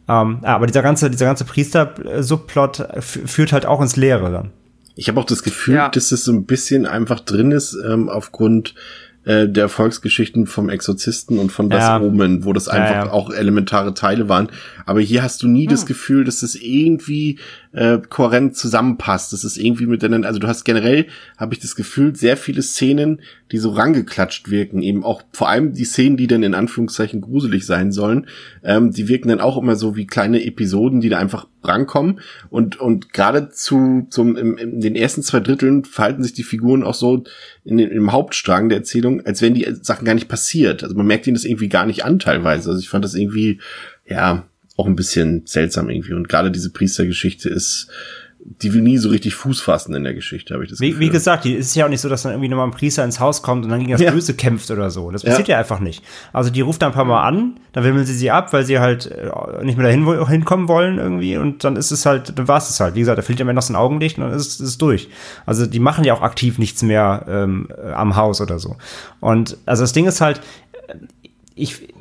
Ähm, 0.09 0.39
aber 0.43 0.67
dieser 0.67 0.83
ganze, 0.83 1.11
dieser 1.11 1.27
ganze 1.27 1.45
Priester-Subplot 1.45 2.89
führt 3.01 3.53
halt 3.53 3.67
auch 3.67 3.81
ins 3.81 3.97
Leere 3.97 4.31
dann. 4.31 4.51
Ich 4.97 5.09
habe 5.09 5.19
auch 5.19 5.25
das 5.25 5.43
Gefühl, 5.43 5.75
ja. 5.77 5.89
dass 5.89 6.13
es 6.13 6.25
so 6.25 6.33
ein 6.33 6.45
bisschen 6.45 6.87
einfach 6.87 7.21
drin 7.21 7.51
ist, 7.51 7.77
ähm, 7.85 8.09
aufgrund 8.09 8.75
äh, 9.25 9.49
der 9.49 9.65
Erfolgsgeschichten 9.65 10.47
vom 10.47 10.69
Exorzisten 10.69 11.39
und 11.39 11.51
von 11.51 11.71
Das 11.71 11.83
ja. 11.83 12.01
Omen, 12.01 12.45
wo 12.45 12.53
das 12.53 12.69
einfach 12.69 12.95
ja, 12.95 13.05
ja. 13.07 13.13
auch 13.13 13.31
elementare 13.31 13.95
Teile 13.95 14.29
waren. 14.29 14.49
Aber 14.87 15.01
hier 15.01 15.23
hast 15.23 15.43
du 15.43 15.49
nie 15.49 15.65
hm. 15.65 15.71
das 15.71 15.87
Gefühl, 15.87 16.25
dass 16.25 16.43
es 16.43 16.55
irgendwie 16.55 17.39
äh, 17.73 17.99
kohärent 18.09 18.57
zusammenpasst. 18.57 19.33
Das 19.33 19.45
ist 19.45 19.57
irgendwie 19.57 19.87
miteinander, 19.87 20.29
also 20.29 20.41
du 20.41 20.47
hast 20.47 20.65
generell, 20.65 21.07
habe 21.37 21.55
ich 21.55 21.61
das 21.61 21.77
Gefühl, 21.77 22.15
sehr 22.17 22.37
viele 22.37 22.63
Szenen, 22.63 23.21
die 23.53 23.59
so 23.59 23.71
rangeklatscht 23.71 24.51
wirken. 24.51 24.83
Eben 24.83 25.05
auch 25.05 25.23
vor 25.33 25.49
allem 25.49 25.73
die 25.73 25.85
Szenen, 25.85 26.17
die 26.17 26.27
dann 26.27 26.43
in 26.43 26.55
Anführungszeichen 26.55 27.21
gruselig 27.21 27.67
sein 27.67 27.93
sollen, 27.93 28.27
ähm, 28.63 28.91
die 28.91 29.09
wirken 29.09 29.29
dann 29.29 29.41
auch 29.41 29.57
immer 29.57 29.77
so 29.77 29.97
wie 29.97 30.07
kleine 30.07 30.45
Episoden, 30.45 31.01
die 31.01 31.09
da 31.09 31.19
einfach 31.19 31.47
rankommen. 31.63 32.21
Und, 32.51 32.81
und 32.81 33.13
gerade 33.13 33.49
zu, 33.51 34.07
zum, 34.11 34.37
im, 34.37 34.57
in 34.57 34.81
den 34.81 34.97
ersten 34.97 35.23
zwei 35.23 35.41
Dritteln 35.41 35.85
verhalten 35.85 36.23
sich 36.23 36.33
die 36.33 36.43
Figuren 36.43 36.83
auch 36.83 36.95
so 36.95 37.25
in 37.65 37.79
den, 37.79 37.91
im 37.91 38.13
Hauptstrang 38.13 38.69
der 38.69 38.79
Erzählung, 38.79 39.25
als 39.25 39.43
wenn 39.43 39.55
die 39.55 39.67
Sachen 39.83 40.05
gar 40.05 40.15
nicht 40.15 40.29
passiert. 40.29 40.83
Also 40.83 40.95
man 40.95 41.07
merkt 41.07 41.27
ihnen 41.27 41.35
das 41.35 41.45
irgendwie 41.45 41.69
gar 41.69 41.87
nicht 41.87 42.05
an 42.05 42.19
teilweise. 42.19 42.71
Also 42.71 42.81
ich 42.81 42.89
fand 42.89 43.05
das 43.05 43.15
irgendwie, 43.15 43.61
ja, 44.07 44.45
auch 44.77 44.87
ein 44.87 44.97
bisschen 44.97 45.43
seltsam 45.47 45.89
irgendwie. 45.91 46.15
Und 46.15 46.29
gerade 46.29 46.51
diese 46.51 46.71
Priestergeschichte 46.71 47.49
ist, 47.49 47.89
die 48.47 48.75
will 48.75 48.83
nie 48.83 48.99
so 48.99 49.09
richtig 49.09 49.35
Fuß 49.37 49.63
fassen 49.63 49.95
in 49.95 50.05
der 50.05 50.13
Geschichte, 50.13 50.53
habe 50.53 50.65
ich 50.65 50.71
das 50.71 50.79
wie, 50.79 50.91
Gefühl. 50.91 51.01
Wie 51.01 51.09
gesagt, 51.09 51.45
die 51.45 51.55
ist 51.55 51.75
ja 51.75 51.87
auch 51.87 51.89
nicht 51.89 52.03
so, 52.03 52.11
dass 52.11 52.23
dann 52.23 52.33
irgendwie 52.33 52.49
nochmal 52.49 52.67
ein 52.67 52.73
Priester 52.73 53.03
ins 53.03 53.19
Haus 53.19 53.41
kommt 53.41 53.65
und 53.65 53.71
dann 53.71 53.81
gegen 53.81 53.93
das 53.93 54.03
ja. 54.03 54.11
Böse 54.11 54.35
kämpft 54.35 54.71
oder 54.71 54.91
so. 54.91 55.11
Das 55.11 55.23
passiert 55.23 55.49
ja. 55.49 55.55
ja. 55.55 55.61
einfach 55.61 55.81
nicht. 55.81 56.05
Also 56.33 56.51
die 56.51 56.61
ruft 56.61 56.83
dann 56.83 56.91
ein 56.91 56.95
paar 56.95 57.07
Mal 57.07 57.23
an, 57.23 57.59
dann 57.73 57.85
wimmeln 57.85 58.05
sie 58.05 58.15
sie 58.15 58.31
ab, 58.31 58.53
weil 58.53 58.65
sie 58.65 58.79
halt 58.81 59.07
äh, 59.07 59.31
nicht 59.65 59.79
mehr 59.79 59.87
dahin 59.87 60.27
hinkommen 60.27 60.69
wollen 60.69 60.99
irgendwie 60.99 61.39
und 61.39 61.65
dann 61.65 61.77
ist 61.77 61.91
es 61.91 62.05
halt, 62.05 62.39
dann 62.39 62.47
war 62.47 62.59
es 62.59 62.79
halt. 62.81 62.95
Wie 62.95 63.01
gesagt, 63.01 63.17
da 63.17 63.23
fehlt 63.23 63.39
ja 63.39 63.45
immer 63.45 63.55
noch 63.55 63.63
so 63.63 63.73
ein 63.73 63.77
Augenlicht 63.77 64.19
und 64.19 64.25
dann 64.25 64.35
ist 64.35 64.61
es 64.61 64.77
durch. 64.77 65.09
Also 65.47 65.65
die 65.65 65.81
machen 65.81 66.05
ja 66.05 66.13
auch 66.13 66.23
aktiv 66.23 66.59
nichts 66.59 66.83
mehr 66.83 67.25
ähm, 67.27 67.69
am 67.95 68.15
Haus 68.15 68.43
oder 68.43 68.59
so. 68.59 68.77
Und 69.21 69.57
also 69.65 69.83
das 69.83 69.95
Ding 69.95 70.07
ist 70.07 70.21
halt, 70.21 70.43
ich, 71.55 71.94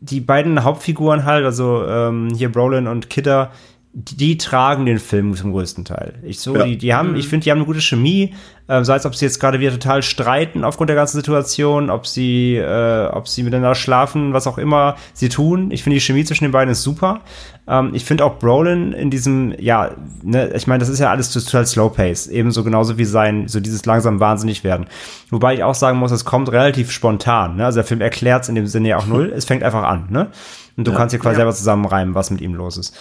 die 0.00 0.20
beiden 0.20 0.64
Hauptfiguren 0.64 1.24
halt, 1.24 1.44
also 1.44 1.84
ähm, 1.86 2.30
hier 2.34 2.50
Brolin 2.50 2.86
und 2.86 3.10
Kidder, 3.10 3.52
die, 3.92 4.38
tragen 4.38 4.86
den 4.86 4.98
Film 4.98 5.34
zum 5.34 5.50
größten 5.50 5.84
Teil. 5.84 6.14
Ich 6.22 6.38
so, 6.38 6.54
ja. 6.54 6.64
die, 6.64 6.78
die 6.78 6.94
haben, 6.94 7.16
ich 7.16 7.28
finde, 7.28 7.44
die 7.44 7.50
haben 7.50 7.58
eine 7.58 7.66
gute 7.66 7.80
Chemie, 7.80 8.34
äh, 8.68 8.84
sei 8.84 8.94
es, 8.94 9.04
ob 9.04 9.16
sie 9.16 9.24
jetzt 9.24 9.40
gerade 9.40 9.58
wieder 9.58 9.72
total 9.72 10.04
streiten 10.04 10.62
aufgrund 10.62 10.90
der 10.90 10.96
ganzen 10.96 11.16
Situation, 11.16 11.90
ob 11.90 12.06
sie, 12.06 12.54
äh, 12.54 13.08
ob 13.08 13.26
sie 13.26 13.42
miteinander 13.42 13.74
schlafen, 13.74 14.32
was 14.32 14.46
auch 14.46 14.58
immer 14.58 14.94
sie 15.12 15.28
tun. 15.28 15.72
Ich 15.72 15.82
finde, 15.82 15.96
die 15.96 16.00
Chemie 16.00 16.24
zwischen 16.24 16.44
den 16.44 16.52
beiden 16.52 16.70
ist 16.70 16.84
super. 16.84 17.22
Ähm, 17.66 17.90
ich 17.92 18.04
finde 18.04 18.24
auch 18.24 18.38
Brolin 18.38 18.92
in 18.92 19.10
diesem, 19.10 19.54
ja, 19.58 19.90
ne, 20.22 20.52
ich 20.54 20.68
meine, 20.68 20.78
das 20.78 20.88
ist 20.88 21.00
ja 21.00 21.10
alles 21.10 21.32
total 21.32 21.66
Slow 21.66 21.90
Pace, 21.90 22.28
ebenso 22.28 22.62
genauso 22.62 22.96
wie 22.96 23.04
sein, 23.04 23.48
so 23.48 23.58
dieses 23.58 23.86
langsam 23.86 24.20
wahnsinnig 24.20 24.62
werden. 24.62 24.86
Wobei 25.30 25.54
ich 25.54 25.64
auch 25.64 25.74
sagen 25.74 25.98
muss, 25.98 26.12
es 26.12 26.24
kommt 26.24 26.52
relativ 26.52 26.92
spontan. 26.92 27.56
Ne? 27.56 27.64
Also 27.64 27.78
der 27.78 27.84
Film 27.84 28.00
erklärt 28.00 28.44
es 28.44 28.48
in 28.48 28.54
dem 28.54 28.68
Sinne 28.68 28.90
ja 28.90 28.98
auch 28.98 29.06
null. 29.06 29.32
es 29.36 29.46
fängt 29.46 29.64
einfach 29.64 29.82
an, 29.82 30.06
ne? 30.10 30.28
Und 30.76 30.86
du 30.86 30.92
ja, 30.92 30.96
kannst 30.96 31.12
dir 31.12 31.18
quasi 31.18 31.34
ja. 31.34 31.38
selber 31.38 31.52
zusammenreimen, 31.52 32.14
was 32.14 32.30
mit 32.30 32.40
ihm 32.40 32.54
los 32.54 32.78
ist. 32.78 32.96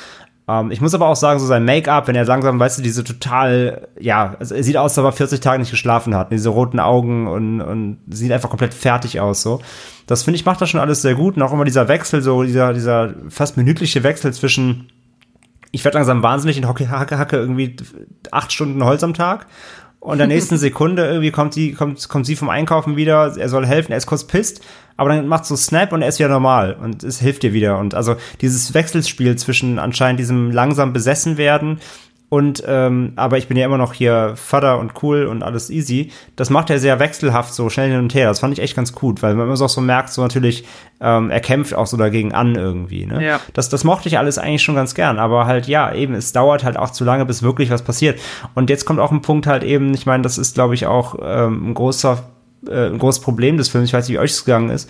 Ähm, 0.49 0.71
ich 0.71 0.81
muss 0.81 0.95
aber 0.95 1.07
auch 1.07 1.15
sagen, 1.15 1.39
so 1.39 1.45
sein 1.45 1.63
Make-up, 1.63 2.07
wenn 2.07 2.15
er 2.15 2.25
langsam, 2.25 2.59
weißt 2.59 2.79
du, 2.79 2.81
diese 2.81 3.03
total, 3.03 3.87
ja, 3.99 4.35
also 4.39 4.55
er 4.55 4.63
sieht 4.63 4.77
aus, 4.77 4.97
als 4.97 4.97
ob 4.97 5.05
er 5.05 5.11
40 5.11 5.39
Tage 5.41 5.59
nicht 5.59 5.69
geschlafen 5.69 6.15
hat. 6.15 6.31
Diese 6.31 6.49
roten 6.49 6.79
Augen 6.79 7.27
und, 7.27 7.61
und 7.61 7.99
sieht 8.09 8.31
einfach 8.31 8.49
komplett 8.49 8.73
fertig 8.73 9.19
aus, 9.19 9.43
so. 9.43 9.61
Das 10.07 10.23
finde 10.23 10.39
ich 10.39 10.45
macht 10.45 10.59
das 10.59 10.69
schon 10.71 10.79
alles 10.79 11.03
sehr 11.03 11.13
gut. 11.13 11.37
Und 11.37 11.43
auch 11.43 11.53
immer 11.53 11.65
dieser 11.65 11.87
Wechsel, 11.87 12.23
so 12.23 12.41
dieser, 12.41 12.73
dieser 12.73 13.13
fast 13.29 13.57
minütliche 13.57 14.01
Wechsel 14.01 14.33
zwischen, 14.33 14.89
ich 15.69 15.85
werde 15.85 15.97
langsam 15.97 16.23
wahnsinnig 16.23 16.57
in 16.57 16.67
Hocke, 16.67 16.89
Hacke, 16.89 17.19
Hacke 17.19 17.37
irgendwie 17.37 17.75
acht 18.31 18.51
Stunden 18.51 18.83
Holz 18.83 19.03
am 19.03 19.13
Tag 19.13 19.45
und 19.99 20.17
der 20.17 20.25
nächsten 20.35 20.57
Sekunde 20.57 21.05
irgendwie 21.05 21.29
kommt 21.29 21.53
sie, 21.53 21.73
kommt, 21.73 22.09
kommt 22.09 22.25
sie 22.25 22.35
vom 22.35 22.49
Einkaufen 22.49 22.95
wieder, 22.95 23.37
er 23.37 23.49
soll 23.49 23.67
helfen, 23.67 23.91
er 23.91 23.99
ist 23.99 24.07
kurz 24.07 24.25
pisst, 24.25 24.61
aber 24.99 25.09
dann 25.09 25.27
macht 25.27 25.45
so 25.45 25.55
Snap 25.55 25.93
und 25.93 26.01
er 26.01 26.09
ist 26.09 26.19
wieder 26.19 26.29
normal 26.29 26.77
und 26.81 27.03
es 27.03 27.19
hilft 27.19 27.43
dir 27.43 27.53
wieder. 27.53 27.77
Und 27.79 27.95
also 27.95 28.15
dieses 28.41 28.73
Wechselspiel 28.73 29.35
zwischen 29.37 29.79
anscheinend 29.79 30.19
diesem 30.19 30.51
langsam 30.51 30.93
besessen 30.93 31.37
werden 31.37 31.79
und 32.29 32.63
ähm, 32.67 33.13
aber 33.15 33.39
ich 33.39 33.47
bin 33.47 33.57
ja 33.57 33.65
immer 33.65 33.79
noch 33.79 33.93
hier 33.93 34.33
Vater 34.35 34.77
und 34.77 35.01
cool 35.01 35.25
und 35.25 35.41
alles 35.41 35.71
easy. 35.71 36.11
Das 36.35 36.51
macht 36.51 36.69
er 36.69 36.77
sehr 36.77 36.99
wechselhaft, 36.99 37.55
so 37.55 37.69
schnell 37.69 37.89
hin 37.89 37.99
und 37.99 38.13
her. 38.13 38.27
Das 38.27 38.39
fand 38.39 38.53
ich 38.53 38.63
echt 38.63 38.75
ganz 38.75 38.93
gut, 38.93 39.23
weil 39.23 39.33
man 39.33 39.47
immer 39.47 39.57
so 39.57 39.65
auch 39.65 39.69
so 39.69 39.81
merkt, 39.81 40.11
so 40.11 40.21
natürlich, 40.21 40.63
ähm, 41.01 41.31
er 41.31 41.39
kämpft 41.39 41.73
auch 41.73 41.87
so 41.87 41.97
dagegen 41.97 42.31
an 42.33 42.53
irgendwie. 42.53 43.07
Ne? 43.07 43.25
Ja. 43.25 43.39
Das, 43.53 43.69
das 43.69 43.83
mochte 43.83 44.09
ich 44.09 44.19
alles 44.19 44.37
eigentlich 44.37 44.61
schon 44.61 44.75
ganz 44.75 44.93
gern, 44.93 45.17
aber 45.17 45.47
halt, 45.47 45.67
ja, 45.67 45.91
eben, 45.91 46.13
es 46.13 46.31
dauert 46.31 46.63
halt 46.63 46.77
auch 46.77 46.91
zu 46.91 47.03
lange, 47.03 47.25
bis 47.25 47.41
wirklich 47.41 47.71
was 47.71 47.81
passiert. 47.81 48.19
Und 48.53 48.69
jetzt 48.69 48.85
kommt 48.85 48.99
auch 48.99 49.11
ein 49.11 49.23
Punkt 49.23 49.47
halt 49.47 49.63
eben, 49.63 49.91
ich 49.95 50.05
meine, 50.05 50.21
das 50.21 50.37
ist, 50.37 50.53
glaube 50.53 50.75
ich, 50.75 50.85
auch 50.85 51.15
ähm, 51.23 51.71
ein 51.71 51.73
großer, 51.73 52.23
äh, 52.67 52.87
ein 52.87 52.97
großes 52.97 53.21
Problem 53.21 53.57
des 53.57 53.69
Films, 53.69 53.89
ich 53.89 53.93
weiß 53.93 54.07
nicht, 54.07 54.15
wie 54.15 54.19
euch 54.19 54.31
es 54.31 54.45
gegangen 54.45 54.69
ist. 54.69 54.89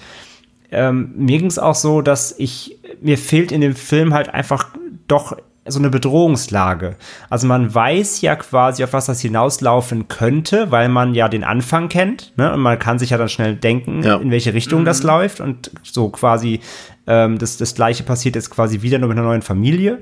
Ähm, 0.72 1.14
mir 1.16 1.40
ging 1.40 1.48
es 1.48 1.60
auch 1.60 1.76
so, 1.76 2.02
dass 2.02 2.36
ich, 2.38 2.78
mir 3.02 3.18
fehlt 3.18 3.52
in 3.52 3.62
dem 3.62 3.76
Film 3.76 4.14
halt 4.14 4.34
einfach 4.34 4.70
doch 5.08 5.36
so 5.66 5.80
eine 5.80 5.90
Bedrohungslage. 5.90 6.96
Also 7.30 7.48
man 7.48 7.74
weiß 7.74 8.22
ja 8.22 8.36
quasi, 8.36 8.84
auf 8.84 8.94
was 8.94 9.06
das 9.06 9.22
hinauslaufen 9.22 10.08
könnte, 10.08 10.72
weil 10.72 10.90
man 10.90 11.14
ja 11.14 11.28
den 11.28 11.44
Anfang 11.44 11.90
kennt. 11.90 12.34
Ne? 12.38 12.54
Und 12.54 12.62
man 12.62 12.80
kann 12.80 13.00
sich 13.00 13.12
ja 13.12 13.18
dann 13.18 13.30
schnell 13.30 13.56
denken, 13.56 14.04
ja. 14.04 14.18
in 14.18 14.32
welche 14.32 14.54
Richtung 14.54 14.82
mhm. 14.82 14.86
das 14.86 15.04
läuft. 15.04 15.40
Und 15.40 15.72
so 15.84 16.10
quasi 16.10 16.62
ähm, 17.08 17.38
das, 17.38 17.58
das 17.58 17.76
gleiche 17.76 18.04
passiert 18.04 18.36
jetzt 18.36 18.50
quasi 18.50 18.82
wieder 18.82 19.00
nur 19.00 19.10
mit 19.10 19.18
einer 19.18 19.28
neuen 19.28 19.42
Familie. 19.42 20.00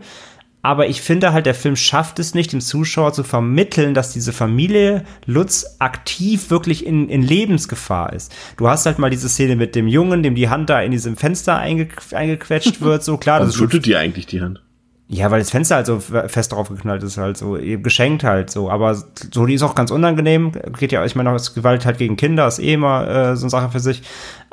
Aber 0.67 0.89
ich 0.89 1.01
finde 1.01 1.32
halt, 1.32 1.45
der 1.45 1.56
Film 1.56 1.77
schafft 1.77 2.19
es 2.19 2.34
nicht, 2.34 2.51
dem 2.51 2.60
Zuschauer 2.60 3.13
zu 3.13 3.23
vermitteln, 3.23 3.93
dass 3.93 4.12
diese 4.12 4.34
Familie 4.34 5.06
Lutz 5.25 5.77
aktiv 5.80 6.49
wirklich 6.49 6.86
in, 6.86 7.08
in 7.08 7.21
Lebensgefahr 7.21 8.12
ist. 8.12 8.36
Du 8.58 8.67
hast 8.67 8.86
halt 8.86 8.99
mal 8.99 9.10
diese 9.10 9.30
Szene 9.30 9.56
mit 9.56 9.75
dem 9.75 9.88
Jungen, 9.88 10.23
dem 10.23 10.36
die 10.36 10.49
Hand 10.49 10.69
da 10.69 10.82
in 10.82 10.91
diesem 10.91 11.15
Fenster 11.15 11.58
einge, 11.58 11.88
eingequetscht 12.12 12.82
wird, 12.82 13.01
so 13.01 13.15
klar. 13.15 13.38
Warum 13.38 13.47
das 13.47 13.56
schüttet 13.56 13.86
die 13.86 13.95
eigentlich 13.95 14.25
die 14.25 14.41
Hand? 14.41 14.62
Ja, 15.10 15.32
weil 15.32 15.39
das 15.39 15.52
Fenster 15.52 15.76
halt 15.78 15.86
so 15.86 16.00
fest 16.02 16.52
drauf 16.52 16.67
geknallt 16.67 17.02
ist, 17.02 17.17
halt 17.17 17.38
so, 17.38 17.58
geschenkt 17.62 18.26
halt 18.26 18.50
so. 18.50 18.70
Aber 18.70 18.93
so, 18.93 19.46
die 19.46 19.54
ist 19.54 19.63
auch 19.63 19.74
ganz 19.74 19.89
unangenehm. 19.89 20.52
Geht 20.78 20.91
ja, 20.91 21.06
ich 21.06 21.15
meine, 21.15 21.32
auch 21.32 21.54
Gewalt 21.56 21.86
halt 21.86 21.98
gegen 21.98 22.17
Kinder 22.17 22.46
ist 22.46 22.60
eh 22.60 22.74
immer 22.74 23.08
äh, 23.08 23.36
so 23.38 23.43
eine 23.43 23.50
Sache 23.50 23.70
für 23.72 23.80
sich. 23.80 24.04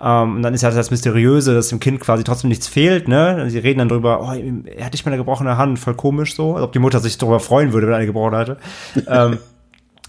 Ähm, 0.00 0.36
und 0.36 0.42
dann 0.42 0.54
ist 0.54 0.62
ja 0.62 0.70
das 0.70 0.92
Mysteriöse, 0.92 1.54
dass 1.54 1.68
dem 1.70 1.80
Kind 1.80 1.98
quasi 1.98 2.22
trotzdem 2.22 2.50
nichts 2.50 2.68
fehlt, 2.68 3.08
ne? 3.08 3.50
Sie 3.50 3.58
reden 3.58 3.80
dann 3.80 3.88
drüber, 3.88 4.20
oh, 4.22 4.32
er 4.32 4.86
hat 4.86 4.92
nicht 4.92 5.04
mal 5.04 5.10
eine 5.10 5.18
gebrochene 5.18 5.56
Hand, 5.56 5.80
voll 5.80 5.94
komisch 5.94 6.36
so. 6.36 6.54
Als 6.54 6.62
ob 6.62 6.72
die 6.72 6.78
Mutter 6.78 7.00
sich 7.00 7.18
darüber 7.18 7.40
freuen 7.40 7.72
würde, 7.72 7.88
wenn 7.88 7.94
er 7.94 7.98
eine 7.98 8.06
gebrochen 8.06 8.36
hätte. 8.36 8.58
ähm, 9.08 9.38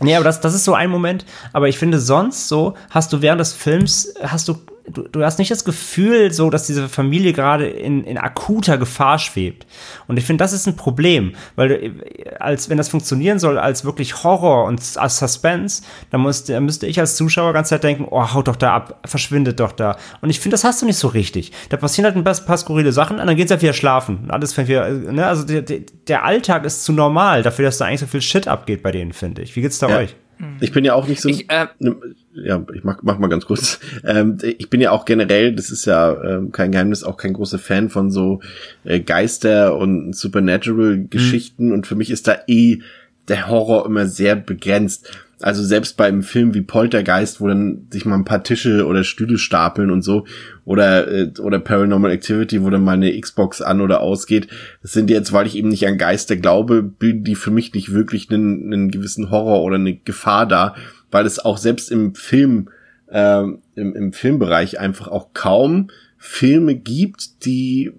Nee, 0.02 0.16
aber 0.16 0.26
das, 0.26 0.42
das 0.42 0.54
ist 0.54 0.66
so 0.66 0.74
ein 0.74 0.90
Moment. 0.90 1.26
Aber 1.54 1.70
ich 1.70 1.78
finde, 1.78 2.00
sonst 2.00 2.50
so 2.50 2.74
hast 2.90 3.14
du 3.14 3.22
während 3.22 3.40
des 3.40 3.54
Films, 3.54 4.14
hast 4.22 4.48
du 4.50 4.58
du, 4.88 5.04
du 5.04 5.24
hast 5.24 5.40
nicht 5.40 5.52
das 5.52 5.66
Gefühl, 5.66 6.32
so, 6.32 6.50
dass 6.50 6.68
diese 6.68 6.88
Familie 6.90 7.34
gerade 7.34 7.68
in, 7.68 8.04
in 8.04 8.18
akuter 8.18 8.78
Gefahr 8.78 9.20
schwebt. 9.20 9.66
Und 10.08 10.18
ich 10.18 10.26
finde, 10.26 10.44
das 10.44 10.54
ist 10.54 10.68
ein 10.68 10.76
Problem, 10.76 11.34
weil 11.56 11.70
du, 11.70 12.40
als 12.40 12.70
wenn 12.70 12.78
das 12.78 12.90
funktionieren 12.90 13.40
soll 13.40 13.58
als 13.58 13.86
wirklich 13.86 14.24
Horror 14.24 14.66
und 14.66 14.82
als 14.98 15.18
Suspense, 15.18 15.84
dann, 16.12 16.22
musste, 16.22 16.54
dann 16.54 16.66
müsste 16.66 16.88
ich 16.88 17.00
als 17.00 17.16
Zuschauer 17.16 17.54
ganz 17.54 17.70
Zeit 17.70 17.84
denken, 17.84 18.08
oh, 18.10 18.34
haut 18.34 18.48
doch 18.48 18.56
da 18.56 18.76
ab, 18.76 19.00
verschwindet 19.06 19.60
doch 19.60 19.72
da. 19.72 19.98
Und 20.22 20.30
ich 20.30 20.40
finde, 20.40 20.54
das 20.54 20.64
hast 20.64 20.82
du 20.82 20.86
nicht 20.86 20.98
so 20.98 21.08
richtig. 21.08 21.52
Da 21.70 21.78
passieren 21.78 22.06
halt 22.06 22.16
ein 22.16 22.24
paar 22.24 22.58
skurrile 22.58 22.92
Sachen 22.92 23.20
und 23.20 23.26
dann 23.26 23.36
geht's 23.36 23.52
halt 23.52 23.62
wieder 23.62 23.74
schlafen. 23.74 24.26
Alles 24.30 24.54
fängt 24.54 24.68
wieder, 24.68 24.90
ne, 24.90 25.26
also 25.26 25.44
der, 25.44 25.62
der 25.62 26.24
Alltag 26.24 26.66
ist 26.66 26.84
zu 26.84 26.94
normal 26.94 27.44
dafür, 27.44 27.66
dass 27.66 27.78
da 27.78 27.86
eigentlich 27.86 28.02
so 28.02 28.08
viel 28.08 28.22
Shit 28.22 28.48
abgeht 28.48 28.84
bei 28.84 28.92
denen, 28.92 29.14
finde 29.14 29.42
ich. 29.42 29.56
Wie 29.56 29.62
geht's 29.62 29.80
da 29.80 29.90
ja. 29.90 29.98
euch? 29.98 30.16
Ich 30.60 30.72
bin 30.72 30.86
ja 30.86 30.94
auch 30.94 31.08
nicht 31.08 31.22
so. 31.22 31.30
Ich, 31.30 31.50
äh, 31.50 31.68
ne, 31.80 31.96
ja, 32.34 32.64
ich 32.74 32.84
mach, 32.84 33.02
mach 33.04 33.18
mal 33.18 33.28
ganz 33.28 33.46
kurz. 33.46 33.80
Ähm, 34.04 34.38
ich 34.42 34.70
bin 34.70 34.82
ja 34.82 34.92
auch 34.92 35.06
generell, 35.06 35.56
das 35.56 35.72
ist 35.72 35.86
ja 35.86 36.22
ähm, 36.24 36.52
kein 36.52 36.72
Geheimnis, 36.72 37.04
auch 37.04 37.18
kein 37.18 37.34
großer 37.34 37.58
Fan 37.58 37.90
von 37.90 38.12
so 38.12 38.42
äh, 38.84 39.00
Geister 39.00 39.78
und 39.78 40.16
Supernatural-Geschichten. 40.16 41.72
Und 41.72 41.88
für 41.88 41.96
mich 41.96 42.12
ist 42.12 42.28
da 42.28 42.38
eh 42.48 42.80
der 43.28 43.48
Horror 43.48 43.86
immer 43.86 44.06
sehr 44.06 44.36
begrenzt. 44.36 45.12
Also 45.46 45.64
selbst 45.64 45.96
beim 45.96 46.24
Film 46.24 46.56
wie 46.56 46.64
Poltergeist, 46.64 47.40
wo 47.40 47.48
dann 47.48 47.86
sich 47.92 48.04
mal 48.04 48.16
ein 48.16 48.26
paar 48.26 48.42
Tische 48.42 48.88
oder 48.88 49.04
Stühle 49.04 49.38
stapeln 49.38 49.92
und 49.92 50.02
so, 50.02 50.26
oder, 50.66 51.08
äh, 51.08 51.32
oder 51.40 51.60
Paranormal 51.60 52.10
Activity, 52.10 52.64
wo 52.64 52.72
dann 52.72 52.84
mal 52.84 52.94
eine 52.94 53.22
Xbox 53.22 53.62
an 53.62 53.80
oder 53.80 54.02
ausgeht, 54.02 54.48
das 54.82 54.94
sind 54.94 55.12
jetzt, 55.12 55.34
weil 55.34 55.46
ich 55.46 55.56
eben 55.56 55.68
nicht 55.68 55.86
an 55.86 56.00
Geister 56.00 56.36
glaube, 56.36 56.82
bilden 56.82 57.24
die 57.24 57.36
für 57.36 57.52
mich 57.52 57.76
nicht 57.76 57.94
wirklich 57.94 58.32
einen, 58.32 58.74
einen 58.74 58.90
gewissen 58.90 59.30
Horror 59.30 59.62
oder 59.62 59.76
eine 59.76 59.94
Gefahr 59.94 60.48
da, 60.48 60.74
weil 61.12 61.28
es 61.28 61.38
auch 61.38 61.60
selbst 61.60 61.92
im 61.92 62.16
Film, 62.16 62.70
äh, 63.06 63.44
im, 63.44 63.96
im 63.96 64.14
Filmbereich 64.14 64.80
einfach 64.80 65.10
auch 65.10 65.34
kaum 65.34 65.92
Filme 66.18 66.74
gibt, 66.74 67.46
die 67.46 67.92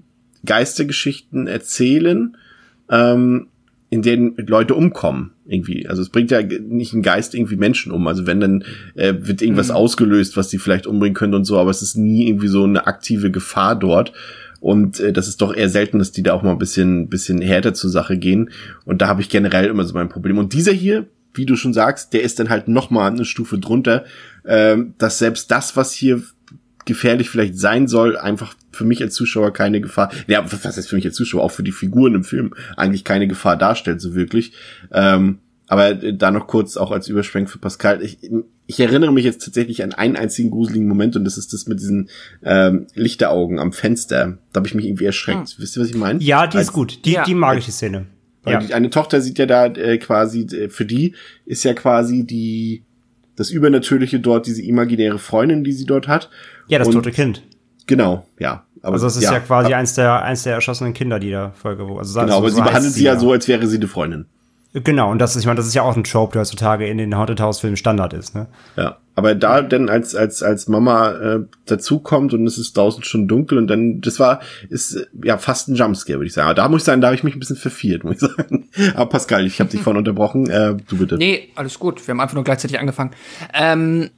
Geistergeschichten 0.45 1.47
erzählen, 1.47 2.37
ähm, 2.91 3.47
in 3.89 4.03
denen 4.03 4.35
Leute 4.37 4.75
umkommen 4.75 5.31
irgendwie. 5.49 5.89
Also 5.89 6.03
es 6.03 6.09
bringt 6.09 6.31
ja 6.31 6.43
nicht 6.43 6.93
ein 6.93 7.03
Geist 7.03 7.35
irgendwie 7.35 7.57
Menschen 7.57 7.93
um. 7.93 8.07
Also 8.07 8.27
wenn 8.27 8.41
dann 8.41 8.65
äh, 8.95 9.15
wird 9.19 9.43
irgendwas 9.43 9.69
mhm. 9.69 9.77
ausgelöst, 9.77 10.37
was 10.37 10.49
die 10.49 10.59
vielleicht 10.59 10.87
umbringen 10.87 11.15
könnte 11.15 11.37
und 11.37 11.45
so, 11.45 11.59
aber 11.59 11.71
es 11.71 11.83
ist 11.83 11.97
nie 11.97 12.29
irgendwie 12.29 12.49
so 12.49 12.65
eine 12.65 12.87
aktive 12.87 13.31
Gefahr 13.31 13.77
dort. 13.77 14.13
Und 14.61 15.01
äh, 15.01 15.13
das 15.13 15.29
ist 15.29 15.41
doch 15.41 15.55
eher 15.55 15.69
selten, 15.69 15.99
dass 15.99 16.13
die 16.13 16.23
da 16.23 16.33
auch 16.33 16.43
mal 16.43 16.53
ein 16.53 16.59
bisschen, 16.59 17.09
bisschen 17.09 17.41
härter 17.41 17.75
zur 17.75 17.91
Sache 17.91 18.19
gehen. 18.19 18.51
Und 18.85 19.03
da 19.03 19.09
habe 19.09 19.21
ich 19.21 19.29
generell 19.29 19.67
immer 19.67 19.85
so 19.85 19.95
mein 19.95 20.09
Problem. 20.09 20.39
Und 20.39 20.53
dieser 20.53 20.73
hier, 20.73 21.07
wie 21.35 21.47
du 21.47 21.57
schon 21.57 21.75
sagst, 21.75 22.13
der 22.13 22.23
ist 22.23 22.41
dann 22.41 22.49
halt 22.49 22.67
noch 22.67 22.91
mal 22.91 23.11
eine 23.11 23.25
Stufe 23.25 23.59
drunter, 23.59 24.05
äh, 24.45 24.77
dass 24.99 25.19
selbst 25.19 25.51
das, 25.51 25.77
was 25.77 25.93
hier 25.93 26.23
gefährlich 26.87 27.29
vielleicht 27.29 27.59
sein 27.59 27.89
soll, 27.89 28.17
einfach 28.17 28.55
für 28.73 28.85
mich 28.85 29.03
als 29.03 29.15
Zuschauer 29.15 29.53
keine 29.53 29.81
Gefahr, 29.83 30.11
ja, 30.27 30.51
was 30.51 30.65
heißt 30.65 30.89
für 30.89 30.97
mich 30.97 31.05
als 31.05 31.17
Zuschauer, 31.17 31.43
auch 31.43 31.51
für 31.51 31.63
die 31.63 31.73
Figuren 31.73 32.15
im 32.15 32.25
Film 32.25 32.55
eigentlich 32.77 33.05
keine 33.05 33.29
Gefahr 33.29 33.57
darstellt, 33.57 34.01
so 34.01 34.15
wirklich. 34.15 34.53
Ähm, 34.93 35.41
aber 35.69 35.95
da 35.95 36.31
noch 36.31 36.47
kurz 36.47 36.77
auch 36.77 36.93
als 36.93 37.09
Überspreng 37.09 37.49
für 37.49 37.59
Pascal. 37.59 38.01
Ich, 38.03 38.19
ich 38.69 38.81
erinnere 38.81 39.13
mich 39.13 39.25
jetzt 39.25 39.45
tatsächlich 39.45 39.83
an 39.83 39.93
einen 39.93 40.17
einzigen 40.17 40.51
gruseligen 40.51 40.87
Moment 40.87 41.17
und 41.17 41.25
das 41.25 41.39
ist 41.39 41.53
das 41.53 41.67
mit 41.67 41.81
diesen 41.81 42.09
ähm, 42.45 42.87
Lichteraugen 42.95 43.59
am 43.59 43.73
Fenster. 43.73 44.39
Da 44.53 44.59
habe 44.59 44.69
ich 44.69 44.75
mich 44.75 44.87
irgendwie 44.87 45.07
erschreckt. 45.07 45.49
Hm. 45.49 45.55
Wisst 45.59 45.77
ihr, 45.77 45.83
was 45.83 45.89
ich 45.89 45.97
meine? 45.97 46.23
Ja, 46.23 46.47
die 46.47 46.57
als, 46.57 46.69
ist 46.69 46.73
gut. 46.73 47.05
Die, 47.05 47.13
ja. 47.13 47.25
die 47.25 47.35
mag 47.35 47.59
ich, 47.59 47.65
die 47.65 47.73
Szene. 47.73 48.07
Ja. 48.47 48.61
Die, 48.61 48.75
eine 48.75 48.91
Tochter 48.91 49.21
sieht 49.21 49.39
ja 49.39 49.47
da 49.47 49.67
äh, 49.67 49.99
quasi, 49.99 50.43
äh, 50.43 50.69
für 50.69 50.85
die 50.85 51.15
ist 51.47 51.65
ja 51.65 51.75
quasi 51.75 52.25
die 52.25 52.85
das 53.37 53.51
Übernatürliche 53.51 54.19
dort, 54.19 54.47
diese 54.47 54.63
imaginäre 54.63 55.19
Freundin, 55.19 55.63
die 55.63 55.73
sie 55.73 55.87
dort 55.87 56.09
hat. 56.09 56.31
Ja, 56.69 56.79
das 56.79 56.89
und, 56.89 56.95
tote 56.95 57.13
Kind. 57.13 57.43
Genau, 57.87 58.27
ja. 58.39 58.65
Aber, 58.83 58.95
also 58.95 59.07
das 59.07 59.17
ist 59.17 59.25
ja, 59.25 59.35
ja 59.35 59.41
quasi 59.41 59.75
eins 59.75 59.95
der 59.95 60.23
eins 60.23 60.43
der 60.43 60.55
erschossenen 60.55 60.95
Kinder, 60.95 61.19
die 61.19 61.31
da 61.31 61.51
Folge 61.51 61.83
also 61.83 62.21
Genau, 62.21 62.33
so, 62.33 62.39
aber 62.39 62.51
so 62.51 62.57
sie 62.57 62.63
behandelt 62.63 62.95
sie 62.95 63.05
ja 63.05 63.19
so, 63.19 63.33
als 63.33 63.49
wäre 63.49 63.67
sie 63.67 63.77
eine 63.77 63.89
Freundin. 63.89 64.27
Genau, 64.85 65.11
und 65.11 65.19
das 65.19 65.37
ist, 65.37 65.41
ich 65.41 65.47
meine, 65.47 65.57
das 65.57 65.67
ist 65.67 65.75
ja 65.75 65.83
auch 65.83 65.97
ein 65.97 66.05
Trope, 66.05 66.33
der 66.33 66.43
heutzutage 66.43 66.87
in 66.87 66.99
den 66.99 67.17
Haunted 67.17 67.41
House 67.41 67.61
Filmen 67.61 67.79
Standard 67.79 68.13
ist, 68.13 68.35
ne? 68.35 68.47
Ja. 68.77 68.99
Aber 69.15 69.35
da 69.35 69.63
denn 69.63 69.89
als, 69.89 70.15
als, 70.15 70.43
als 70.43 70.69
Mama 70.69 71.13
äh, 71.13 71.39
dazukommt 71.65 72.35
und 72.35 72.47
es 72.47 72.59
ist 72.59 72.77
draußen 72.77 73.03
schon 73.03 73.27
dunkel 73.27 73.57
und 73.57 73.69
dann, 73.69 74.03
das 74.03 74.21
war, 74.21 74.41
ist 74.69 75.09
ja 75.25 75.39
fast 75.39 75.69
ein 75.69 75.75
Jumpscare, 75.77 76.19
würde 76.19 76.27
ich 76.27 76.35
sagen. 76.35 76.49
Aber 76.49 76.55
da 76.55 76.69
muss 76.69 76.83
ich 76.83 76.85
sagen, 76.85 77.01
da 77.01 77.07
habe 77.07 77.15
ich 77.15 77.25
mich 77.25 77.35
ein 77.35 77.39
bisschen 77.39 77.57
verfiert, 77.57 78.05
muss 78.05 78.21
ich 78.21 78.29
sagen. 78.29 78.69
Aber 78.95 79.09
Pascal, 79.09 79.47
ich 79.47 79.59
habe 79.61 79.71
dich 79.71 79.81
vorhin 79.81 79.97
unterbrochen. 79.97 80.51
Äh, 80.51 80.77
du 80.87 80.99
bitte. 80.99 81.17
Nee, 81.17 81.49
alles 81.55 81.79
gut. 81.79 82.07
Wir 82.07 82.13
haben 82.13 82.21
einfach 82.21 82.35
nur 82.35 82.45
gleichzeitig 82.45 82.79
angefangen. 82.79 83.13
Ähm, 83.55 84.11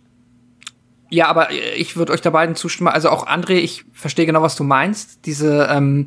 ja, 1.11 1.29
aber 1.29 1.49
ich 1.77 1.97
würde 1.97 2.12
euch 2.12 2.21
da 2.21 2.29
beiden 2.29 2.55
zustimmen. 2.55 2.88
Also 2.88 3.09
auch 3.09 3.27
André, 3.27 3.53
ich 3.55 3.87
verstehe 3.92 4.27
genau, 4.27 4.42
was 4.42 4.57
du 4.57 4.64
meinst. 4.64 5.25
Diese 5.25 5.66
ähm, 5.71 6.07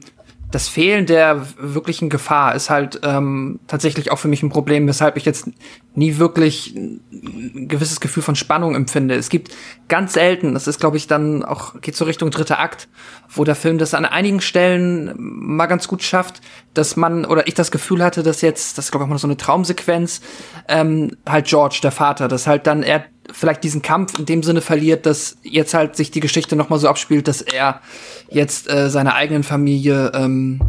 das 0.52 0.68
Fehlen 0.68 1.06
der 1.06 1.46
wirklichen 1.58 2.10
Gefahr 2.10 2.56
ist 2.56 2.70
halt 2.70 3.00
ähm, 3.04 3.60
tatsächlich 3.68 4.12
auch 4.12 4.20
für 4.20 4.28
mich 4.28 4.44
ein 4.44 4.50
Problem, 4.50 4.88
weshalb 4.88 5.16
ich 5.16 5.26
jetzt 5.26 5.50
nie 5.96 6.18
wirklich 6.18 6.76
ein 6.76 7.68
gewisses 7.68 8.00
Gefühl 8.02 8.22
von 8.22 8.36
Spannung 8.36 8.76
empfinde. 8.76 9.16
Es 9.16 9.30
gibt 9.30 9.52
ganz 9.88 10.14
selten, 10.14 10.54
das 10.54 10.68
ist 10.68 10.80
glaube 10.80 10.98
ich 10.98 11.08
dann 11.08 11.44
auch 11.44 11.80
geht 11.82 11.96
so 11.96 12.06
Richtung 12.06 12.32
dritter 12.32 12.60
Akt, 12.60 12.90
wo 13.30 13.44
der 13.44 13.56
Film 13.56 13.78
das 13.78 13.94
an 13.94 14.06
einigen 14.06 14.42
Stellen 14.42 15.14
mal 15.18 15.68
ganz 15.68 15.88
gut 15.88 16.04
schafft, 16.04 16.42
dass 16.74 16.98
man 16.98 17.26
oder 17.26 17.48
ich 17.48 17.54
das 17.54 17.72
Gefühl 17.72 18.04
hatte, 18.04 18.22
dass 18.22 18.42
jetzt, 18.42 18.78
das 18.78 18.92
glaube 18.92 19.06
ich 19.06 19.10
mal 19.10 19.18
so 19.18 19.28
eine 19.28 19.38
Traumsequenz, 19.38 20.22
ähm, 20.68 21.16
halt 21.28 21.48
George, 21.48 21.80
der 21.82 21.92
Vater, 21.92 22.28
dass 22.28 22.48
halt 22.48 22.68
dann 22.68 22.84
er 22.84 23.06
vielleicht 23.32 23.64
diesen 23.64 23.82
Kampf 23.82 24.18
in 24.18 24.26
dem 24.26 24.44
Sinne 24.44 24.62
verliert, 24.62 25.06
dass 25.06 25.38
jetzt 25.44 25.74
halt 25.74 25.96
sich 25.96 26.12
die 26.12 26.20
Geschichte 26.20 26.56
noch 26.56 26.70
mal 26.70 26.80
so 26.80 26.88
abspielt, 26.88 27.28
dass 27.28 27.42
er 27.42 27.82
jetzt 28.30 28.70
äh, 28.70 28.90
seiner 28.90 29.16
eigenen 29.16 29.44
Familie 29.44 30.12
ähm, 30.14 30.62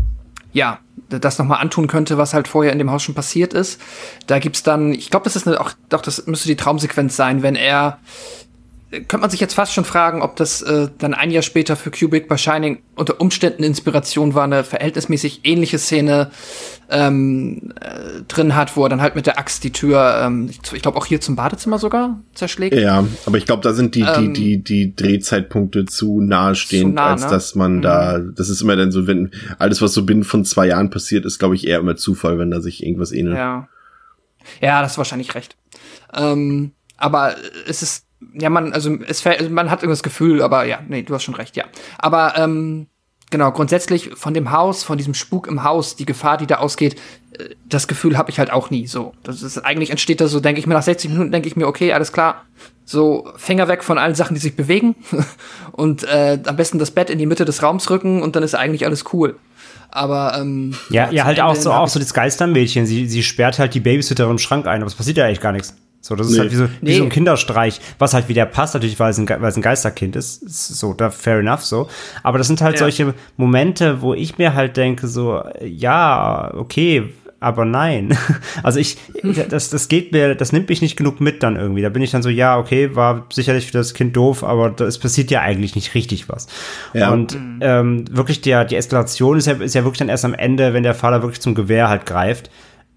ja 0.53 0.79
das 1.09 1.39
noch 1.39 1.47
mal 1.47 1.57
antun 1.57 1.89
könnte, 1.89 2.19
was 2.19 2.35
halt 2.35 2.49
vorher 2.49 2.73
in 2.73 2.79
dem 2.79 2.91
Haus 2.91 3.03
schon 3.03 3.15
passiert 3.15 3.53
ist. 3.53 3.81
Da 4.27 4.39
gibt's 4.39 4.63
dann, 4.63 4.93
ich 4.93 5.11
glaube, 5.11 5.25
das 5.25 5.37
ist 5.37 5.47
eine, 5.47 5.61
auch, 5.61 5.73
doch 5.89 6.01
das 6.01 6.27
müsste 6.27 6.49
die 6.49 6.57
Traumsequenz 6.57 7.17
sein, 7.17 7.43
wenn 7.43 7.55
er 7.55 7.99
könnte 8.93 9.19
man 9.19 9.31
sich 9.31 9.41
jetzt 9.41 9.55
fast 9.55 9.73
schon 9.73 9.87
fragen, 9.87 10.21
ob 10.21 10.37
das 10.37 10.61
äh, 10.61 10.89
dann 10.99 11.15
ein 11.15 11.31
Jahr 11.31 11.43
später 11.43 11.77
für 11.77 11.91
Kubrick 11.91 12.29
bei 12.29 12.37
Shining 12.37 12.83
unter 12.95 13.23
Umständen 13.23 13.63
Inspiration 13.63 14.35
war, 14.35 14.45
eine 14.45 14.65
verhältnismäßig 14.65 15.41
ähnliche 15.45 15.79
Szene 15.79 16.31
ähm, 16.91 17.73
äh, 17.81 18.21
drin 18.29 18.55
hat, 18.55 18.77
wo 18.77 18.85
er 18.85 18.91
dann 18.91 19.01
halt 19.01 19.15
mit 19.15 19.25
der 19.25 19.39
Axt 19.39 19.65
die 19.65 19.73
Tür, 19.73 20.21
ähm, 20.23 20.51
ich, 20.51 20.83
glaube 20.83 20.99
auch 20.99 21.07
hier 21.07 21.23
zum 21.23 21.37
Badezimmer 21.37 21.79
sogar 21.79 22.21
zerschlägt. 22.35 22.77
Ja, 22.77 23.07
aber 23.25 23.39
ich 23.39 23.47
glaube, 23.47 23.63
da 23.63 23.73
sind 23.73 23.95
die, 23.95 24.03
ähm, 24.03 24.35
die, 24.35 24.63
die, 24.63 24.63
die 24.63 24.95
Drehzeitpunkte 24.95 25.87
zu 25.87 26.21
nahestehend, 26.21 26.91
zu 26.91 26.95
nah, 26.97 27.13
als 27.13 27.23
ne? 27.23 27.31
dass 27.31 27.55
man 27.55 27.77
mhm. 27.77 27.83
da, 27.83 28.19
das 28.19 28.51
ist 28.51 28.61
immer 28.61 28.77
dann 28.77 28.93
so, 28.93 29.07
wenn 29.07 29.31
alles, 29.59 29.81
was 29.81 29.95
so 29.95 30.05
binnen 30.05 30.25
von 30.25 30.45
zwei 30.45 30.67
Jahren 30.67 30.91
passiert, 30.91 31.25
ist, 31.25 31.39
glaube 31.39 31.55
ich, 31.55 31.67
eher 31.67 31.79
immer 31.79 31.97
Zufall, 31.97 32.39
wenn 32.39 32.51
da 32.51 32.61
sich 32.61 32.85
irgendwas 32.85 33.13
ähnelt. 33.13 33.39
Ja. 33.39 33.69
Ja, 34.61 34.83
das 34.83 34.93
ist 34.93 34.99
wahrscheinlich 34.99 35.35
recht. 35.35 35.57
Ähm, 36.13 36.73
aber 36.99 37.37
es 37.67 37.83
ist 37.83 38.07
ja, 38.35 38.51
man, 38.51 38.73
also 38.73 38.97
es 39.07 39.21
fällt, 39.21 39.41
also 39.41 39.51
man 39.51 39.71
hat 39.71 39.83
irgendwas 39.83 39.99
das 39.99 40.05
Gefühl, 40.05 40.43
aber 40.43 40.65
ja, 40.65 40.81
nee, 40.89 41.03
du 41.03 41.15
hast 41.15 41.25
schon 41.25 41.35
recht, 41.35 41.57
ja. 41.57 41.65
Aber 41.99 42.35
ähm, 42.37 42.87
genau, 43.31 43.51
grundsätzlich 43.51 44.11
von 44.15 44.35
dem 44.35 44.53
Haus, 44.53 44.85
von 44.85 44.99
diesem 44.99 45.15
Spuk 45.15 45.49
im 45.49 45.65
Haus, 45.65 45.97
die 45.97 46.07
Gefahr, 46.07 46.37
die 46.37 46.47
da 46.47 46.57
ausgeht, 46.57 46.97
äh, 47.39 47.51
das 47.69 47.89
Gefühl 47.89 48.17
habe 48.17 48.31
ich 48.31 48.39
halt 48.39 48.53
auch 48.53 48.71
nie. 48.71 48.87
So, 48.87 49.15
das 49.25 49.43
ist 49.43 49.59
eigentlich 49.59 49.91
entsteht 49.91 50.21
da 50.21 50.29
so, 50.29 50.41
denke 50.41 50.61
ich 50.61 50.67
mir 50.67 50.75
nach 50.75 50.83
60 50.83 51.11
Minuten, 51.11 51.33
denke 51.33 51.49
ich 51.49 51.57
mir, 51.57 51.67
okay, 51.67 51.93
alles 51.93 52.13
klar, 52.13 52.45
so 52.85 53.29
Finger 53.37 53.69
weg 53.69 53.83
von 53.83 53.99
allen 53.99 54.15
Sachen, 54.15 54.35
die 54.35 54.41
sich 54.41 54.55
bewegen 54.55 54.95
und 55.73 56.05
äh, 56.05 56.39
am 56.47 56.57
besten 56.57 56.79
das 56.79 56.91
Bett 56.91 57.11
in 57.11 57.19
die 57.19 57.27
Mitte 57.27 57.45
des 57.45 57.63
Raums 57.63 57.91
rücken 57.91 58.23
und 58.23 58.37
dann 58.37 58.43
ist 58.43 58.55
eigentlich 58.55 58.85
alles 58.87 59.05
cool. 59.13 59.37
Aber 59.91 60.39
ähm, 60.39 60.75
ja, 60.89 61.11
ja, 61.11 61.25
halt 61.25 61.39
auch 61.41 61.55
so 61.55 61.71
auch 61.71 61.89
so 61.89 61.99
das 61.99 62.15
Geistermädchen. 62.15 62.87
Sie 62.87 63.07
sie 63.07 63.23
sperrt 63.23 63.59
halt 63.59 63.75
die 63.75 63.81
Babysitterin 63.81 64.33
im 64.33 64.39
Schrank 64.39 64.67
ein, 64.67 64.81
aber 64.81 64.87
es 64.87 64.95
passiert 64.95 65.19
ja 65.19 65.27
eigentlich 65.27 65.41
gar 65.41 65.53
nichts. 65.53 65.77
So, 66.05 66.17
das 66.17 66.29
ist 66.29 66.39
halt 66.41 66.51
wie 66.51 66.57
so, 66.57 66.65
nee. 66.65 66.91
wie 66.91 66.97
so 66.97 67.05
ein 67.05 67.11
Kinderstreich, 67.11 67.81
was 68.01 68.13
halt 68.13 68.29
wieder 68.29 68.45
passt, 68.45 68.75
natürlich, 68.75 68.99
weil 68.99 69.13
es 69.13 69.19
ein, 69.19 69.29
weil 69.29 69.45
es 69.45 69.57
ein 69.57 69.63
Geisterkind 69.63 70.17
ist. 70.17 70.43
ist 70.43 70.69
so, 70.81 70.95
da 70.95 71.11
fair 71.11 71.39
enough 71.39 71.63
so. 71.63 71.89
Aber 72.25 72.39
das 72.39 72.49
sind 72.49 72.61
halt 72.61 72.75
ja. 72.75 72.81
solche 72.81 73.15
Momente, 73.37 74.03
wo 74.03 74.13
ich 74.13 74.37
mir 74.37 74.55
halt 74.55 74.77
denke, 74.77 75.07
so, 75.07 75.41
ja, 75.63 76.53
okay, 76.55 77.09
aber 77.39 77.65
nein. 77.65 78.17
Also 78.65 78.79
ich, 78.79 78.97
das, 79.49 79.71
das 79.71 79.89
geht 79.89 80.13
mir, 80.13 80.35
das 80.35 80.53
nimmt 80.53 80.69
mich 80.69 80.83
nicht 80.83 80.97
genug 80.97 81.21
mit 81.21 81.43
dann 81.43 81.57
irgendwie. 81.57 81.83
Da 81.83 81.89
bin 81.89 82.03
ich 82.03 82.11
dann 82.11 82.23
so, 82.23 82.29
ja, 82.29 82.59
okay, 82.59 82.95
war 82.95 83.27
sicherlich 83.33 83.67
für 83.67 83.73
das 83.73 83.95
Kind 83.95 84.17
doof, 84.17 84.45
aber 84.45 84.79
es 84.81 84.99
passiert 84.99 85.31
ja 85.31 85.41
eigentlich 85.41 85.75
nicht 85.75 85.95
richtig 85.95 86.29
was. 86.29 86.47
Ja. 86.95 87.11
Und 87.11 87.35
mhm. 87.35 87.59
ähm, 87.61 88.05
wirklich 88.11 88.41
der, 88.41 88.65
die 88.65 88.77
Eskalation 88.77 89.39
ist 89.39 89.47
ja, 89.47 89.55
ist 89.55 89.75
ja 89.75 89.85
wirklich 89.85 89.99
dann 89.99 90.09
erst 90.09 90.25
am 90.25 90.35
Ende, 90.35 90.75
wenn 90.75 90.83
der 90.83 90.95
Vater 90.95 91.23
wirklich 91.23 91.41
zum 91.41 91.55
Gewehr 91.55 91.89
halt 91.89 92.07
greift. 92.07 92.51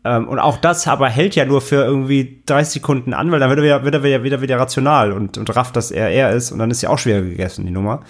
Ähm, 0.06 0.28
und 0.28 0.38
auch 0.38 0.58
das 0.58 0.88
aber 0.88 1.10
hält 1.10 1.36
ja 1.36 1.46
nur 1.46 1.62
für 1.62 1.84
irgendwie 1.84 2.44
30 2.46 2.76
Sekunden 2.76 3.14
an, 3.14 3.32
weil 3.32 3.40
dann 3.40 3.50
wird 3.50 3.60
er 3.60 3.64
wieder, 3.64 3.84
wird 3.84 3.96
er 3.96 4.04
wieder, 4.04 4.24
wieder, 4.24 4.42
wieder 4.42 4.60
rational 4.60 5.12
und, 5.12 5.40
und 5.40 5.56
rafft, 5.56 5.76
dass 5.76 5.90
er 5.90 6.10
er 6.10 6.32
ist 6.34 6.52
und 6.52 6.60
dann 6.60 6.70
ist 6.70 6.84
ja 6.84 6.90
auch 6.90 7.00
schwer 7.00 7.24
gegessen, 7.24 7.66
die 7.66 7.72
Nummer. 7.72 8.04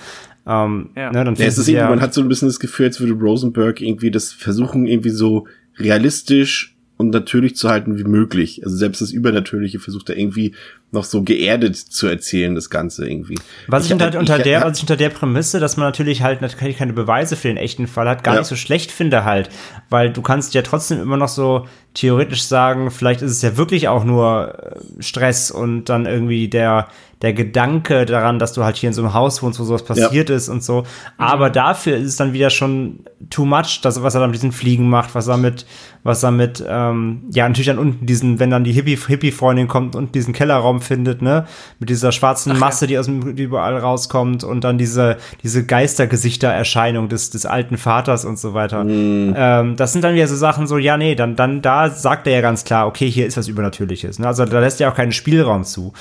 Ähm, 0.45 0.89
ja. 0.97 1.11
Ne, 1.13 1.23
dann 1.23 1.35
ja, 1.35 1.45
es 1.45 1.57
ist 1.57 1.69
irgendwie, 1.69 1.89
man 1.89 2.01
hat 2.01 2.13
so 2.13 2.19
ein 2.19 2.27
bisschen 2.27 2.49
das 2.49 2.59
Gefühl, 2.59 2.87
als 2.87 2.99
würde 2.99 3.13
Rosenberg 3.13 3.79
irgendwie 3.79 4.11
das 4.11 4.33
versuchen, 4.33 4.85
irgendwie 4.87 5.09
so 5.09 5.47
realistisch 5.77 6.75
und 6.97 7.11
natürlich 7.11 7.55
zu 7.55 7.69
halten 7.69 7.97
wie 7.97 8.03
möglich. 8.03 8.61
Also 8.65 8.75
selbst 8.75 8.99
das 8.99 9.11
Übernatürliche 9.11 9.79
versucht 9.79 10.09
er 10.09 10.17
irgendwie 10.17 10.53
noch 10.95 11.03
so 11.03 11.21
geerdet 11.21 11.75
zu 11.75 12.07
erzählen, 12.07 12.55
das 12.55 12.69
Ganze 12.69 13.07
irgendwie. 13.07 13.37
Was 13.67 13.85
ich, 13.85 13.91
ich 13.91 13.93
unter, 13.93 14.17
unter 14.17 14.37
ich, 14.37 14.43
der, 14.43 14.61
was 14.63 14.77
ich 14.77 14.83
unter 14.83 14.97
der 14.97 15.09
Prämisse, 15.09 15.59
dass 15.59 15.77
man 15.77 15.85
natürlich 15.85 16.23
halt 16.23 16.41
natürlich 16.41 16.77
keine 16.77 16.93
Beweise 16.93 17.35
für 17.35 17.47
den 17.47 17.57
echten 17.57 17.87
Fall 17.87 18.09
hat, 18.09 18.23
gar 18.23 18.33
ja. 18.33 18.39
nicht 18.39 18.49
so 18.49 18.55
schlecht 18.55 18.91
finde 18.91 19.23
halt, 19.23 19.49
weil 19.89 20.11
du 20.11 20.21
kannst 20.21 20.53
ja 20.55 20.63
trotzdem 20.63 20.99
immer 20.99 21.17
noch 21.17 21.27
so 21.27 21.67
theoretisch 21.93 22.43
sagen, 22.43 22.89
vielleicht 22.91 23.21
ist 23.21 23.31
es 23.31 23.41
ja 23.41 23.55
wirklich 23.57 23.87
auch 23.87 24.03
nur 24.03 24.55
äh, 24.99 25.03
Stress 25.03 25.51
und 25.51 25.85
dann 25.85 26.05
irgendwie 26.05 26.47
der 26.47 26.87
der 27.21 27.33
Gedanke 27.33 28.05
daran, 28.05 28.39
dass 28.39 28.53
du 28.53 28.63
halt 28.63 28.75
hier 28.75 28.89
in 28.89 28.93
so 28.93 29.01
einem 29.01 29.13
Haus 29.13 29.41
wohnst, 29.41 29.59
wo 29.59 29.63
sowas 29.63 29.83
passiert 29.83 30.29
ist 30.29 30.49
und 30.49 30.63
so. 30.63 30.83
Aber 31.17 31.49
dafür 31.49 31.95
ist 31.97 32.07
es 32.07 32.15
dann 32.17 32.33
wieder 32.33 32.49
schon 32.49 32.99
too 33.29 33.45
much, 33.45 33.79
das, 33.81 34.03
was 34.03 34.13
er 34.13 34.21
dann 34.21 34.31
mit 34.31 34.35
diesen 34.35 34.51
Fliegen 34.51 34.89
macht, 34.89 35.15
was 35.15 35.27
er 35.27 35.37
mit, 35.37 35.65
was 36.03 36.23
er 36.23 36.31
mit, 36.31 36.63
ähm, 36.67 37.23
ja, 37.31 37.47
natürlich 37.47 37.67
dann 37.67 37.79
unten 37.79 38.05
diesen, 38.05 38.39
wenn 38.39 38.49
dann 38.49 38.63
die 38.63 38.73
Hippie, 38.73 38.97
Hippie-Freundin 38.97 39.67
kommt 39.67 39.95
und 39.95 40.13
diesen 40.13 40.33
Kellerraum 40.33 40.81
findet, 40.85 41.21
ne, 41.21 41.45
mit 41.79 41.89
dieser 41.89 42.11
schwarzen 42.11 42.53
Ach, 42.53 42.59
Masse, 42.59 42.87
die 42.87 42.97
aus 42.97 43.07
dem, 43.07 43.35
die 43.35 43.43
überall 43.43 43.77
rauskommt 43.77 44.43
und 44.43 44.63
dann 44.63 44.77
diese, 44.77 45.17
diese 45.43 45.65
Geistergesichter-Erscheinung 45.65 47.09
des, 47.09 47.31
des 47.31 47.45
alten 47.45 47.77
Vaters 47.77 48.23
und 48.23 48.39
so 48.39 48.53
weiter. 48.53 48.85
Ähm, 48.87 49.75
das 49.75 49.91
sind 49.91 50.03
dann 50.03 50.15
wieder 50.15 50.27
so 50.27 50.35
Sachen 50.35 50.67
so, 50.67 50.77
ja, 50.77 50.97
nee, 50.97 51.15
dann, 51.15 51.35
dann, 51.35 51.61
da 51.61 51.89
sagt 51.89 52.27
er 52.27 52.33
ja 52.33 52.41
ganz 52.41 52.63
klar, 52.63 52.87
okay, 52.87 53.09
hier 53.09 53.25
ist 53.25 53.35
was 53.35 53.47
Übernatürliches, 53.47 54.19
ne, 54.19 54.27
also 54.27 54.45
da 54.45 54.59
lässt 54.59 54.79
er 54.79 54.91
auch 54.91 54.95
keinen 54.95 55.11
Spielraum 55.11 55.63
zu. 55.63 55.93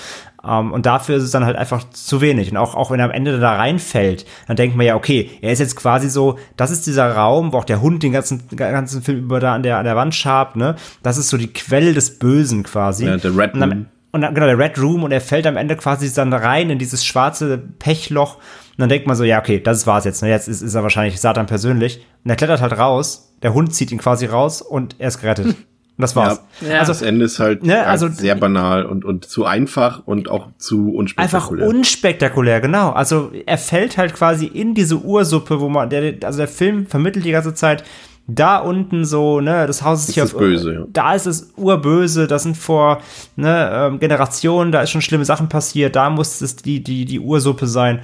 Um, 0.45 0.73
und 0.73 0.85
dafür 0.85 1.17
ist 1.17 1.23
es 1.23 1.31
dann 1.31 1.47
halt 1.47 1.57
einfach 1.57 1.89
zu 1.91 2.21
wenig. 2.21 2.51
Und 2.51 2.59
auch, 2.59 2.75
auch 2.75 2.91
wenn 2.91 3.01
er 3.01 3.07
am 3.07 3.11
Ende 3.11 3.39
da 3.39 3.57
reinfällt, 3.57 4.27
dann 4.47 4.57
denkt 4.57 4.77
man 4.77 4.85
ja, 4.85 4.95
okay, 4.95 5.31
er 5.41 5.53
ist 5.53 5.59
jetzt 5.59 5.75
quasi 5.75 6.11
so, 6.11 6.39
das 6.59 6.71
ist 6.71 6.87
dieser 6.87 7.13
Raum, 7.13 7.55
wo 7.55 7.59
auch 7.59 7.65
der 7.65 7.81
Hund 7.81 8.03
den 8.03 8.13
ganzen, 8.13 8.43
ganzen 8.55 9.01
Film 9.01 9.21
über 9.21 9.41
da 9.41 9.55
an 9.55 9.63
der, 9.63 9.79
an 9.79 9.87
der 9.87 9.97
Wand 9.97 10.15
schabt, 10.15 10.57
ne? 10.57 10.77
Das 11.03 11.17
ist 11.17 11.31
so 11.31 11.39
die 11.39 11.51
Quelle 11.51 11.95
des 11.95 12.19
Bösen 12.19 12.63
quasi. 12.63 13.07
Ja, 13.07 13.17
der 13.17 13.35
Red 13.35 13.55
und 13.55 13.63
am. 13.63 13.87
Und 14.15 14.23
dann, 14.23 14.35
genau, 14.35 14.47
der 14.47 14.59
Red 14.59 14.79
Room 14.79 15.03
und 15.03 15.13
er 15.13 15.21
fällt 15.21 15.47
am 15.47 15.57
Ende 15.57 15.77
quasi 15.77 16.13
dann 16.15 16.33
rein 16.33 16.71
in 16.71 16.79
dieses 16.79 17.05
schwarze 17.05 17.59
Pechloch. 17.79 18.37
Und 18.37 18.43
dann 18.79 18.89
denkt 18.89 19.07
man 19.07 19.15
so, 19.17 19.25
ja, 19.25 19.39
okay, 19.39 19.61
das 19.61 19.87
war's 19.87 20.05
jetzt. 20.05 20.23
Ne? 20.23 20.31
Jetzt 20.31 20.49
ist, 20.49 20.63
ist 20.63 20.75
er 20.75 20.83
wahrscheinlich 20.83 21.21
Satan 21.21 21.47
persönlich. 21.47 22.05
Und 22.25 22.31
er 22.31 22.37
klettert 22.37 22.61
halt 22.61 22.79
raus, 22.79 23.35
der 23.43 23.53
Hund 23.55 23.75
zieht 23.75 23.93
ihn 23.93 23.99
quasi 23.99 24.27
raus 24.27 24.63
und 24.63 24.97
er 24.99 25.09
ist 25.09 25.21
gerettet. 25.21 25.47
Und 25.47 25.57
das 25.99 26.17
war's. 26.17 26.41
Ja, 26.61 26.69
Ja. 26.69 26.85
das 26.85 27.03
Ende 27.03 27.25
ist 27.27 27.39
halt, 27.39 27.63
Ne, 27.63 27.77
halt 27.77 27.87
also- 27.87 28.09
sehr 28.09 28.35
banal 28.35 28.85
und, 28.87 29.05
und 29.05 29.27
zu 29.27 29.45
einfach 29.45 30.03
und 30.07 30.29
auch 30.29 30.49
zu 30.59 30.89
Einfach 31.17 31.51
unspektakulär. 31.51 31.69
unspektakulär, 31.69 32.61
genau. 32.61 32.91
Also 32.91 33.31
er 33.47 33.59
fällt 33.59 33.97
halt 33.99 34.15
quasi 34.15 34.47
in 34.47 34.75
diese 34.75 34.97
Ursuppe, 34.97 35.61
wo 35.61 35.69
man, 35.69 35.91
der, 35.91 36.15
also 36.25 36.39
der 36.39 36.49
Film 36.49 36.87
vermittelt 36.87 37.25
die 37.25 37.31
ganze 37.33 37.55
Zeit, 37.55 37.85
da 38.27 38.59
unten 38.59 39.05
so, 39.05 39.41
ne, 39.41 39.67
das 39.67 39.83
Haus 39.83 40.01
ist 40.01 40.09
Das 40.09 40.15
hier 40.15 40.25
ist 40.25 40.35
auf, 40.35 40.41
böse, 40.41 40.73
ja. 40.73 40.85
da 40.93 41.15
ist 41.15 41.27
es 41.27 41.53
urböse, 41.57 42.27
das 42.27 42.43
sind 42.43 42.57
vor 42.57 43.01
ne, 43.37 43.71
ähm, 43.73 44.01
Generationen, 44.01 44.73
da 44.73 44.83
ist 44.83 44.91
schon 44.91 45.03
schlimme 45.03 45.25
Sachen 45.25 45.49
passiert, 45.49 45.95
da 45.95 46.09
muss 46.11 46.41
es 46.41 46.57
die, 46.57 46.83
die, 46.83 47.05
die 47.05 47.21
Ursuppe 47.21 47.67
sein. 47.67 48.01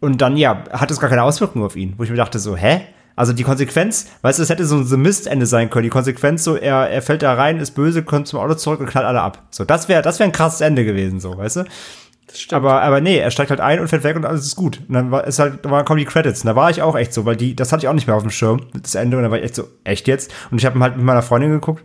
Und 0.00 0.20
dann, 0.22 0.36
ja, 0.36 0.64
hat 0.72 0.90
es 0.90 1.00
gar 1.00 1.10
keine 1.10 1.24
Auswirkungen 1.24 1.64
auf 1.64 1.76
ihn, 1.76 1.94
wo 1.96 2.04
ich 2.04 2.10
mir 2.10 2.16
dachte 2.16 2.38
so, 2.38 2.56
hä? 2.56 2.82
Also 3.16 3.34
die 3.34 3.42
Konsequenz, 3.42 4.06
weißt 4.22 4.38
du, 4.38 4.42
es 4.44 4.48
hätte 4.48 4.64
so 4.64 4.76
ein 4.76 4.86
The 4.86 4.96
Mist-Ende 4.96 5.44
sein 5.44 5.68
können. 5.68 5.82
Die 5.82 5.90
Konsequenz 5.90 6.42
so, 6.42 6.56
er, 6.56 6.88
er 6.88 7.02
fällt 7.02 7.22
da 7.22 7.34
rein, 7.34 7.58
ist 7.58 7.72
böse, 7.72 8.02
kommt 8.02 8.28
zum 8.28 8.38
Auto 8.38 8.54
zurück 8.54 8.80
und 8.80 8.86
knallt 8.86 9.04
alle 9.06 9.20
ab. 9.20 9.42
So, 9.50 9.64
das 9.66 9.88
wäre 9.88 10.00
das 10.00 10.18
wär 10.20 10.26
ein 10.26 10.32
krasses 10.32 10.62
Ende 10.62 10.86
gewesen, 10.86 11.20
so, 11.20 11.36
weißt 11.36 11.56
du? 11.56 11.64
Aber, 12.52 12.82
aber 12.82 13.00
nee, 13.00 13.18
er 13.18 13.30
steigt 13.30 13.50
halt 13.50 13.60
ein 13.60 13.80
und 13.80 13.88
fährt 13.88 14.04
weg 14.04 14.16
und 14.16 14.24
alles 14.24 14.46
ist 14.46 14.56
gut. 14.56 14.80
Und 14.88 14.94
dann 14.94 15.10
war, 15.10 15.26
ist 15.26 15.38
halt, 15.38 15.64
dann 15.64 15.84
kommen 15.84 15.98
die 15.98 16.04
Credits. 16.04 16.42
Und 16.42 16.46
da 16.46 16.56
war 16.56 16.70
ich 16.70 16.82
auch 16.82 16.96
echt 16.96 17.12
so, 17.12 17.24
weil 17.24 17.36
die, 17.36 17.54
das 17.56 17.72
hatte 17.72 17.84
ich 17.84 17.88
auch 17.88 17.94
nicht 17.94 18.06
mehr 18.06 18.16
auf 18.16 18.22
dem 18.22 18.30
Schirm, 18.30 18.66
das 18.74 18.94
Ende. 18.94 19.16
Und 19.16 19.22
da 19.22 19.30
war 19.30 19.38
ich 19.38 19.44
echt 19.44 19.54
so, 19.54 19.64
echt 19.84 20.08
jetzt? 20.08 20.32
Und 20.50 20.58
ich 20.58 20.66
habe 20.66 20.78
halt 20.80 20.96
mit 20.96 21.04
meiner 21.04 21.22
Freundin 21.22 21.50
geguckt, 21.50 21.84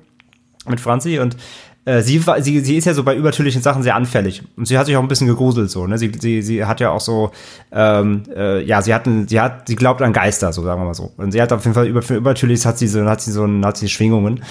mit 0.68 0.80
Franzi, 0.80 1.20
und 1.20 1.38
äh, 1.86 2.02
sie, 2.02 2.26
war, 2.26 2.42
sie, 2.42 2.60
sie 2.62 2.78
ist 2.78 2.86
ja 2.86 2.96
so 2.96 3.04
bei 3.04 3.16
übertürlichen 3.16 3.62
Sachen 3.62 3.84
sehr 3.84 3.96
anfällig. 3.96 4.42
Und 4.58 4.68
sie 4.68 4.78
hat 4.78 4.88
sich 4.88 4.98
auch 4.98 5.02
ein 5.02 5.08
bisschen 5.08 5.28
gegruselt, 5.28 5.70
so, 5.70 5.86
ne? 5.86 6.00
Sie, 6.00 6.12
sie, 6.20 6.42
sie 6.42 6.66
hat 6.66 6.80
ja 6.80 6.90
auch 6.90 7.00
so, 7.00 7.32
ähm, 7.72 8.24
äh, 8.36 8.64
ja, 8.64 8.82
sie 8.82 8.94
hat, 8.94 9.06
ein, 9.06 9.28
sie 9.28 9.40
hat, 9.40 9.68
sie 9.68 9.76
glaubt 9.76 10.02
an 10.02 10.12
Geister, 10.12 10.52
so 10.52 10.64
sagen 10.64 10.82
wir 10.82 10.86
mal 10.86 10.94
so. 10.96 11.14
Und 11.18 11.32
sie 11.32 11.42
hat 11.42 11.54
auf 11.54 11.64
jeden 11.64 11.76
Fall 11.76 11.88
über, 11.88 12.02
für 12.02 12.16
übertürlich 12.16 12.66
hat 12.66 12.80
sie 12.80 12.88
so, 12.88 13.06
hat 13.06 13.22
sie 13.22 13.32
so, 13.32 13.48
hat 13.64 13.78
sie 13.78 13.88
Schwingungen. 13.88 14.44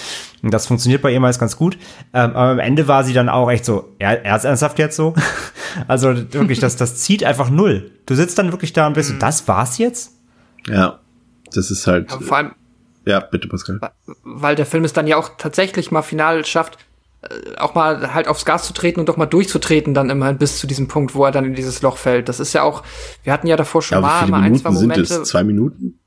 Und 0.43 0.55
das 0.55 0.69
funktioniert 0.69 1.03
bei 1.03 1.11
ihr 1.11 1.19
meist 1.19 1.41
ganz 1.41 1.57
gut. 1.57 1.77
Ähm, 2.13 2.31
aber 2.31 2.53
am 2.53 2.59
Ende 2.61 2.87
war 2.87 3.03
sie 3.03 3.15
dann 3.15 3.29
auch 3.29 3.51
echt 3.51 3.65
so, 3.65 3.93
er, 3.99 4.25
ernsthaft 4.25 4.79
jetzt 4.79 4.95
so? 4.95 5.15
also 5.89 6.15
wirklich, 6.33 6.61
das, 6.61 6.77
das 6.77 6.97
zieht 6.97 7.25
einfach 7.25 7.51
null. 7.51 7.91
Du 8.07 8.15
sitzt 8.15 8.39
dann 8.39 8.53
wirklich 8.53 8.73
da 8.73 8.87
und 8.87 8.93
bist 8.93 9.09
so, 9.09 9.17
das 9.19 9.49
war's 9.49 9.79
jetzt? 9.79 10.13
Ja, 10.69 11.01
das 11.53 11.73
ist 11.73 11.87
halt, 11.89 12.13
Aber 12.13 12.23
vor 12.23 12.37
allem, 12.37 12.53
ja, 13.07 13.19
bitte 13.19 13.49
Pascal. 13.49 13.81
weil 14.23 14.55
der 14.55 14.67
Film 14.67 14.85
es 14.85 14.93
dann 14.93 15.09
ja 15.09 15.17
auch 15.17 15.31
tatsächlich 15.37 15.91
mal 15.91 16.03
final 16.03 16.45
schafft, 16.45 16.79
auch 17.59 17.75
mal 17.75 18.13
halt 18.15 18.29
aufs 18.29 18.45
Gas 18.45 18.67
zu 18.67 18.73
treten 18.73 19.01
und 19.01 19.09
doch 19.09 19.17
mal 19.17 19.27
durchzutreten, 19.27 19.95
dann 19.95 20.11
immerhin 20.11 20.39
bis 20.39 20.59
zu 20.59 20.67
diesem 20.67 20.89
Punkt, 20.89 21.15
wo 21.15 21.25
er 21.25 21.33
dann 21.33 21.45
in 21.45 21.55
dieses 21.55 21.83
Loch 21.83 21.97
fällt. 21.97 22.29
Das 22.29 22.41
ist 22.41 22.53
ja 22.53 22.63
auch, 22.63 22.83
wir 23.23 23.33
hatten 23.33 23.47
ja 23.47 23.57
davor 23.57 23.83
schon 23.83 23.97
Ja, 23.97 24.01
mal, 24.01 24.27
mal 24.29 24.43
ein, 24.43 24.55
zwei 24.57 24.71
Minuten 24.71 24.79
sind 24.79 24.89
Momente. 24.89 25.15
es? 25.23 25.29
Zwei 25.29 25.45
Minuten? 25.45 25.99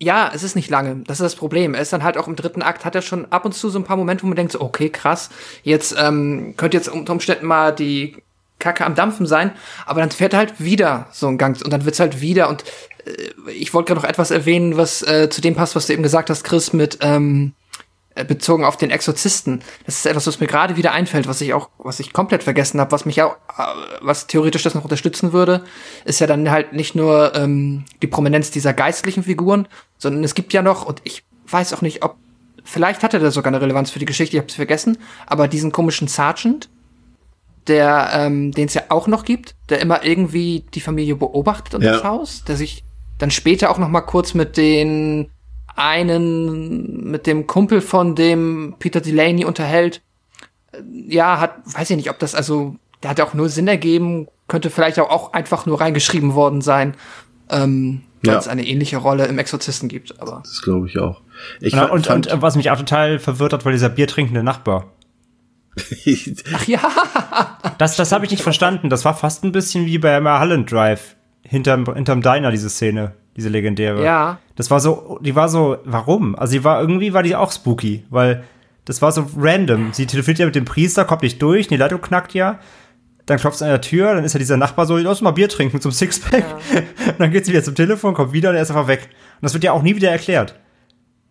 Ja, 0.00 0.32
es 0.34 0.42
ist 0.42 0.56
nicht 0.56 0.68
lange. 0.68 0.96
Das 1.06 1.20
ist 1.20 1.24
das 1.24 1.36
Problem. 1.36 1.74
Er 1.74 1.80
ist 1.80 1.92
dann 1.92 2.02
halt 2.02 2.16
auch 2.18 2.26
im 2.26 2.34
dritten 2.34 2.62
Akt, 2.62 2.84
hat 2.84 2.94
er 2.94 3.02
schon 3.02 3.30
ab 3.30 3.44
und 3.44 3.52
zu 3.52 3.70
so 3.70 3.78
ein 3.78 3.84
paar 3.84 3.96
Momente, 3.96 4.24
wo 4.24 4.26
man 4.26 4.36
denkt, 4.36 4.52
so, 4.52 4.60
okay, 4.60 4.88
krass, 4.88 5.30
jetzt 5.62 5.94
ähm, 5.96 6.54
könnte 6.56 6.76
jetzt 6.76 6.88
unter 6.88 7.12
Umständen 7.12 7.46
mal 7.46 7.72
die 7.72 8.16
Kacke 8.58 8.84
am 8.84 8.94
Dampfen 8.94 9.26
sein, 9.26 9.52
aber 9.86 10.00
dann 10.00 10.10
fährt 10.10 10.32
er 10.32 10.38
halt 10.40 10.54
wieder 10.60 11.06
so 11.12 11.28
ein 11.28 11.38
Gang 11.38 11.60
und 11.64 11.72
dann 11.72 11.84
wird's 11.84 12.00
halt 12.00 12.20
wieder 12.20 12.48
und 12.48 12.64
äh, 13.04 13.50
ich 13.52 13.74
wollte 13.74 13.88
gerade 13.92 14.00
noch 14.00 14.08
etwas 14.08 14.30
erwähnen, 14.30 14.76
was 14.76 15.02
äh, 15.02 15.28
zu 15.30 15.40
dem 15.40 15.54
passt, 15.54 15.74
was 15.76 15.86
du 15.88 15.92
eben 15.92 16.02
gesagt 16.02 16.30
hast, 16.30 16.44
Chris, 16.44 16.72
mit 16.72 16.98
ähm, 17.00 17.52
äh, 17.54 17.61
bezogen 18.28 18.64
auf 18.64 18.76
den 18.76 18.90
Exorzisten. 18.90 19.62
Das 19.86 19.96
ist 19.96 20.06
etwas, 20.06 20.26
was 20.26 20.40
mir 20.40 20.46
gerade 20.46 20.76
wieder 20.76 20.92
einfällt, 20.92 21.26
was 21.26 21.40
ich 21.40 21.54
auch, 21.54 21.70
was 21.78 22.00
ich 22.00 22.12
komplett 22.12 22.42
vergessen 22.42 22.80
habe, 22.80 22.92
was 22.92 23.04
mich 23.06 23.22
auch, 23.22 23.36
äh, 23.58 23.62
was 24.00 24.26
theoretisch 24.26 24.62
das 24.62 24.74
noch 24.74 24.84
unterstützen 24.84 25.32
würde, 25.32 25.64
ist 26.04 26.20
ja 26.20 26.26
dann 26.26 26.50
halt 26.50 26.72
nicht 26.72 26.94
nur 26.94 27.34
ähm, 27.34 27.84
die 28.02 28.06
Prominenz 28.06 28.50
dieser 28.50 28.72
geistlichen 28.74 29.22
Figuren, 29.22 29.66
sondern 29.98 30.24
es 30.24 30.34
gibt 30.34 30.52
ja 30.52 30.62
noch, 30.62 30.84
und 30.84 31.00
ich 31.04 31.24
weiß 31.48 31.72
auch 31.72 31.82
nicht, 31.82 32.04
ob, 32.04 32.16
vielleicht 32.64 33.02
hatte 33.02 33.18
der 33.18 33.30
sogar 33.30 33.52
eine 33.52 33.60
Relevanz 33.60 33.90
für 33.90 33.98
die 33.98 34.04
Geschichte, 34.04 34.36
ich 34.36 34.40
habe 34.40 34.48
es 34.48 34.54
vergessen, 34.54 34.98
aber 35.26 35.48
diesen 35.48 35.72
komischen 35.72 36.08
Sergeant, 36.08 36.68
der, 37.68 38.10
ähm, 38.12 38.52
den 38.52 38.66
es 38.66 38.74
ja 38.74 38.82
auch 38.88 39.06
noch 39.06 39.24
gibt, 39.24 39.54
der 39.68 39.80
immer 39.80 40.04
irgendwie 40.04 40.64
die 40.74 40.80
Familie 40.80 41.14
beobachtet 41.16 41.74
und 41.76 41.82
Ja. 41.82 41.92
das 41.92 42.04
Haus, 42.04 42.44
der 42.44 42.56
sich 42.56 42.84
dann 43.18 43.30
später 43.30 43.70
auch 43.70 43.78
noch 43.78 43.88
mal 43.88 44.00
kurz 44.00 44.34
mit 44.34 44.56
den 44.56 45.30
einen, 45.76 47.10
mit 47.10 47.26
dem 47.26 47.46
Kumpel 47.46 47.80
von 47.80 48.14
dem 48.14 48.74
Peter 48.78 49.00
Delaney 49.00 49.44
unterhält. 49.44 50.02
Äh, 50.72 50.78
Ja, 51.08 51.40
hat, 51.40 51.54
weiß 51.64 51.90
ich 51.90 51.96
nicht, 51.96 52.10
ob 52.10 52.18
das 52.18 52.34
also, 52.34 52.76
der 53.02 53.10
hat 53.10 53.18
ja 53.18 53.26
auch 53.26 53.34
null 53.34 53.48
Sinn 53.48 53.68
ergeben, 53.68 54.28
könnte 54.48 54.70
vielleicht 54.70 54.98
auch, 55.00 55.10
auch 55.10 55.32
einfach 55.32 55.66
nur 55.66 55.80
reingeschrieben 55.80 56.34
worden 56.34 56.60
sein, 56.60 56.94
ähm, 57.50 58.02
weil 58.22 58.34
Ja. 58.34 58.38
es 58.38 58.48
eine 58.48 58.66
ähnliche 58.66 58.98
Rolle 58.98 59.26
im 59.26 59.38
Exorzisten 59.38 59.88
gibt, 59.88 60.20
aber. 60.20 60.40
Das 60.44 60.62
glaube 60.62 60.86
ich 60.88 60.98
auch. 60.98 61.22
Ich 61.60 61.74
Und, 61.74 61.90
und, 61.90 62.06
fand, 62.06 62.26
und 62.32 62.42
was 62.42 62.56
mich 62.56 62.70
auch 62.70 62.76
total 62.78 63.18
verwirrt 63.18 63.52
hat, 63.52 63.64
war 63.64 63.72
dieser 63.72 63.88
biertrinkende 63.88 64.42
Nachbar. 64.42 64.92
Ach 66.54 66.66
ja, 66.66 66.80
Das, 67.78 67.96
das 67.96 68.12
habe 68.12 68.24
ich 68.26 68.30
nicht 68.30 68.42
verstanden. 68.42 68.90
Das 68.90 69.04
war 69.04 69.14
fast 69.14 69.42
ein 69.44 69.52
bisschen 69.52 69.86
wie 69.86 69.98
bei 69.98 70.20
Mulholland 70.20 70.70
Drive. 70.70 71.16
Hinterm, 71.44 71.92
hinterm 71.94 72.20
Diner, 72.22 72.50
diese 72.50 72.68
Szene. 72.70 73.14
Diese 73.36 73.48
legendäre. 73.48 74.04
Ja. 74.04 74.38
Das 74.56 74.70
war 74.70 74.80
so, 74.80 75.18
die 75.22 75.34
war 75.34 75.48
so, 75.48 75.78
warum? 75.84 76.34
Also 76.36 76.52
die 76.52 76.64
war, 76.64 76.80
irgendwie 76.80 77.12
war 77.12 77.22
die 77.22 77.36
auch 77.36 77.52
spooky, 77.52 78.04
weil 78.10 78.44
das 78.84 79.00
war 79.00 79.12
so 79.12 79.26
random. 79.36 79.92
Sie 79.92 80.06
telefoniert 80.06 80.40
ja 80.40 80.46
mit 80.46 80.54
dem 80.54 80.64
Priester, 80.64 81.04
kommt 81.04 81.22
nicht 81.22 81.40
durch, 81.40 81.68
die 81.68 81.76
Leitung 81.76 82.00
knackt 82.00 82.34
ja. 82.34 82.58
Dann 83.26 83.38
klopft 83.38 83.56
es 83.56 83.62
an 83.62 83.68
der 83.68 83.80
Tür, 83.80 84.14
dann 84.14 84.24
ist 84.24 84.32
ja 84.32 84.38
dieser 84.38 84.56
Nachbar 84.56 84.84
so, 84.84 84.96
lass 84.96 85.20
mal 85.20 85.30
Bier 85.30 85.48
trinken 85.48 85.80
zum 85.80 85.92
Sixpack. 85.92 86.44
Und 87.06 87.14
dann 87.18 87.30
geht 87.30 87.46
sie 87.46 87.52
wieder 87.52 87.62
zum 87.62 87.76
Telefon, 87.76 88.14
kommt 88.14 88.32
wieder 88.32 88.50
und 88.50 88.56
er 88.56 88.62
ist 88.62 88.70
einfach 88.70 88.88
weg. 88.88 89.02
Und 89.10 89.42
das 89.42 89.54
wird 89.54 89.62
ja 89.62 89.72
auch 89.72 89.82
nie 89.82 89.94
wieder 89.94 90.10
erklärt. 90.10 90.58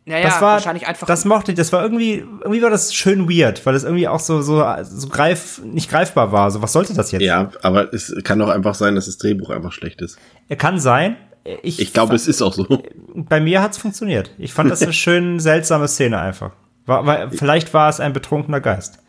naja, 0.05 0.23
das 0.23 0.35
war, 0.35 0.53
wahrscheinlich 0.53 0.87
einfach. 0.87 1.05
das 1.05 1.25
mochte 1.25 1.51
ich, 1.51 1.57
das 1.57 1.73
war 1.73 1.83
irgendwie, 1.83 2.19
irgendwie 2.41 2.61
war 2.61 2.69
das 2.69 2.93
schön 2.93 3.29
weird, 3.29 3.65
weil 3.65 3.73
das 3.73 3.83
irgendwie 3.83 4.07
auch 4.07 4.21
so, 4.21 4.41
so, 4.41 4.65
so 4.83 5.09
greif, 5.09 5.61
nicht 5.65 5.89
greifbar 5.89 6.31
war. 6.31 6.49
So, 6.49 6.61
was 6.61 6.71
sollte 6.71 6.93
das 6.93 7.11
jetzt? 7.11 7.23
ja, 7.23 7.51
aber 7.61 7.93
es 7.93 8.15
kann 8.23 8.41
auch 8.41 8.49
einfach 8.49 8.73
sein, 8.73 8.95
dass 8.95 9.07
das 9.07 9.17
Drehbuch 9.17 9.49
einfach 9.49 9.73
schlecht 9.73 10.01
ist. 10.01 10.17
Er 10.47 10.55
kann 10.55 10.79
sein. 10.79 11.17
Ich, 11.63 11.79
Ich 11.79 11.93
glaube, 11.93 12.15
es 12.15 12.27
ist 12.27 12.41
auch 12.41 12.53
so. 12.53 12.83
bei 13.15 13.39
mir 13.39 13.61
hat's 13.61 13.77
funktioniert. 13.77 14.31
Ich 14.37 14.53
fand 14.53 14.69
das 14.69 14.81
eine 14.81 14.93
schön 14.93 15.39
seltsame 15.39 15.87
Szene 15.87 16.19
einfach. 16.19 16.51
War, 16.85 17.05
war, 17.05 17.31
vielleicht 17.31 17.73
war 17.73 17.89
es 17.89 17.99
ein 17.99 18.13
betrunkener 18.13 18.59
Geist. 18.59 18.99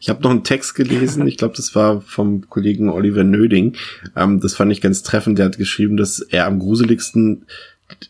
Ich 0.00 0.08
habe 0.08 0.22
noch 0.22 0.30
einen 0.30 0.44
Text 0.44 0.74
gelesen, 0.74 1.26
ich 1.26 1.36
glaube, 1.36 1.54
das 1.56 1.74
war 1.74 2.00
vom 2.00 2.48
Kollegen 2.48 2.88
Oliver 2.88 3.24
Nöding. 3.24 3.76
Ähm, 4.16 4.40
das 4.40 4.54
fand 4.54 4.72
ich 4.72 4.80
ganz 4.80 5.02
treffend. 5.02 5.38
Der 5.38 5.46
hat 5.46 5.58
geschrieben, 5.58 5.96
dass 5.96 6.20
er 6.20 6.46
am 6.46 6.58
gruseligsten 6.58 7.46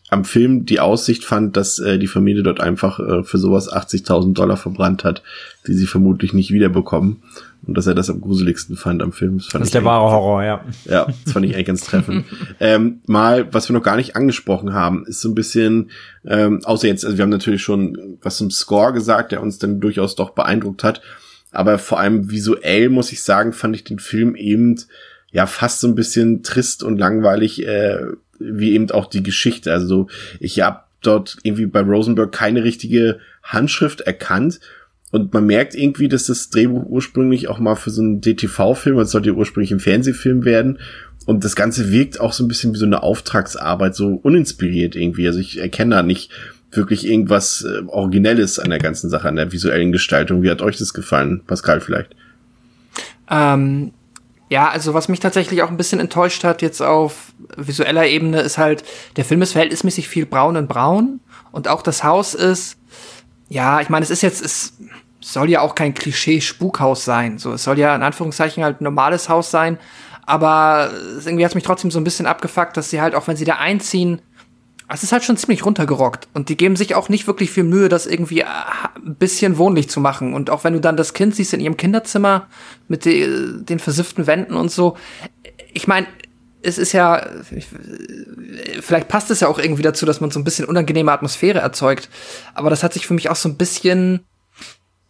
am 0.09 0.25
Film 0.25 0.67
die 0.67 0.81
Aussicht 0.81 1.25
fand, 1.25 1.57
dass 1.57 1.79
äh, 1.79 1.99
die 1.99 2.07
Familie 2.07 2.43
dort 2.43 2.61
einfach 2.61 2.99
äh, 3.01 3.23
für 3.23 3.39
sowas 3.39 3.71
80.000 3.73 4.35
Dollar 4.35 4.57
verbrannt 4.57 5.05
hat, 5.05 5.23
die 5.67 5.75
sie 5.75 5.87
vermutlich 5.87 6.33
nicht 6.33 6.53
wiederbekommen. 6.53 7.23
Und 7.65 7.77
dass 7.77 7.87
er 7.87 7.95
das 7.95 8.11
am 8.11 8.21
gruseligsten 8.21 8.77
fand 8.77 9.03
am 9.03 9.13
Film. 9.13 9.39
Das, 9.39 9.47
fand 9.47 9.63
Das 9.63 9.69
ist 9.69 9.75
der 9.75 9.85
wahre 9.85 10.11
Horror, 10.11 10.43
ja. 10.43 10.65
ja, 10.85 11.07
das 11.25 11.33
fand 11.33 11.47
ich 11.47 11.55
eigentlich 11.55 11.67
ganz 11.67 11.85
treffend. 11.85 12.25
ähm, 12.61 13.01
mal, 13.07 13.53
was 13.53 13.69
wir 13.69 13.75
noch 13.75 13.85
gar 13.85 13.97
nicht 13.97 14.17
angesprochen 14.17 14.75
haben, 14.75 15.07
ist 15.07 15.21
so 15.21 15.29
ein 15.29 15.37
bisschen, 15.37 15.91
ähm, 16.27 16.61
außer 16.65 16.89
jetzt, 16.89 17.05
also 17.05 17.17
wir 17.17 17.23
haben 17.23 17.31
natürlich 17.31 17.63
schon 17.63 18.19
was 18.21 18.39
zum 18.39 18.51
Score 18.51 18.93
gesagt, 18.93 19.31
der 19.31 19.43
uns 19.43 19.59
dann 19.59 19.81
durchaus 19.81 20.17
doch 20.17 20.31
beeindruckt 20.31 20.83
hat. 20.83 21.03
Aber 21.53 21.79
vor 21.79 22.01
allem 22.01 22.31
visuell, 22.31 22.89
muss 22.89 23.13
ich 23.13 23.23
sagen, 23.23 23.53
fand 23.53 23.77
ich 23.77 23.85
den 23.85 24.01
Film 24.01 24.35
eben 24.35 24.77
ja 25.33 25.47
fast 25.47 25.81
so 25.81 25.89
ein 25.89 25.95
bisschen 25.95 26.43
trist 26.43 26.83
und 26.83 26.99
langweilig, 26.99 27.67
äh, 27.67 27.99
wie 28.43 28.73
eben 28.73 28.91
auch 28.91 29.07
die 29.07 29.23
Geschichte. 29.23 29.73
Also 29.73 30.09
ich 30.41 30.61
habe 30.61 30.81
dort 31.03 31.37
irgendwie 31.43 31.67
bei 31.67 31.81
Rosenberg 31.81 32.33
keine 32.33 32.65
richtige 32.65 33.19
Handschrift 33.43 34.03
erkannt. 34.03 34.61
und 35.11 35.35
man 35.35 35.45
merkt 35.45 35.75
irgendwie, 35.75 36.09
dass 36.09 36.25
das 36.25 36.49
Drehbuch 36.49 36.87
ursprünglich 36.87 37.49
auch 37.49 37.59
mal 37.59 37.75
für 37.75 37.91
so 37.91 38.01
einen 38.01 38.23
DTV-Film, 38.23 38.99
es 38.99 39.11
sollte 39.11 39.35
ursprünglich 39.35 39.71
ein 39.71 39.81
Fernsehfilm 39.81 40.45
werden. 40.47 40.79
Und 41.27 41.45
das 41.45 41.55
Ganze 41.55 41.93
wirkt 41.93 42.19
auch 42.19 42.33
so 42.33 42.43
ein 42.43 42.49
bisschen 42.49 42.73
wie 42.73 42.79
so 42.79 42.87
eine 42.87 43.03
Auftragsarbeit, 43.03 43.95
so 43.95 44.09
uninspiriert 44.09 44.97
irgendwie. 44.97 45.27
Also 45.27 45.39
ich 45.39 45.61
erkenne 45.61 45.97
da 45.97 46.03
nicht 46.03 46.31
wirklich 46.73 47.07
irgendwas 47.07 47.63
äh, 47.63 47.83
Originelles 47.87 48.59
an 48.59 48.71
der 48.71 48.79
ganzen 48.79 49.11
Sache, 49.11 49.29
an 49.29 49.37
der 49.37 49.53
visuellen 49.53 49.93
Gestaltung. 49.93 50.43
Wie 50.43 50.51
hat 50.51 50.63
euch 50.63 50.79
das 50.79 50.95
gefallen, 50.95 51.43
Pascal 51.47 51.81
vielleicht? 51.81 52.17
Ähm, 53.31 53.93
ja, 54.53 54.69
also 54.69 54.93
was 54.93 55.09
mich 55.09 55.19
tatsächlich 55.19 55.63
auch 55.63 55.71
ein 55.71 55.79
bisschen 55.79 55.99
enttäuscht 55.99 56.45
hat 56.45 56.61
jetzt 56.61 56.83
auf 56.83 57.33
visueller 57.57 58.07
Ebene 58.07 58.43
ist 58.43 58.59
halt, 58.59 58.85
der 59.17 59.25
Film 59.25 59.41
ist 59.41 59.53
verhältnismäßig 59.53 60.09
viel 60.09 60.27
braun 60.27 60.59
und 60.59 60.69
braun 60.69 61.21
und 61.53 61.69
auch 61.69 61.81
das 61.81 62.05
Haus 62.05 62.35
ist, 62.35 62.77
ja, 63.49 63.81
ich 63.81 63.89
meine, 63.89 64.03
es 64.05 64.11
ist 64.11 64.21
jetzt, 64.21 64.45
es 64.45 64.75
soll 65.21 65.49
ja 65.49 65.63
auch 65.63 65.75
kein 65.75 65.95
Klischee-Spukhaus 65.95 67.03
sein. 67.03 67.39
So, 67.39 67.53
es 67.55 67.65
soll 67.65 67.79
ja 67.79 67.97
in 67.97 68.03
Anführungszeichen 68.03 68.63
halt 68.63 68.83
ein 68.83 68.85
normales 68.85 69.31
Haus 69.31 69.51
sein, 69.51 69.79
aber 70.27 70.91
irgendwie 71.25 71.47
hat 71.47 71.55
mich 71.55 71.65
trotzdem 71.65 71.91
so 71.91 71.99
ein 71.99 72.05
bisschen 72.05 72.27
abgefuckt, 72.27 72.77
dass 72.77 72.91
sie 72.91 73.01
halt, 73.01 73.15
auch 73.15 73.29
wenn 73.29 73.37
sie 73.37 73.47
da 73.47 73.55
einziehen, 73.55 74.21
es 74.93 75.03
ist 75.03 75.13
halt 75.13 75.25
schon 75.25 75.37
ziemlich 75.37 75.65
runtergerockt 75.65 76.29
und 76.35 76.49
die 76.49 76.57
geben 76.57 76.77
sich 76.77 76.95
auch 76.95 77.09
nicht 77.09 77.27
wirklich 77.27 77.51
viel 77.51 77.65
Mühe, 77.65 77.89
das 77.89 78.07
irgendwie 78.07 78.41
äh, 78.41 78.47
ein 78.97 79.15
bisschen 79.17 79.57
wohnlich 79.57 79.89
zu 79.89 80.01
machen. 80.01 80.35
Und 80.35 80.51
auch 80.51 80.65
wenn 80.65 80.75
du 80.75 80.81
dann 80.81 80.97
das 80.97 81.15
Kind 81.15 81.35
siehst 81.35 81.55
in 81.55 81.61
ihrem 81.61 81.77
Kinderzimmer 81.77 82.49
mit 82.89 83.05
de, 83.05 83.63
den 83.63 83.79
versifften 83.79 84.27
Wänden 84.27 84.55
und 84.55 84.71
so, 84.71 84.97
ich 85.73 85.87
meine, 85.87 86.07
es 86.63 86.79
ist 86.79 86.93
ja, 86.93 87.27
vielleicht 88.81 89.09
passt 89.09 89.31
es 89.31 89.41
ja 89.41 89.49
auch 89.49 89.59
irgendwie 89.59 89.83
dazu, 89.83 90.07
dass 90.07 90.21
man 90.21 90.31
so 90.31 90.39
ein 90.39 90.45
bisschen 90.45 90.67
unangenehme 90.67 91.11
Atmosphäre 91.11 91.59
erzeugt. 91.59 92.09
Aber 92.55 92.71
das 92.71 92.83
hat 92.83 92.93
sich 92.93 93.07
für 93.07 93.15
mich 93.15 93.29
auch 93.31 93.37
so 93.37 93.49
ein 93.49 93.57
bisschen, 93.57 94.21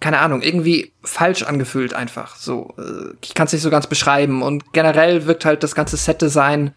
keine 0.00 0.20
Ahnung, 0.20 0.40
irgendwie 0.40 0.92
falsch 1.02 1.42
angefühlt 1.42 1.92
einfach. 1.92 2.36
So, 2.36 2.74
äh, 2.78 3.14
ich 3.22 3.34
kann 3.34 3.46
es 3.46 3.52
nicht 3.52 3.62
so 3.62 3.70
ganz 3.70 3.86
beschreiben. 3.86 4.42
Und 4.42 4.72
generell 4.72 5.26
wirkt 5.26 5.44
halt 5.44 5.62
das 5.62 5.74
ganze 5.74 5.96
Set-Design, 5.98 6.72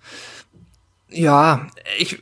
ja, 1.10 1.68
ich 1.98 2.22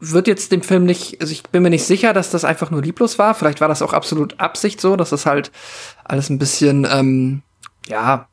würde 0.00 0.30
jetzt 0.30 0.52
dem 0.52 0.62
Film 0.62 0.84
nicht, 0.84 1.20
also 1.20 1.32
ich 1.32 1.42
bin 1.44 1.62
mir 1.62 1.70
nicht 1.70 1.84
sicher, 1.84 2.12
dass 2.12 2.30
das 2.30 2.44
einfach 2.44 2.70
nur 2.70 2.82
lieblos 2.82 3.18
war. 3.18 3.34
Vielleicht 3.34 3.60
war 3.60 3.68
das 3.68 3.82
auch 3.82 3.92
absolut 3.92 4.38
Absicht 4.38 4.80
so, 4.80 4.96
dass 4.96 5.10
das 5.10 5.26
halt 5.26 5.50
alles 6.04 6.30
ein 6.30 6.38
bisschen, 6.38 6.86
ähm, 6.90 7.42
ja, 7.86 8.28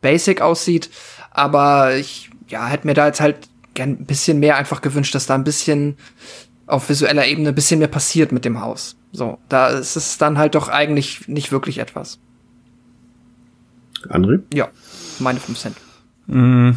basic 0.00 0.40
aussieht. 0.40 0.90
Aber 1.30 1.94
ich, 1.96 2.30
ja, 2.48 2.66
hätte 2.66 2.86
mir 2.86 2.94
da 2.94 3.06
jetzt 3.06 3.20
halt 3.20 3.48
gern 3.74 3.90
ein 3.90 4.06
bisschen 4.06 4.38
mehr 4.38 4.56
einfach 4.56 4.80
gewünscht, 4.80 5.14
dass 5.14 5.26
da 5.26 5.34
ein 5.34 5.44
bisschen 5.44 5.96
auf 6.66 6.88
visueller 6.88 7.26
Ebene 7.26 7.50
ein 7.50 7.54
bisschen 7.54 7.80
mehr 7.80 7.88
passiert 7.88 8.32
mit 8.32 8.44
dem 8.44 8.60
Haus. 8.60 8.96
So, 9.12 9.38
da 9.48 9.68
ist 9.68 9.96
es 9.96 10.18
dann 10.18 10.38
halt 10.38 10.54
doch 10.54 10.68
eigentlich 10.68 11.28
nicht 11.28 11.52
wirklich 11.52 11.78
etwas. 11.78 12.18
André? 14.08 14.40
Ja, 14.52 14.68
meine 15.18 15.40
5 15.40 15.58
Cent. 15.58 15.76
Mm, 16.26 16.70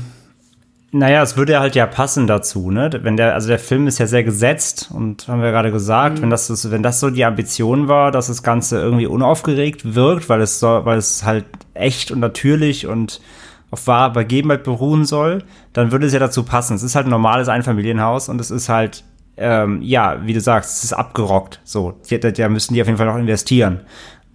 naja, 0.92 1.22
es 1.22 1.36
würde 1.36 1.60
halt 1.60 1.76
ja 1.76 1.86
passen 1.86 2.28
dazu, 2.28 2.72
ne? 2.72 2.90
Wenn 3.02 3.18
der, 3.18 3.34
also 3.34 3.50
der 3.50 3.60
Film 3.60 3.88
ist 3.88 4.00
ja 4.00 4.08
sehr 4.08 4.24
gesetzt 4.24 4.90
und 4.94 5.28
haben 5.28 5.42
wir 5.42 5.52
gerade 5.52 5.72
gesagt, 5.72 6.18
mhm. 6.18 6.24
wenn 6.24 6.30
das, 6.30 6.72
wenn 6.72 6.84
das 6.84 7.00
so 7.00 7.10
die 7.10 7.26
Ambition 7.26 7.88
war, 7.88 8.12
dass 8.12 8.28
das 8.28 8.42
Ganze 8.42 8.80
irgendwie 8.80 9.08
unaufgeregt 9.08 9.96
wirkt, 9.96 10.30
weil 10.30 10.42
es 10.42 10.60
so, 10.60 10.82
weil 10.86 10.98
es 10.98 11.26
halt 11.26 11.46
echt 11.74 12.12
und 12.12 12.20
natürlich 12.20 12.88
und 12.88 13.20
auf 13.70 13.86
wahrer 13.86 14.14
Begebenheit 14.14 14.64
beruhen 14.64 15.04
soll, 15.04 15.44
dann 15.74 15.92
würde 15.92 16.08
es 16.08 16.14
ja 16.14 16.20
dazu 16.20 16.44
passen. 16.44 16.76
Es 16.76 16.84
ist 16.84 16.96
halt 16.96 17.08
ein 17.08 17.12
normales 17.12 17.50
Einfamilienhaus 17.50 18.30
und 18.30 18.40
es 18.40 18.50
ist 18.50 18.70
halt, 18.70 19.04
ähm, 19.36 19.82
ja, 19.82 20.26
wie 20.26 20.34
du 20.34 20.40
sagst, 20.40 20.78
es 20.78 20.86
ist 20.86 20.94
abgerockt. 20.94 21.60
So, 21.66 22.00
da, 22.10 22.32
da 22.32 22.48
müssen 22.48 22.74
die 22.74 22.82
auf 22.82 22.88
jeden 22.88 22.98
Fall 22.98 23.08
noch 23.08 23.18
investieren 23.18 23.82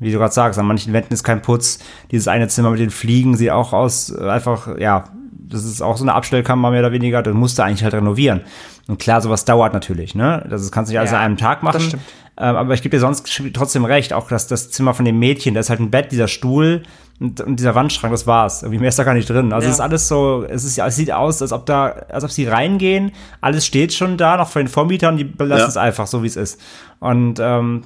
wie 0.03 0.11
du 0.11 0.19
gerade 0.19 0.35
sagst, 0.35 0.59
an 0.59 0.67
manchen 0.67 0.93
Wänden 0.93 1.15
ist 1.15 1.23
kein 1.23 1.43
Putz. 1.43 1.79
Dieses 2.11 2.27
eine 2.27 2.49
Zimmer 2.49 2.71
mit 2.71 2.81
den 2.81 2.91
Fliegen 2.91 3.37
sieht 3.37 3.51
auch 3.51 3.73
aus, 3.73 4.11
äh, 4.11 4.29
einfach, 4.29 4.77
ja, 4.79 5.05
das 5.53 5.65
ist 5.65 5.83
auch 5.83 5.97
so 5.97 6.05
eine 6.05 6.15
Abstellkammer 6.15 6.71
mehr 6.71 6.81
oder 6.81 6.93
weniger, 6.93 7.23
dann 7.23 7.35
musst 7.35 7.59
du 7.59 7.63
eigentlich 7.63 7.83
halt 7.85 7.95
renovieren. 7.95 8.43
Und 8.89 8.99
klar, 8.99 9.21
sowas 9.21 9.45
dauert 9.45 9.73
natürlich, 9.73 10.15
ne? 10.15 10.45
Das 10.49 10.71
kannst 10.73 10.91
du 10.91 10.93
nicht 10.93 10.99
alles 10.99 11.13
ja, 11.13 11.19
an 11.19 11.25
einem 11.25 11.37
Tag 11.37 11.63
machen. 11.63 12.01
Ähm, 12.39 12.57
aber 12.57 12.75
ich 12.75 12.83
gebe 12.83 12.97
dir 12.97 13.01
sonst 13.01 13.43
trotzdem 13.53 13.85
recht, 13.85 14.13
auch 14.13 14.29
dass 14.29 14.47
das 14.47 14.71
Zimmer 14.71 14.95
von 14.95 15.05
dem 15.05 15.19
Mädchen, 15.19 15.55
da 15.55 15.61
ist 15.61 15.71
halt 15.71 15.81
ein 15.81 15.91
Bett, 15.91 16.13
dieser 16.13 16.29
Stuhl 16.29 16.83
und, 17.23 17.41
und 17.41 17.57
dieser 17.57 17.75
Wandschrank, 17.75 18.13
das 18.13 18.27
war's. 18.27 18.63
Irgendwie 18.63 18.81
mehr 18.81 18.89
ist 18.89 18.99
da 18.99 19.05
gar 19.05 19.15
nicht 19.15 19.31
drin. 19.31 19.53
Also 19.53 19.67
ja. 19.67 19.71
es 19.71 19.77
ist 19.77 19.81
alles 19.81 20.09
so, 20.09 20.45
es 20.49 20.65
ist, 20.65 20.77
es 20.77 20.97
sieht 20.97 21.13
aus, 21.13 21.41
als 21.41 21.53
ob 21.53 21.67
da, 21.67 21.87
als 22.09 22.25
ob 22.25 22.31
sie 22.31 22.47
reingehen, 22.47 23.13
alles 23.41 23.65
steht 23.65 23.95
schon 23.95 24.17
da, 24.17 24.37
noch 24.37 24.49
von 24.49 24.63
den 24.63 24.69
Vormietern, 24.69 25.17
die 25.17 25.25
belassen 25.25 25.65
ja. 25.65 25.69
es 25.69 25.77
einfach 25.77 26.07
so, 26.07 26.23
wie 26.23 26.27
es 26.27 26.37
ist. 26.37 26.61
Und 26.99 27.39
ähm, 27.41 27.83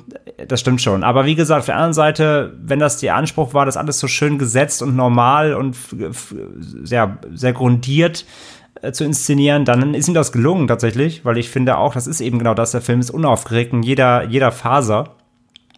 das 0.49 0.61
stimmt 0.61 0.80
schon. 0.80 1.05
Aber 1.05 1.26
wie 1.26 1.34
gesagt, 1.34 1.61
auf 1.61 1.66
der 1.66 1.76
anderen 1.76 1.93
Seite, 1.93 2.55
wenn 2.62 2.78
das 2.78 2.99
der 2.99 3.14
Anspruch 3.14 3.53
war, 3.53 3.66
das 3.66 3.76
alles 3.76 3.99
so 3.99 4.09
schön 4.09 4.39
gesetzt 4.39 4.82
und 4.82 4.97
normal 4.97 5.55
und 5.55 5.76
sehr, 6.82 7.18
sehr 7.32 7.53
grundiert 7.53 8.24
äh, 8.82 8.93
zu 8.93 9.05
inszenieren, 9.05 9.64
dann 9.64 9.95
ist 9.95 10.09
ihm 10.09 10.14
das 10.14 10.32
gelungen 10.32 10.66
tatsächlich, 10.66 11.24
weil 11.24 11.39
ich 11.39 11.51
finde 11.51 11.78
auch, 11.78 11.95
das 11.95 12.07
ist 12.07 12.20
eben 12.20 12.39
genau 12.39 12.55
das, 12.55 12.72
der 12.72 12.80
Film 12.80 13.01
ist 13.01 13.11
unaufgeregt 13.11 13.72
in 13.72 13.82
jeder, 13.82 14.24
jeder 14.24 14.53
Faser. 14.53 15.16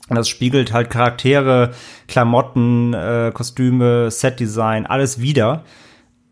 Und 0.09 0.17
das 0.17 0.29
spiegelt 0.29 0.73
halt 0.73 0.91
Charaktere, 0.91 1.73
Klamotten, 2.07 2.95
äh, 2.95 3.31
Kostüme, 3.33 4.11
Setdesign, 4.11 4.87
alles 4.87 5.21
wieder. 5.21 5.65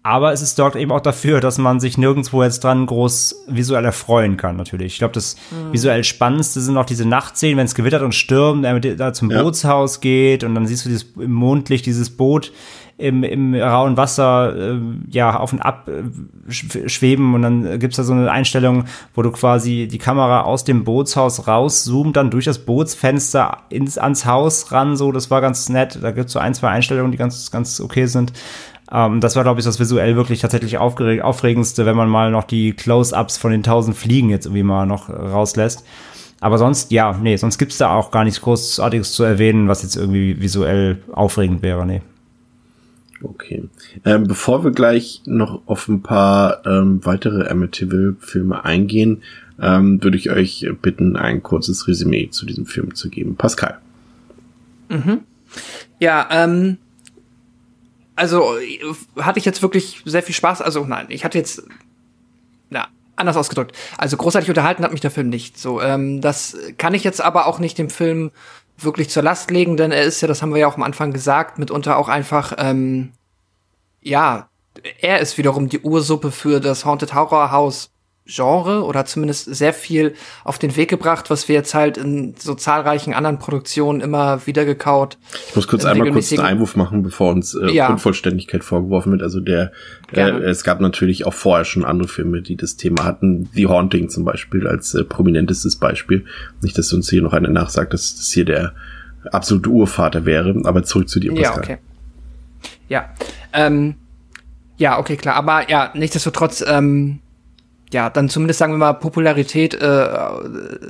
Aber 0.07 0.33
es 0.33 0.41
ist 0.41 0.57
dort 0.61 0.77
eben 0.77 0.93
auch 0.93 1.01
dafür, 1.01 1.41
dass 1.41 1.59
man 1.59 1.81
sich 1.81 1.99
nirgendwo 1.99 2.45
jetzt 2.45 2.63
dran 2.63 2.87
groß 2.87 3.47
visuell 3.49 3.85
erfreuen 3.85 4.37
kann, 4.37 4.55
natürlich. 4.57 4.93
Ich 4.93 4.99
glaube, 5.01 5.15
das 5.15 5.35
mhm. 5.51 5.73
visuell 5.73 6.05
Spannendste 6.05 6.61
sind 6.61 6.77
auch 6.77 6.85
diese 6.85 7.09
Nachtszenen, 7.09 7.59
wenn 7.59 7.67
es 7.67 7.75
gewittert 7.75 8.03
und 8.03 8.15
stürmt, 8.15 8.65
er 8.65 8.79
da 8.79 9.13
zum 9.13 9.33
ja. 9.33 9.43
Bootshaus 9.43 10.01
geht 10.01 10.45
und 10.45 10.55
dann 10.55 10.69
siehst 10.69 10.85
du 10.85 10.91
dieses 10.91 11.13
im 11.17 11.33
Mondlicht, 11.33 11.87
dieses 11.87 12.11
Boot 12.11 12.53
im, 12.99 13.23
im 13.25 13.55
rauen 13.55 13.97
Wasser 13.97 14.57
äh, 14.57 14.81
ja 15.11 15.39
auf 15.39 15.53
und 15.53 15.61
ab 15.61 15.89
äh, 15.89 16.51
schweben 16.51 17.35
und 17.35 17.43
dann 17.43 17.79
gibt's 17.79 17.97
da 17.97 18.05
so 18.05 18.13
eine 18.13 18.31
Einstellung, 18.31 18.85
wo 19.15 19.23
du 19.23 19.31
quasi 19.31 19.87
die 19.91 19.99
Kamera 19.99 20.43
aus 20.43 20.65
dem 20.65 20.85
Bootshaus 20.85 21.47
rauszoomt, 21.47 22.17
dann 22.17 22.31
durch 22.31 22.47
das 22.47 22.61
Bootsfenster 22.61 23.59
ins, 23.69 23.99
ans 23.99 24.25
Haus 24.25 24.73
ran, 24.73 24.97
so, 24.97 25.13
das 25.13 25.31
war 25.31 25.41
ganz 25.41 25.69
nett. 25.69 25.99
Da 26.01 26.11
gibt's 26.11 26.33
so 26.33 26.39
ein, 26.39 26.55
zwei 26.55 26.69
Einstellungen, 26.69 27.13
die 27.13 27.19
ganz, 27.19 27.51
ganz 27.51 27.81
okay 27.81 28.07
sind. 28.07 28.33
Ähm, 28.91 29.21
das 29.21 29.37
war, 29.37 29.43
glaube 29.43 29.61
ich, 29.61 29.67
das 29.67 29.79
visuell 29.79 30.17
wirklich 30.17 30.41
tatsächlich 30.41 30.79
aufregendste, 30.79 31.85
wenn 31.85 31.97
man 31.97 32.09
mal 32.09 32.31
noch 32.31 32.45
die 32.45 32.73
Close-Ups 32.73 33.37
von 33.37 33.51
den 33.51 33.63
tausend 33.63 33.97
Fliegen 33.97 34.31
jetzt 34.31 34.47
irgendwie 34.47 34.63
mal 34.63 34.87
noch 34.87 35.11
rauslässt. 35.11 35.85
Aber 36.41 36.59
sonst, 36.59 36.93
ja, 36.93 37.19
nee, 37.21 37.37
sonst 37.37 37.59
gibt's 37.59 37.79
da 37.79 37.95
auch 37.95 38.11
gar 38.11 38.25
nichts 38.25 38.41
Großartiges 38.41 39.13
zu 39.13 39.25
erwähnen, 39.25 39.69
was 39.69 39.83
jetzt 39.83 39.97
irgendwie 39.97 40.41
visuell 40.41 41.03
aufregend 41.13 41.63
wäre, 41.63 41.87
nee. 41.87 42.03
Okay. 43.23 43.65
Ähm, 44.05 44.25
bevor 44.25 44.65
wir 44.65 44.73
gleich 44.73 45.23
noch 45.25 45.63
auf 45.67 45.89
ein 45.89 46.03
paar 46.03 46.67
ähm, 46.67 47.05
weitere 47.05 47.49
Amityville-Filme 47.49 48.65
eingehen, 48.65 49.23
ähm, 49.61 50.03
würde 50.03 50.19
ich 50.19 50.31
euch 50.31 50.67
bitten, 50.83 51.17
ein 51.17 51.43
kurzes 51.43 51.89
Resümee 51.89 52.29
zu 52.31 52.45
diesem 52.45 52.67
Film 52.67 52.95
zu 52.95 53.09
geben. 53.09 53.37
Pascal. 53.37 53.79
Mhm. 54.89 55.21
Ja, 55.99 56.29
ähm, 56.31 56.79
also 58.15 58.55
hatte 59.19 59.39
ich 59.39 59.45
jetzt 59.45 59.63
wirklich 59.63 60.03
sehr 60.05 60.23
viel 60.23 60.35
Spaß. 60.35 60.63
Also 60.63 60.85
nein, 60.85 61.07
ich 61.09 61.25
hatte 61.25 61.39
jetzt, 61.39 61.63
na, 62.71 62.89
anders 63.15 63.37
ausgedrückt. 63.37 63.75
Also 63.97 64.17
großartig 64.17 64.49
unterhalten 64.49 64.85
hat 64.85 64.93
mich 64.93 65.01
der 65.01 65.11
Film 65.11 65.29
nicht. 65.29 65.59
So, 65.59 65.81
ähm, 65.81 66.21
das 66.21 66.57
kann 66.79 66.95
ich 66.95 67.05
jetzt 67.05 67.21
aber 67.21 67.47
auch 67.47 67.59
nicht 67.59 67.79
dem 67.79 67.91
Film 67.91 68.31
wirklich 68.79 69.11
zur 69.11 69.23
Last 69.23 69.51
legen, 69.51 69.77
denn 69.77 69.93
er 69.93 70.03
ist 70.03 70.21
ja, 70.21 70.29
das 70.29 70.43
haben 70.43 70.53
wir 70.53 70.61
ja 70.61 70.69
auch 70.69 70.77
am 70.77 70.83
Anfang 70.83 71.13
gesagt, 71.13 71.59
mitunter 71.59 71.97
auch 71.97 72.09
einfach, 72.09 72.55
ähm, 72.59 73.13
ja, 74.01 74.49
er 75.01 75.21
ist 75.21 75.39
wiederum 75.39 75.69
die 75.69 75.81
Ursuppe 75.81 76.31
für 76.31 76.61
das 76.61 76.85
Haunted 76.85 77.15
Horror 77.15 77.51
House 77.51 77.91
Genre 78.27 78.85
oder 78.85 79.05
zumindest 79.05 79.55
sehr 79.55 79.73
viel 79.73 80.15
auf 80.45 80.59
den 80.59 80.75
Weg 80.77 80.91
gebracht, 80.91 81.31
was 81.31 81.49
wir 81.49 81.55
jetzt 81.55 81.75
halt 81.75 81.97
in 81.97 82.35
so 82.37 82.55
zahlreichen 82.55 83.15
anderen 83.15 83.39
Produktionen 83.39 84.01
immer 84.01 84.47
wieder 84.47 84.65
gekaut. 84.65 85.17
Ich 85.49 85.57
muss 85.57 85.69
kurz 85.69 85.85
einmal 85.85 86.11
kurz 86.11 86.33
einen 86.33 86.41
Einwurf 86.41 86.75
machen, 86.77 87.03
bevor 87.03 87.33
uns 87.33 87.55
äh, 87.55 87.71
ja. 87.71 87.89
Unvollständigkeit 87.89 88.65
vorgeworfen 88.65 89.13
wird. 89.13 89.23
Also 89.23 89.41
der, 89.41 89.71
äh, 90.13 90.31
es 90.31 90.65
gab 90.65 90.81
natürlich 90.81 91.25
auch 91.25 91.35
vorher 91.35 91.65
schon 91.65 91.85
andere 91.85 92.09
Filme, 92.09 92.43
die 92.43 92.57
das 92.57 92.77
Thema 92.77 93.05
hatten. 93.05 93.49
The 93.53 93.67
Haunting 93.69 94.09
zum 94.09 94.25
Beispiel 94.25 94.67
als 94.67 94.95
äh, 94.95 95.05
prominentestes 95.05 95.77
Beispiel. 95.77 96.25
Nicht, 96.63 96.77
dass 96.77 96.93
uns 96.93 97.09
hier 97.09 97.23
noch 97.23 97.33
einer 97.33 97.49
nachsagt, 97.49 97.93
dass 97.93 98.17
das 98.17 98.33
hier 98.33 98.45
der 98.45 98.75
absolute 99.31 99.71
Urvater 99.71 100.25
wäre. 100.25 100.61
Aber 100.65 100.83
zurück 100.83 101.09
zu 101.09 101.21
dir, 101.21 101.33
Pascal. 101.33 101.53
Ja, 101.53 101.59
okay. 101.59 101.79
Ja, 102.89 103.11
ähm, 103.53 103.95
ja, 104.77 104.99
okay, 104.99 105.17
klar. 105.17 105.37
Aber 105.37 105.71
ja, 105.71 105.93
nichtsdestotrotz, 105.95 106.65
ähm, 106.67 107.21
ja, 107.93 108.11
dann 108.11 108.29
zumindest 108.29 108.59
sagen 108.59 108.73
wir 108.73 108.79
mal 108.79 108.95
Popularität, 108.95 109.75
äh, 109.75 110.09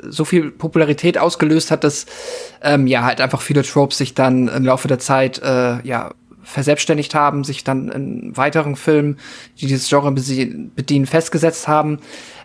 so 0.09 0.25
viel 0.25 0.51
Popularität 0.51 1.19
ausgelöst 1.19 1.71
hat, 1.71 1.85
dass 1.85 2.07
ähm, 2.63 2.87
ja 2.87 3.05
halt 3.05 3.21
einfach 3.21 3.43
viele 3.43 3.63
Tropes 3.63 3.99
sich 3.99 4.15
dann 4.15 4.49
im 4.49 4.65
Laufe 4.65 4.89
der 4.89 4.99
Zeit 4.99 5.39
äh, 5.43 5.81
ja 5.83 6.13
verselbstständigt 6.43 7.15
haben, 7.15 7.45
sich 7.45 7.65
dann 7.65 7.89
in 7.89 8.37
weiteren 8.37 8.77
Filmen, 8.77 9.19
die 9.61 9.67
dieses 9.67 9.89
Genre 9.89 10.13
bedienen, 10.13 11.07
festgesetzt 11.07 11.67
haben. 11.67 11.99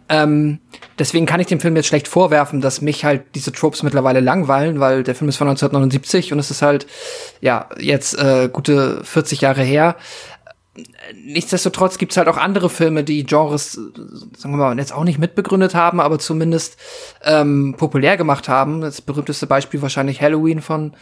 Ähm, 0.09 0.59
deswegen 0.99 1.25
kann 1.25 1.39
ich 1.39 1.47
dem 1.47 1.61
Film 1.61 1.75
jetzt 1.75 1.87
schlecht 1.87 2.07
vorwerfen, 2.07 2.59
dass 2.59 2.81
mich 2.81 3.05
halt 3.05 3.23
diese 3.35 3.53
Tropes 3.53 3.83
mittlerweile 3.83 4.19
langweilen, 4.19 4.79
weil 4.81 5.03
der 5.03 5.15
Film 5.15 5.29
ist 5.29 5.37
von 5.37 5.47
1979 5.47 6.33
und 6.33 6.39
es 6.39 6.51
ist 6.51 6.61
halt, 6.61 6.85
ja, 7.39 7.69
jetzt 7.79 8.17
äh, 8.17 8.49
gute 8.51 9.03
40 9.05 9.39
Jahre 9.39 9.63
her. 9.63 9.95
Nichtsdestotrotz 11.13 11.97
gibt's 11.97 12.15
halt 12.15 12.29
auch 12.29 12.37
andere 12.37 12.69
Filme, 12.69 13.03
die 13.03 13.25
Genres, 13.25 13.73
sagen 13.73 14.53
wir 14.53 14.57
mal, 14.57 14.77
jetzt 14.77 14.93
auch 14.93 15.03
nicht 15.03 15.19
mitbegründet 15.19 15.75
haben, 15.75 15.99
aber 15.99 16.17
zumindest 16.17 16.77
ähm, 17.23 17.75
populär 17.77 18.15
gemacht 18.15 18.47
haben. 18.47 18.79
Das 18.79 19.01
berühmteste 19.01 19.47
Beispiel 19.47 19.81
wahrscheinlich 19.81 20.21
Halloween 20.21 20.61
von 20.61 20.93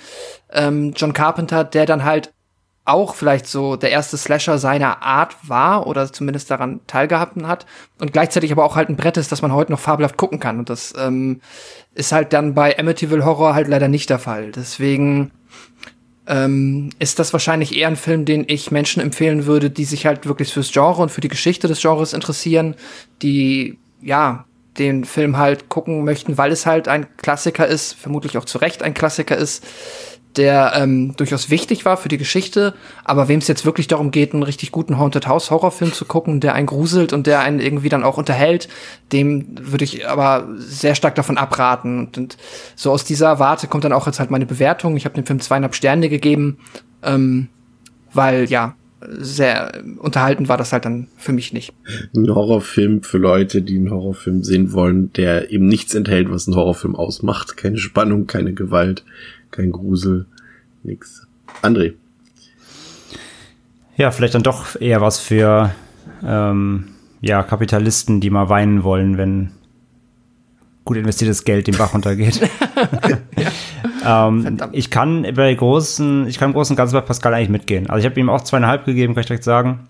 ähm, 0.52 0.94
John 0.96 1.14
Carpenter, 1.14 1.64
der 1.64 1.86
dann 1.86 2.04
halt 2.04 2.34
auch 2.86 3.14
vielleicht 3.14 3.46
so 3.46 3.76
der 3.76 3.92
erste 3.92 4.18
Slasher 4.18 4.58
seiner 4.58 5.04
Art 5.04 5.36
war 5.44 5.86
oder 5.86 6.12
zumindest 6.12 6.50
daran 6.50 6.80
teilgehabt 6.88 7.42
hat 7.44 7.68
und 8.00 8.12
gleichzeitig 8.12 8.52
aber 8.52 8.66
auch 8.66 8.76
halt 8.76 8.90
ein 8.90 8.96
Brett 8.96 9.18
ist, 9.18 9.32
das 9.32 9.44
man 9.44 9.54
heute 9.54 9.72
noch 9.72 9.80
fabelhaft 9.80 10.18
gucken 10.18 10.40
kann. 10.40 10.58
Und 10.58 10.72
das 10.72 10.96
ähm, 10.98 11.42
ist 11.94 12.12
halt 12.12 12.34
dann 12.34 12.56
bei 12.56 12.78
Amityville 12.80 13.24
Horror 13.24 13.54
halt 13.54 13.68
leider 13.68 13.88
nicht 13.88 14.10
der 14.10 14.18
Fall. 14.18 14.52
Deswegen 14.52 15.30
ähm, 16.30 16.92
ist 17.00 17.20
das 17.20 17.34
wahrscheinlich 17.34 17.76
eher 17.76 17.88
ein 17.88 17.96
Film, 17.96 18.24
den 18.24 18.46
ich 18.48 18.72
Menschen 18.72 19.02
empfehlen 19.02 19.46
würde, 19.46 19.70
die 19.70 19.86
sich 19.86 20.06
halt 20.06 20.28
wirklich 20.28 20.54
fürs 20.54 20.72
Genre 20.72 21.02
und 21.02 21.10
für 21.10 21.22
die 21.22 21.28
Geschichte 21.28 21.68
des 21.68 21.82
Genres 21.82 22.14
interessieren, 22.14 22.76
die 23.22 23.78
ja 24.02 24.46
den 24.78 25.04
Film 25.04 25.38
halt 25.38 25.68
gucken 25.68 26.06
möchten, 26.06 26.38
weil 26.38 26.52
es 26.52 26.66
halt 26.66 26.88
ein 26.88 27.08
Klassiker 27.18 27.68
ist, 27.68 27.94
vermutlich 27.94 28.38
auch 28.38 28.46
zu 28.46 28.60
Recht 28.60 28.84
ein 28.84 28.94
Klassiker 28.94 29.36
ist 29.36 29.66
der 30.38 30.74
ähm, 30.76 31.16
durchaus 31.18 31.50
wichtig 31.50 31.86
war 31.86 31.98
für 31.98 32.10
die 32.10 32.18
Geschichte, 32.18 32.74
aber 33.04 33.28
wem 33.28 33.40
es 33.40 33.48
jetzt 33.48 33.66
wirklich 33.66 33.88
darum 33.88 34.12
geht, 34.12 34.34
einen 34.34 34.44
richtig 34.44 34.72
guten 34.72 35.00
Haunted 35.00 35.28
House 35.28 35.50
Horrorfilm 35.50 35.92
zu 35.92 36.06
gucken, 36.06 36.40
der 36.40 36.54
einen 36.54 36.68
gruselt 36.68 37.14
und 37.14 37.26
der 37.26 37.40
einen 37.40 37.60
irgendwie 37.60 37.90
dann 37.90 38.04
auch 38.04 38.18
unterhält, 38.18 38.70
dem 39.12 39.48
würde 39.60 39.86
ich 39.86 40.08
aber 40.08 40.48
sehr 40.58 40.94
stark 40.94 41.16
davon 41.16 41.38
abraten. 41.38 42.00
Und, 42.00 42.18
und, 42.18 42.38
so 42.76 42.92
aus 42.92 43.04
dieser 43.04 43.40
Warte 43.40 43.68
kommt 43.68 43.84
dann 43.84 43.94
auch 43.94 44.06
jetzt 44.06 44.20
halt 44.20 44.30
meine 44.30 44.46
Bewertung. 44.46 44.96
Ich 44.98 45.06
habe 45.06 45.16
dem 45.16 45.26
Film 45.26 45.40
zweieinhalb 45.40 45.74
Sterne 45.74 46.10
gegeben, 46.10 46.60
ähm, 47.04 47.48
weil 48.14 48.46
ja 48.46 48.76
sehr 49.02 49.82
unterhalten 49.98 50.50
war 50.50 50.58
das 50.58 50.74
halt 50.74 50.86
dann 50.86 51.08
für 51.18 51.32
mich 51.32 51.54
nicht. 51.54 51.74
Ein 52.14 52.34
Horrorfilm 52.34 53.02
für 53.04 53.18
Leute, 53.18 53.62
die 53.62 53.78
einen 53.78 53.92
Horrorfilm 53.92 54.44
sehen 54.44 54.74
wollen, 54.74 55.14
der 55.14 55.52
eben 55.52 55.68
nichts 55.68 55.96
enthält, 55.96 56.30
was 56.30 56.48
ein 56.48 56.56
Horrorfilm 56.56 56.96
ausmacht. 56.96 57.56
Keine 57.56 57.78
Spannung, 57.78 58.28
keine 58.28 58.54
Gewalt, 58.54 59.06
kein 59.60 59.72
Grusel, 59.74 60.26
nix. 60.84 61.28
André. 61.62 61.93
Ja, 63.97 64.12
vielleicht 64.12 64.34
dann 64.34 64.43
doch 64.43 64.80
eher 64.80 65.01
was 65.01 65.20
für 65.20 65.72
ähm, 66.24 66.86
ja, 67.20 67.43
Kapitalisten, 67.43 68.22
die 68.22 68.30
mal 68.30 68.47
weinen 68.47 68.84
wollen, 68.86 69.18
wenn 69.18 69.51
gut 70.86 70.95
investiertes 70.95 71.43
Geld 71.43 71.68
den 71.68 71.76
Bach 71.76 71.93
runtergeht. 71.93 72.39
ähm, 74.05 74.57
ich 74.72 74.89
kann 74.89 75.28
bei 75.36 75.53
großen, 75.53 76.28
ich 76.28 76.39
kann 76.39 76.49
im 76.49 76.53
Großen 76.53 76.74
und 76.74 76.78
Ganzen 76.78 76.95
bei 76.95 77.01
Pascal 77.01 77.34
eigentlich 77.34 77.49
mitgehen. 77.49 77.89
Also 77.89 77.99
ich 77.99 78.05
habe 78.10 78.18
ihm 78.18 78.30
auch 78.30 78.41
zweieinhalb 78.41 78.86
gegeben, 78.86 79.14
kann 79.14 79.22
ich 79.22 79.28
direkt 79.28 79.43
sagen. 79.43 79.89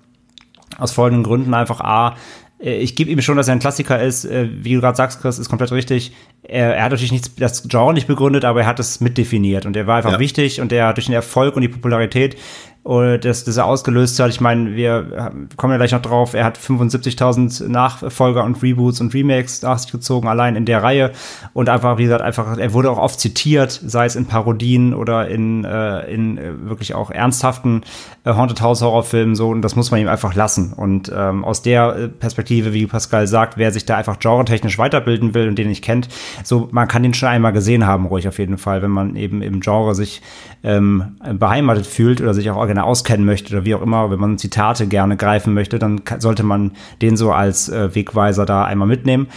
Aus 0.80 0.92
folgenden 0.92 1.24
Gründen 1.24 1.54
einfach 1.54 1.80
A, 1.82 2.16
ich 2.60 2.96
gebe 2.96 3.10
ihm 3.10 3.22
schon, 3.22 3.38
dass 3.38 3.48
er 3.48 3.54
ein 3.54 3.60
Klassiker 3.60 4.02
ist. 4.02 4.26
Äh, 4.26 4.50
wie 4.52 4.74
du 4.74 4.82
gerade 4.82 4.98
sagst, 4.98 5.22
Chris, 5.22 5.40
ist 5.40 5.48
komplett 5.48 5.72
richtig. 5.72 6.12
Er, 6.44 6.76
er, 6.76 6.84
hat 6.84 6.92
natürlich 6.92 7.14
nichts, 7.14 7.34
das 7.36 7.68
Genre 7.68 7.94
nicht 7.94 8.08
begründet, 8.08 8.44
aber 8.44 8.62
er 8.62 8.68
hat 8.68 8.80
es 8.80 9.00
mitdefiniert 9.00 9.66
und 9.66 9.78
er 9.78 9.88
war 9.88 9.98
einfach 9.98 10.14
ja. 10.14 10.20
wichtig 10.20 10.60
und 10.60 10.74
er 10.74 10.88
hat 10.88 10.98
durch 10.98 11.06
den 11.06 11.16
Erfolg 11.16 11.56
und 11.56 11.62
die 11.62 11.70
Popularität 11.70 12.36
das, 12.84 13.44
das 13.44 13.58
er 13.58 13.66
ausgelöst 13.66 14.20
hat. 14.20 14.30
Ich 14.30 14.42
meine, 14.42 14.76
wir 14.76 15.32
kommen 15.58 15.72
ja 15.72 15.78
gleich 15.78 15.92
noch 15.92 16.02
drauf. 16.02 16.34
Er 16.34 16.46
hat 16.46 16.58
75.000 16.58 17.68
Nachfolger 17.68 18.44
und 18.44 18.64
Reboots 18.64 19.02
und 19.02 19.14
Remakes 19.14 19.62
nach 19.62 19.78
sich 19.78 19.92
gezogen, 19.92 20.28
allein 20.28 20.56
in 20.56 20.66
der 20.66 20.82
Reihe. 20.82 21.12
Und 21.54 21.70
einfach, 21.70 21.98
wie 21.98 22.04
gesagt, 22.04 22.22
einfach, 22.22 22.58
er 22.58 22.74
wurde 22.74 22.90
auch 22.90 22.98
oft 22.98 23.20
zitiert, 23.20 23.72
sei 23.72 24.06
es 24.06 24.16
in 24.16 24.26
Parodien 24.26 24.94
oder 24.94 25.28
in, 25.28 25.66
äh, 25.66 26.12
in 26.12 26.38
äh, 26.38 26.70
wirklich 26.70 26.96
auch 26.96 27.12
ernsthaften 27.12 27.82
äh, 28.24 28.34
Haunted 28.34 28.62
House 28.62 28.82
Horrorfilmen 28.82 29.36
so. 29.36 29.50
Und 29.50 29.62
das 29.62 29.76
muss 29.76 29.92
man 29.92 30.00
ihm 30.00 30.08
einfach 30.08 30.34
lassen. 30.34 30.74
Und 30.74 31.12
ähm, 31.16 31.44
aus 31.44 31.62
der 31.62 31.96
äh, 31.96 32.08
Perspektive, 32.08 32.74
wie 32.74 32.88
Pascal 32.88 33.28
sagt, 33.28 33.58
wer 33.58 33.72
sich 33.72 33.86
da 33.86 33.98
einfach 33.98 34.20
genretechnisch 34.20 34.78
weiterbilden 34.78 35.34
will 35.34 35.48
und 35.48 35.56
den 35.56 35.68
nicht 35.68 35.84
kennt, 35.84 36.10
so, 36.44 36.70
man 36.72 36.88
kann 36.88 37.04
den 37.04 37.14
schon 37.14 37.30
einmal 37.30 37.54
gesehen 37.54 37.86
haben, 37.86 38.06
ruhig 38.06 38.28
auf 38.28 38.40
jeden 38.40 38.58
Fall, 38.58 38.82
wenn 38.82 38.92
man 38.92 39.16
eben 39.16 39.42
im 39.42 39.60
Genre 39.60 39.96
sich 39.96 40.22
ähm, 40.64 41.16
beheimatet 41.34 41.86
fühlt 41.86 42.22
oder 42.22 42.34
sich 42.34 42.50
auch 42.50 42.58
gerne 42.70 42.84
auskennen 42.84 43.26
möchte 43.26 43.54
oder 43.54 43.66
wie 43.66 43.76
auch 43.76 43.82
immer, 43.82 44.10
wenn 44.12 44.20
man 44.20 44.38
Zitate 44.38 44.88
gerne 44.88 45.18
greifen 45.18 45.54
möchte, 45.54 45.80
dann 45.80 46.02
sollte 46.20 46.44
man 46.44 46.72
den 47.02 47.18
so 47.18 47.32
als 47.32 47.70
äh, 47.70 47.94
Wegweiser 47.94 48.46
da 48.46 48.64
einmal 48.64 48.88
mitnehmen. 48.88 49.28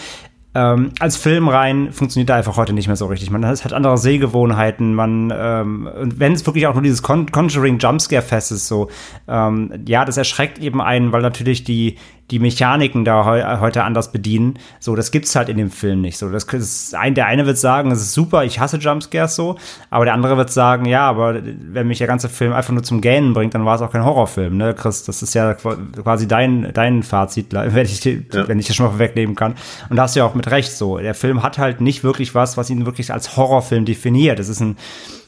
Ähm, 0.55 0.91
als 1.01 1.17
Film 1.17 1.49
rein 1.49 1.93
funktioniert 1.93 2.29
er 2.29 2.37
einfach 2.37 2.59
heute 2.59 2.75
nicht 2.75 2.87
mehr 2.87 2.97
so 2.97 3.07
richtig. 3.07 3.31
Man 3.31 3.47
hat 3.47 3.73
andere 3.73 3.97
Sehgewohnheiten, 3.97 4.95
man, 4.95 5.33
ähm, 5.35 5.89
wenn 6.15 6.33
es 6.33 6.45
wirklich 6.45 6.67
auch 6.67 6.75
nur 6.75 6.83
dieses 6.83 7.03
Con 7.03 7.31
Conjuring 7.33 7.79
Jumpscare-Fest 7.79 8.53
ist, 8.53 8.69
so, 8.69 8.91
ähm, 9.29 9.73
ja, 9.87 10.05
das 10.05 10.19
erschreckt 10.19 10.59
eben 10.59 10.83
einen, 10.83 11.11
weil 11.13 11.23
natürlich 11.23 11.65
die, 11.65 11.97
die 12.31 12.39
Mechaniken 12.39 13.05
da 13.05 13.25
heu 13.25 13.43
heute 13.61 13.85
anders 13.85 14.11
bedienen. 14.11 14.59
So, 14.81 14.97
das 14.97 15.11
gibt's 15.11 15.37
halt 15.37 15.49
in 15.49 15.59
dem 15.59 15.71
Film 15.71 16.01
nicht. 16.01 16.17
So, 16.17 16.31
das 16.31 16.45
ist 16.45 16.95
ein, 16.95 17.15
der 17.15 17.27
eine 17.27 17.47
wird 17.47 17.59
sagen, 17.59 17.91
es 17.91 18.01
ist 18.01 18.15
super, 18.15 18.45
ich 18.45 18.59
hasse 18.59 18.79
Jumpscares 18.79 19.37
so, 19.37 19.57
aber 19.91 20.07
der 20.07 20.15
andere 20.15 20.37
wird 20.37 20.51
sagen, 20.51 20.87
ja, 20.87 21.09
aber 21.09 21.43
wenn 21.43 21.89
mich 21.89 21.99
der 21.99 22.07
ganze 22.07 22.29
Film 22.29 22.53
einfach 22.53 22.73
nur 22.73 22.83
zum 22.83 23.01
Gähnen 23.01 23.35
bringt, 23.35 23.55
dann 23.55 23.67
war 23.67 23.77
es 23.77 23.83
auch 23.83 23.93
kein 23.93 24.05
Horrorfilm, 24.05 24.57
ne, 24.57 24.75
Chris? 24.75 25.05
Das 25.05 25.23
ist 25.23 25.35
ja 25.35 25.55
quasi 25.55 26.27
dein, 26.27 26.73
dein 26.73 27.03
Fazit, 27.03 27.53
wenn 27.53 27.87
ich, 27.87 28.05
ja. 28.05 28.49
wenn 28.49 28.59
ich 28.59 28.67
das 28.67 28.77
schon 28.77 28.87
mal 28.87 28.99
wegnehmen 28.99 29.35
kann. 29.35 29.55
Und 29.91 29.97
da 29.97 30.05
hast 30.05 30.17
du 30.17 30.21
ja 30.21 30.27
auch 30.27 30.35
mit 30.35 30.51
Recht 30.51 30.73
so. 30.73 30.99
Der 30.99 31.15
Film 31.15 31.43
hat 31.43 31.59
halt 31.59 31.81
nicht 31.81 32.03
wirklich 32.03 32.35
was, 32.35 32.57
was 32.57 32.71
ihn 32.71 32.87
wirklich 32.87 33.13
als 33.13 33.37
Horrorfilm 33.37 33.85
definiert. 33.85 34.39
Es 34.39 34.49
ist 34.49 34.61
ein, 34.61 34.77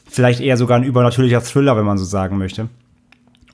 vielleicht 0.09 0.39
eher 0.39 0.57
sogar 0.57 0.77
ein 0.77 0.83
übernatürlicher 0.83 1.43
Thriller, 1.43 1.77
wenn 1.77 1.85
man 1.85 1.97
so 1.97 2.05
sagen 2.05 2.37
möchte. 2.37 2.69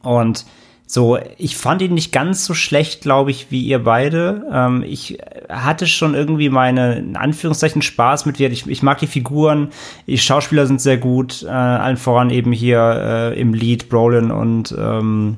Und 0.03 0.45
so, 0.93 1.17
ich 1.37 1.55
fand 1.55 1.81
ihn 1.81 1.93
nicht 1.93 2.11
ganz 2.11 2.43
so 2.43 2.53
schlecht, 2.53 2.99
glaube 2.99 3.31
ich, 3.31 3.49
wie 3.49 3.61
ihr 3.61 3.81
beide. 3.81 4.45
Ähm, 4.51 4.83
ich 4.85 5.19
hatte 5.47 5.87
schon 5.87 6.15
irgendwie 6.15 6.49
meine, 6.49 6.95
in 6.99 7.15
Anführungszeichen, 7.15 7.81
Spaß 7.81 8.25
mit 8.25 8.39
dir. 8.39 8.51
Ich, 8.51 8.67
ich 8.67 8.83
mag 8.83 8.97
die 8.97 9.07
Figuren, 9.07 9.69
die 10.05 10.17
Schauspieler 10.17 10.67
sind 10.67 10.81
sehr 10.81 10.97
gut, 10.97 11.43
äh, 11.43 11.47
allen 11.47 11.95
voran 11.95 12.29
eben 12.29 12.51
hier 12.51 13.31
äh, 13.31 13.39
im 13.39 13.53
Lied 13.53 13.87
Brolin 13.87 14.31
und 14.31 14.75
ähm, 14.77 15.37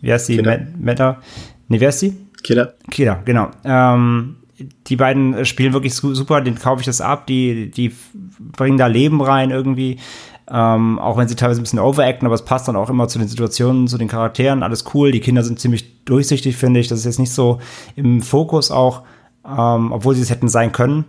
wie 0.00 0.14
heißt 0.14 0.30
die? 0.30 0.40
Meta? 0.78 1.20
Nee, 1.68 1.78
wer 1.78 1.90
ist 1.90 2.00
die? 2.00 2.16
Killer. 2.42 2.72
Killer, 2.90 3.20
genau. 3.26 3.50
Ähm, 3.66 4.36
die 4.86 4.96
beiden 4.96 5.44
spielen 5.44 5.74
wirklich 5.74 5.94
super, 5.94 6.40
den 6.40 6.54
kaufe 6.54 6.80
ich 6.80 6.86
das 6.86 7.02
ab, 7.02 7.26
die, 7.26 7.70
die 7.70 7.92
bringen 8.38 8.78
da 8.78 8.86
Leben 8.86 9.20
rein 9.20 9.50
irgendwie. 9.50 9.98
Ähm, 10.48 10.98
auch 11.00 11.16
wenn 11.16 11.26
sie 11.26 11.34
teilweise 11.34 11.60
ein 11.60 11.64
bisschen 11.64 11.80
overacten, 11.80 12.26
aber 12.26 12.34
es 12.34 12.44
passt 12.44 12.68
dann 12.68 12.76
auch 12.76 12.88
immer 12.88 13.08
zu 13.08 13.18
den 13.18 13.26
Situationen, 13.26 13.88
zu 13.88 13.98
den 13.98 14.06
Charakteren, 14.06 14.62
alles 14.62 14.84
cool. 14.94 15.10
Die 15.10 15.20
Kinder 15.20 15.42
sind 15.42 15.58
ziemlich 15.58 16.04
durchsichtig, 16.04 16.56
finde 16.56 16.78
ich. 16.78 16.86
Das 16.88 17.00
ist 17.00 17.04
jetzt 17.04 17.18
nicht 17.18 17.32
so 17.32 17.58
im 17.96 18.22
Fokus 18.22 18.70
auch, 18.70 19.02
ähm, 19.44 19.90
obwohl 19.92 20.14
sie 20.14 20.22
es 20.22 20.30
hätten 20.30 20.48
sein 20.48 20.70
können. 20.70 21.04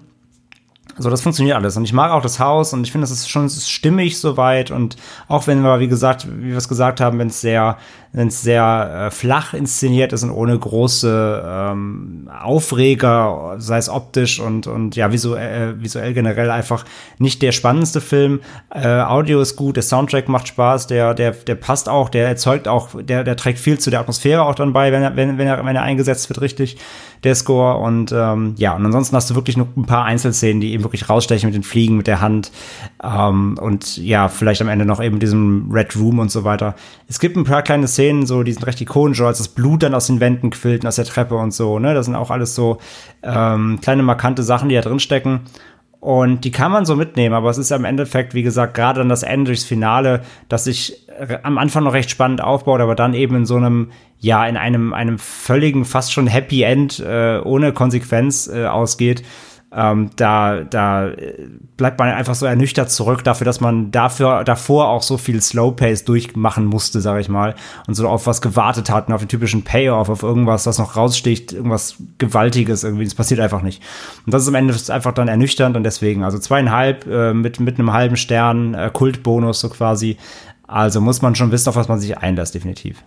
So, 1.00 1.12
das 1.12 1.22
funktioniert 1.22 1.56
alles. 1.56 1.78
Und 1.78 1.84
ich 1.84 1.94
mag 1.94 2.12
auch 2.12 2.24
das 2.24 2.40
Haus 2.40 2.74
und 2.74 2.84
ich 2.84 2.92
finde, 2.92 3.04
das 3.04 3.12
ist 3.12 3.30
schon 3.30 3.46
ist 3.46 3.70
stimmig 3.70 4.20
soweit. 4.20 4.72
Und 4.72 4.96
auch 5.28 5.46
wenn 5.46 5.62
wir, 5.62 5.80
wie 5.80 5.88
gesagt, 5.88 6.28
wie 6.28 6.50
wir 6.50 6.58
es 6.58 6.68
gesagt 6.68 7.00
haben, 7.00 7.20
wenn 7.20 7.28
es 7.28 7.42
sehr 7.42 7.78
wenn 8.18 8.30
es 8.30 8.42
sehr 8.42 9.10
äh, 9.10 9.12
flach 9.12 9.54
inszeniert 9.54 10.12
ist 10.12 10.24
und 10.24 10.32
ohne 10.32 10.58
große 10.58 11.44
ähm, 11.46 12.28
Aufreger, 12.42 13.58
sei 13.60 13.78
es 13.78 13.90
optisch 13.90 14.40
und, 14.40 14.66
und 14.66 14.96
ja, 14.96 15.12
visuell, 15.12 15.76
äh, 15.78 15.84
visuell 15.84 16.16
generell 16.16 16.50
einfach 16.50 16.84
nicht 17.20 17.44
der 17.44 17.52
spannendste 17.52 18.02
Film. 18.02 18.40
Äh, 18.74 18.88
Audio 18.88 19.40
ist 19.40 19.56
gut, 19.56 19.76
der 19.76 19.84
Soundtrack 19.84 20.30
macht 20.30 20.48
Spaß, 20.48 20.88
der, 20.88 21.14
der, 21.14 21.32
der 21.32 21.54
passt 21.54 21.90
auch, 21.90 22.10
der 22.10 22.28
erzeugt 22.28 22.68
auch, 22.68 22.90
der, 23.00 23.24
der 23.24 23.36
trägt 23.36 23.60
viel 23.60 23.78
zu 23.78 23.92
der 23.92 24.00
Atmosphäre 24.00 24.42
auch 24.46 24.56
dann 24.56 24.74
bei, 24.74 24.92
wenn 24.92 25.04
er, 25.04 25.16
wenn, 25.16 25.38
wenn 25.38 25.46
er, 25.46 25.64
wenn 25.64 25.76
er 25.76 25.84
eingesetzt 25.84 26.28
wird, 26.30 26.42
richtig, 26.42 26.78
der 27.24 27.36
Score. 27.36 27.78
Und 27.78 28.12
ähm, 28.12 28.56
ja, 28.58 28.76
und 28.76 28.84
ansonsten 28.84 29.16
hast 29.16 29.30
du 29.30 29.36
wirklich 29.36 29.58
nur 29.58 29.68
ein 29.78 29.86
paar 29.86 30.06
Einzelszenen, 30.06 30.60
die 30.60 30.74
eben 30.74 30.84
wirklich 30.84 31.08
rausstechen 31.08 31.48
mit 31.48 31.56
den 31.56 31.64
Fliegen, 31.64 31.98
mit 31.98 32.08
der 32.08 32.22
Hand. 32.22 32.52
Ähm, 33.04 33.60
und 33.62 33.98
ja, 33.98 34.28
vielleicht 34.28 34.62
am 34.62 34.70
Ende 34.70 34.86
noch 34.86 35.04
eben 35.04 35.20
diesem 35.20 35.70
Red 35.72 35.96
Room 35.96 36.18
und 36.18 36.32
so 36.32 36.44
weiter. 36.44 36.76
Es 37.08 37.20
gibt 37.20 37.38
ein 37.38 37.44
paar 37.44 37.62
kleine 37.62 37.88
Szenen, 37.88 38.07
so, 38.26 38.44
die 38.44 38.54
sind 38.54 38.66
recht 38.66 38.82
ikonisch, 38.82 39.22
als 39.22 39.38
das 39.40 39.50
Blut 39.50 39.84
dann 39.84 39.94
aus 39.94 40.08
den 40.08 40.20
Wänden 40.20 40.50
quillt 40.50 40.84
und 40.84 40.88
aus 40.88 40.96
der 40.96 41.06
Treppe 41.06 41.36
und 41.36 41.54
so, 41.54 41.80
ne? 41.80 41.94
Das 41.94 42.06
sind 42.06 42.16
auch 42.16 42.32
alles 42.32 42.56
so 42.56 42.78
ähm, 43.24 43.80
kleine 43.82 44.04
markante 44.04 44.44
Sachen, 44.44 44.70
die 44.70 44.76
da 44.76 44.82
drin 44.82 45.00
stecken. 45.00 45.42
Und 46.00 46.46
die 46.46 46.52
kann 46.52 46.72
man 46.72 46.86
so 46.86 46.96
mitnehmen, 46.96 47.34
aber 47.34 47.50
es 47.50 47.58
ist 47.58 47.72
am 47.72 47.84
Endeffekt, 47.84 48.34
wie 48.34 48.44
gesagt, 48.44 48.76
gerade 48.76 49.00
dann 49.00 49.10
das 49.10 49.24
Ende 49.24 49.46
durchs 49.46 49.64
Finale, 49.64 50.22
das 50.48 50.64
sich 50.64 51.08
am 51.44 51.58
Anfang 51.58 51.84
noch 51.84 51.94
recht 51.94 52.12
spannend 52.12 52.42
aufbaut, 52.42 52.82
aber 52.82 52.96
dann 52.96 53.14
eben 53.14 53.36
in 53.36 53.46
so 53.46 53.56
einem, 53.56 53.92
ja, 54.20 54.46
in 54.46 54.58
einem, 54.58 54.94
einem 54.94 55.18
völligen, 55.18 55.86
fast 55.86 56.14
schon 56.14 56.28
Happy 56.28 56.62
End 56.62 57.00
äh, 57.00 57.40
ohne 57.44 57.74
Konsequenz 57.74 58.48
äh, 58.48 58.66
ausgeht 58.68 59.24
ähm, 59.70 60.12
da, 60.16 60.64
da 60.64 61.10
äh, 61.10 61.50
bleibt 61.76 62.00
man 62.00 62.10
einfach 62.10 62.36
so 62.36 62.46
ernüchtert 62.46 62.90
zurück 62.90 63.24
dafür, 63.26 63.44
dass 63.44 63.60
man 63.60 63.92
dafür 63.92 64.46
davor 64.46 64.88
auch 64.88 65.02
so 65.02 65.18
viel 65.18 65.42
Slow 65.42 65.76
Pace 65.76 66.06
durchmachen 66.06 66.66
musste, 66.66 67.02
sage 67.02 67.20
ich 67.20 67.28
mal, 67.28 67.54
und 67.86 67.94
so 67.94 68.08
auf 68.08 68.28
was 68.28 68.42
gewartet 68.42 68.90
hat, 68.90 69.12
auf 69.12 69.22
den 69.22 69.28
typischen 69.28 69.64
Payoff, 69.64 70.08
auf 70.08 70.24
irgendwas, 70.24 70.64
das 70.64 70.80
noch 70.80 70.96
raussticht, 70.96 71.52
irgendwas 71.52 71.98
Gewaltiges 72.18 72.86
irgendwie. 72.86 73.04
Das 73.04 73.16
passiert 73.16 73.42
einfach 73.42 73.62
nicht. 73.62 73.84
Und 74.26 74.34
das 74.34 74.44
ist 74.44 74.48
am 74.48 74.56
Ende 74.56 74.74
einfach 74.90 75.12
dann 75.12 75.28
ernüchternd 75.28 75.76
und 75.76 75.84
deswegen, 75.84 76.24
also 76.24 76.40
zweieinhalb 76.40 77.06
äh, 77.06 77.34
mit 77.34 77.60
mit 77.60 77.78
einem 77.78 77.92
halben 77.92 78.16
Stern 78.16 78.74
äh, 78.74 78.90
Kultbonus 78.92 79.60
so 79.60 79.70
quasi. 79.70 80.18
Also 80.66 81.02
muss 81.02 81.22
man 81.22 81.36
schon 81.36 81.52
wissen, 81.52 81.70
auf 81.70 81.76
was 81.76 81.88
man 81.88 82.00
sich 82.00 82.18
einlässt, 82.18 82.56
definitiv. 82.56 83.04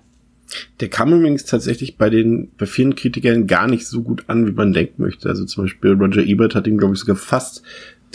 Der 0.80 0.88
kam 0.88 1.12
übrigens 1.12 1.44
tatsächlich 1.44 1.96
bei 1.96 2.10
den, 2.10 2.50
bei 2.58 2.66
vielen 2.66 2.94
Kritikern 2.94 3.46
gar 3.46 3.66
nicht 3.66 3.86
so 3.86 4.02
gut 4.02 4.24
an, 4.26 4.46
wie 4.46 4.52
man 4.52 4.72
denken 4.72 5.02
möchte. 5.02 5.28
Also 5.28 5.44
zum 5.44 5.64
Beispiel 5.64 5.92
Roger 5.92 6.22
Ebert 6.22 6.54
hat 6.54 6.66
ihm, 6.66 6.78
glaube 6.78 6.94
ich, 6.94 7.00
sogar 7.00 7.16
fast 7.16 7.62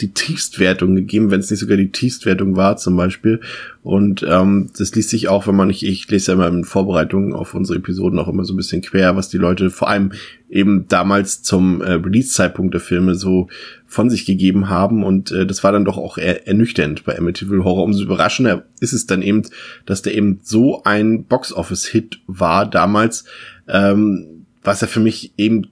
die 0.00 0.12
Tiefstwertung 0.12 0.94
gegeben, 0.94 1.30
wenn 1.30 1.40
es 1.40 1.50
nicht 1.50 1.60
sogar 1.60 1.76
die 1.76 1.90
Tiefstwertung 1.90 2.56
war 2.56 2.76
zum 2.76 2.96
Beispiel. 2.96 3.40
Und 3.82 4.24
ähm, 4.28 4.70
das 4.76 4.94
liest 4.94 5.10
sich 5.10 5.28
auch, 5.28 5.46
wenn 5.46 5.56
man 5.56 5.68
nicht, 5.68 5.82
ich 5.82 6.10
lese 6.10 6.32
ja 6.32 6.34
immer 6.34 6.48
in 6.48 6.64
Vorbereitungen 6.64 7.32
auf 7.32 7.54
unsere 7.54 7.78
Episoden 7.78 8.18
auch 8.18 8.28
immer 8.28 8.44
so 8.44 8.52
ein 8.52 8.58
bisschen 8.58 8.82
quer, 8.82 9.16
was 9.16 9.28
die 9.28 9.38
Leute 9.38 9.70
vor 9.70 9.88
allem 9.88 10.12
eben 10.50 10.86
damals 10.88 11.42
zum 11.42 11.80
äh, 11.80 11.92
Release-Zeitpunkt 11.92 12.74
der 12.74 12.80
Filme 12.80 13.14
so 13.14 13.48
von 13.86 14.10
sich 14.10 14.26
gegeben 14.26 14.68
haben. 14.68 15.02
Und 15.02 15.30
äh, 15.30 15.46
das 15.46 15.64
war 15.64 15.72
dann 15.72 15.84
doch 15.84 15.96
auch 15.96 16.18
eher 16.18 16.46
ernüchternd 16.46 17.04
bei 17.04 17.16
Amityville 17.16 17.64
Horror. 17.64 17.84
Umso 17.84 18.02
überraschender 18.02 18.64
ist 18.80 18.92
es 18.92 19.06
dann 19.06 19.22
eben, 19.22 19.42
dass 19.86 20.02
der 20.02 20.14
eben 20.14 20.40
so 20.42 20.82
ein 20.84 21.24
Box-Office-Hit 21.24 22.20
war 22.26 22.68
damals, 22.68 23.24
ähm, 23.66 24.46
was 24.62 24.82
er 24.82 24.88
für 24.88 25.00
mich 25.00 25.32
eben 25.36 25.68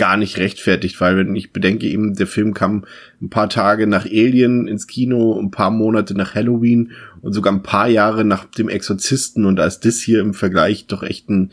gar 0.00 0.16
nicht 0.16 0.38
rechtfertigt, 0.38 0.98
weil 1.02 1.18
wenn 1.18 1.36
ich 1.36 1.52
bedenke 1.52 1.86
eben, 1.86 2.14
der 2.14 2.26
Film 2.26 2.54
kam 2.54 2.86
ein 3.20 3.28
paar 3.28 3.50
Tage 3.50 3.86
nach 3.86 4.06
Alien 4.06 4.66
ins 4.66 4.86
Kino, 4.86 5.38
ein 5.38 5.50
paar 5.50 5.70
Monate 5.70 6.14
nach 6.14 6.34
Halloween 6.34 6.92
und 7.20 7.34
sogar 7.34 7.52
ein 7.52 7.62
paar 7.62 7.86
Jahre 7.86 8.24
nach 8.24 8.46
dem 8.46 8.70
Exorzisten. 8.70 9.44
Und 9.44 9.58
ist 9.58 9.84
das 9.84 10.00
hier 10.00 10.20
im 10.20 10.32
Vergleich 10.32 10.86
doch 10.86 11.02
echt 11.02 11.28
ein, 11.28 11.50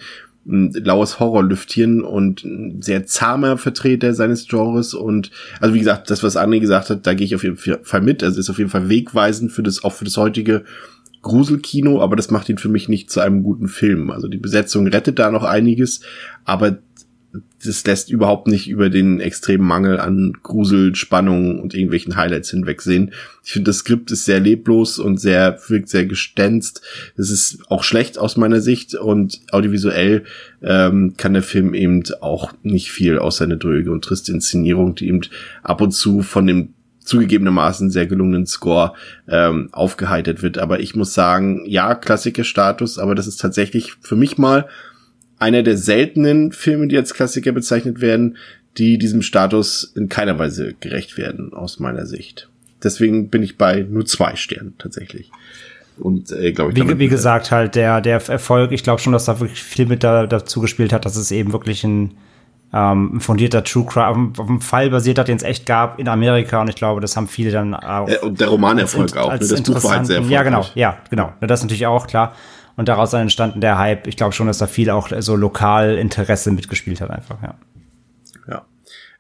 ein 0.48 0.72
laues 0.72 1.20
Horrorlüftchen 1.20 2.02
und 2.02 2.45
ein 2.45 2.82
sehr 2.82 3.06
zahmer 3.06 3.58
Vertreter 3.58 4.14
seines 4.14 4.48
Genres. 4.48 4.93
Und 4.93 5.30
also 5.60 5.76
wie 5.76 5.80
gesagt, 5.80 6.10
das 6.10 6.24
was 6.24 6.38
André 6.38 6.62
gesagt 6.62 6.89
hat, 6.89 7.06
da 7.06 7.16
gehe 7.16 7.26
ich 7.26 7.36
auf 7.36 7.43
jeden 7.43 7.58
Fall 7.58 8.02
mit, 8.02 8.24
also 8.24 8.39
ist 8.39 8.50
auf 8.50 8.60
jeden 8.60 8.70
Fall 8.70 8.88
wegweisend 8.88 9.52
für 9.52 9.62
das 9.62 9.84
auch 9.84 9.91
für 9.91 10.06
das 10.06 10.16
heutige 10.16 10.64
Gruselkino, 11.22 12.02
aber 12.02 12.16
das 12.16 12.32
macht 12.32 12.48
ihn 12.48 12.60
für 12.60 12.70
mich 12.70 12.88
nicht 12.88 13.12
zu 13.12 13.20
einem 13.20 13.43
guten 13.43 13.68
Film. 13.68 14.10
Also 14.10 14.30
die 14.30 14.38
Besetzung 14.38 14.88
rettet 14.88 15.20
da 15.20 15.32
noch 15.32 15.43
einiges, 15.43 16.00
aber 16.45 16.78
das 17.64 17.86
lässt 17.86 18.12
überhaupt 18.12 18.47
nicht 18.47 18.70
über 18.70 18.89
den 18.89 19.20
extremen 19.20 19.66
Mangel 19.66 19.99
an 19.99 20.34
Grusel, 20.43 20.95
Spannung 20.95 21.60
und 21.60 21.74
irgendwelchen 21.74 22.16
Highlights 22.16 22.51
hinwegsehen. 22.51 23.14
Ich 23.43 23.51
finde, 23.51 23.70
das 23.70 23.80
Skript 23.80 24.12
ist 24.12 24.26
sehr 24.26 24.39
leblos 24.39 24.99
und 24.99 25.20
sehr, 25.20 25.60
wirkt 25.68 25.89
sehr 25.89 26.05
gestänzt. 26.05 26.82
Es 27.16 27.32
ist 27.32 27.60
auch 27.70 27.84
schlecht 27.84 28.20
aus 28.20 28.38
meiner 28.38 28.62
Sicht 28.62 28.93
und 28.93 29.41
audiovisuell 29.51 30.24
ähm, 30.62 31.16
kann 31.18 31.34
der 31.34 31.43
Film 31.43 31.74
eben 31.74 32.03
auch 32.22 32.53
nicht 32.62 32.91
viel 32.91 33.18
aus 33.18 33.38
seiner 33.38 33.55
dröge 33.55 33.91
und 33.91 34.03
triste 34.03 34.32
Inszenierung, 34.32 34.93
die 34.95 35.08
eben 35.08 35.22
ab 35.64 35.82
und 35.82 35.91
zu 35.91 36.22
von 36.22 36.45
dem 36.45 36.74
zugegebenermaßen 37.08 37.89
sehr 37.89 38.05
gelungenen 38.05 38.45
Score 38.45 38.93
ähm, 39.28 39.70
aufgeheitert 39.72 40.43
wird. 40.43 40.58
Aber 40.58 40.80
ich 40.82 40.93
muss 40.93 41.14
sagen, 41.14 41.64
ja, 41.66 41.95
Klassikerstatus, 41.95 42.99
aber 42.99 43.16
das 43.16 43.28
ist 43.28 43.39
tatsächlich 43.39 43.93
für 44.01 44.18
mich 44.18 44.38
mal 44.38 44.68
einer 45.40 45.64
der 45.64 45.78
seltenen 45.78 46.52
Filme, 46.52 46.88
die 46.88 46.98
als 46.98 47.14
Klassiker 47.14 47.52
bezeichnet 47.52 48.02
werden, 48.02 48.38
die 48.78 48.98
diesem 48.98 49.22
Status 49.22 49.92
in 49.96 50.10
keiner 50.10 50.38
Weise 50.38 50.76
gerecht 50.80 51.18
werden, 51.18 51.54
aus 51.54 51.80
meiner 51.80 52.06
Sicht. 52.06 52.50
Deswegen 52.84 53.30
bin 53.30 53.44
ich 53.44 53.58
bei 53.58 53.86
nur 53.90 54.06
zwei 54.06 54.36
Sternen 54.36 54.76
tatsächlich. 54.78 55.32
Und 56.00 56.32
äh, 56.32 56.52
glaube 56.52 56.74
ich. 56.74 56.78
Wie, 56.78 57.00
wie 57.00 57.08
gesagt, 57.08 57.52
halt 57.52 57.74
der, 57.76 58.02
der 58.02 58.22
Erfolg, 58.30 58.72
ich 58.72 58.84
glaube 58.84 59.02
schon, 59.02 59.14
dass 59.14 59.26
da 59.26 59.40
wirklich 59.40 59.64
viel 59.64 59.88
mit 59.88 60.04
da, 60.04 60.28
dazu 60.28 60.62
gespielt 60.62 60.94
hat, 60.94 61.06
dass 61.06 61.16
es 61.16 61.32
eben 61.32 61.54
wirklich 61.54 61.84
ein, 61.84 62.12
ähm, 62.74 63.20
fundierter 63.22 63.64
True 63.64 63.86
Crime, 63.86 64.34
auf 64.38 64.50
einem 64.50 64.62
Fall 64.62 64.90
basiert 64.90 65.18
hat, 65.18 65.30
den 65.30 65.38
es 65.38 65.44
echt 65.44 65.66
gab 65.66 66.00
in 66.00 66.08
Amerika 66.08 66.62
und 66.62 66.70
ich 66.70 66.76
glaube, 66.76 67.00
das 67.00 67.16
haben 67.16 67.28
viele 67.28 67.50
dann 67.50 67.74
auch. 67.74 68.10
Äh, 68.10 68.18
und 68.18 68.40
der 68.40 68.50
Romanerfolg 68.50 69.16
auch, 69.16 69.32
ne? 69.32 69.40
das 69.40 69.62
Buch 69.62 69.84
war 69.84 69.98
halt 69.98 70.06
sehr 70.06 70.18
erfolgreich. 70.18 70.32
Ja, 70.32 70.44
genau, 70.44 70.66
ja, 70.76 70.98
genau. 71.10 71.34
Das 71.40 71.62
ist 71.62 71.64
natürlich 71.64 71.88
auch 71.88 72.08
klar 72.08 72.36
und 72.78 72.88
daraus 72.88 73.12
dann 73.12 73.24
entstanden 73.24 73.60
der 73.60 73.78
Hype. 73.78 74.08
Ich 74.08 74.16
glaube 74.16 74.34
schon, 74.34 74.48
dass 74.48 74.60
da 74.60 74.68
viel 74.68 74.90
auch 74.90 75.10
so 75.20 75.36
lokal 75.36 75.98
Interesse 75.98 76.52
mitgespielt 76.52 77.02
hat 77.02 77.10
einfach, 77.10 77.42
ja. 77.44 77.56
Ja. 78.48 78.66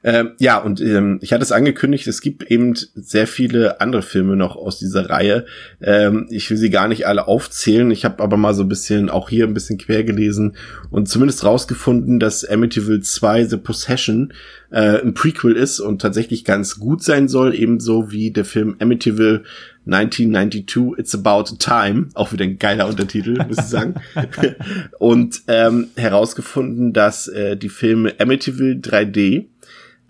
Ähm, 0.03 0.33
ja, 0.39 0.59
und 0.59 0.79
ähm, 0.79 1.17
ich 1.21 1.33
hatte 1.33 1.41
es 1.41 1.51
angekündigt, 1.51 2.05
es 2.07 2.21
gibt 2.21 2.43
eben 2.51 2.75
sehr 2.75 3.25
viele 3.25 3.81
andere 3.81 4.03
Filme 4.03 4.35
noch 4.35 4.55
aus 4.55 4.77
dieser 4.77 5.09
Reihe. 5.09 5.45
Ähm, 5.81 6.27
ich 6.29 6.49
will 6.49 6.57
sie 6.57 6.69
gar 6.69 6.87
nicht 6.87 7.07
alle 7.07 7.27
aufzählen. 7.27 7.89
Ich 7.89 8.05
habe 8.05 8.21
aber 8.23 8.37
mal 8.37 8.53
so 8.53 8.61
ein 8.61 8.69
bisschen, 8.69 9.09
auch 9.09 9.27
hier 9.27 9.45
ein 9.45 9.55
bisschen 9.55 9.79
quer 9.79 10.03
gelesen 10.03 10.55
und 10.91 11.09
zumindest 11.09 11.43
rausgefunden, 11.43 12.19
dass 12.19 12.45
Amityville 12.45 13.01
2 13.01 13.45
The 13.45 13.57
Possession 13.57 14.33
äh, 14.69 15.01
ein 15.01 15.15
Prequel 15.15 15.55
ist 15.55 15.79
und 15.79 15.99
tatsächlich 15.99 16.45
ganz 16.45 16.77
gut 16.77 17.03
sein 17.03 17.27
soll, 17.27 17.55
ebenso 17.55 18.11
wie 18.11 18.29
der 18.29 18.45
Film 18.45 18.75
Amityville 18.79 19.43
1992, 19.87 20.97
It's 20.97 21.15
About 21.15 21.55
Time, 21.59 22.09
auch 22.13 22.33
wieder 22.33 22.43
ein 22.43 22.59
geiler 22.59 22.87
Untertitel, 22.87 23.37
muss 23.47 23.57
ich 23.57 23.65
sagen. 23.65 23.95
und 24.99 25.41
ähm, 25.47 25.87
herausgefunden, 25.95 26.93
dass 26.93 27.27
äh, 27.27 27.55
die 27.55 27.69
Filme 27.69 28.13
Amityville 28.19 28.75
3D, 28.75 29.45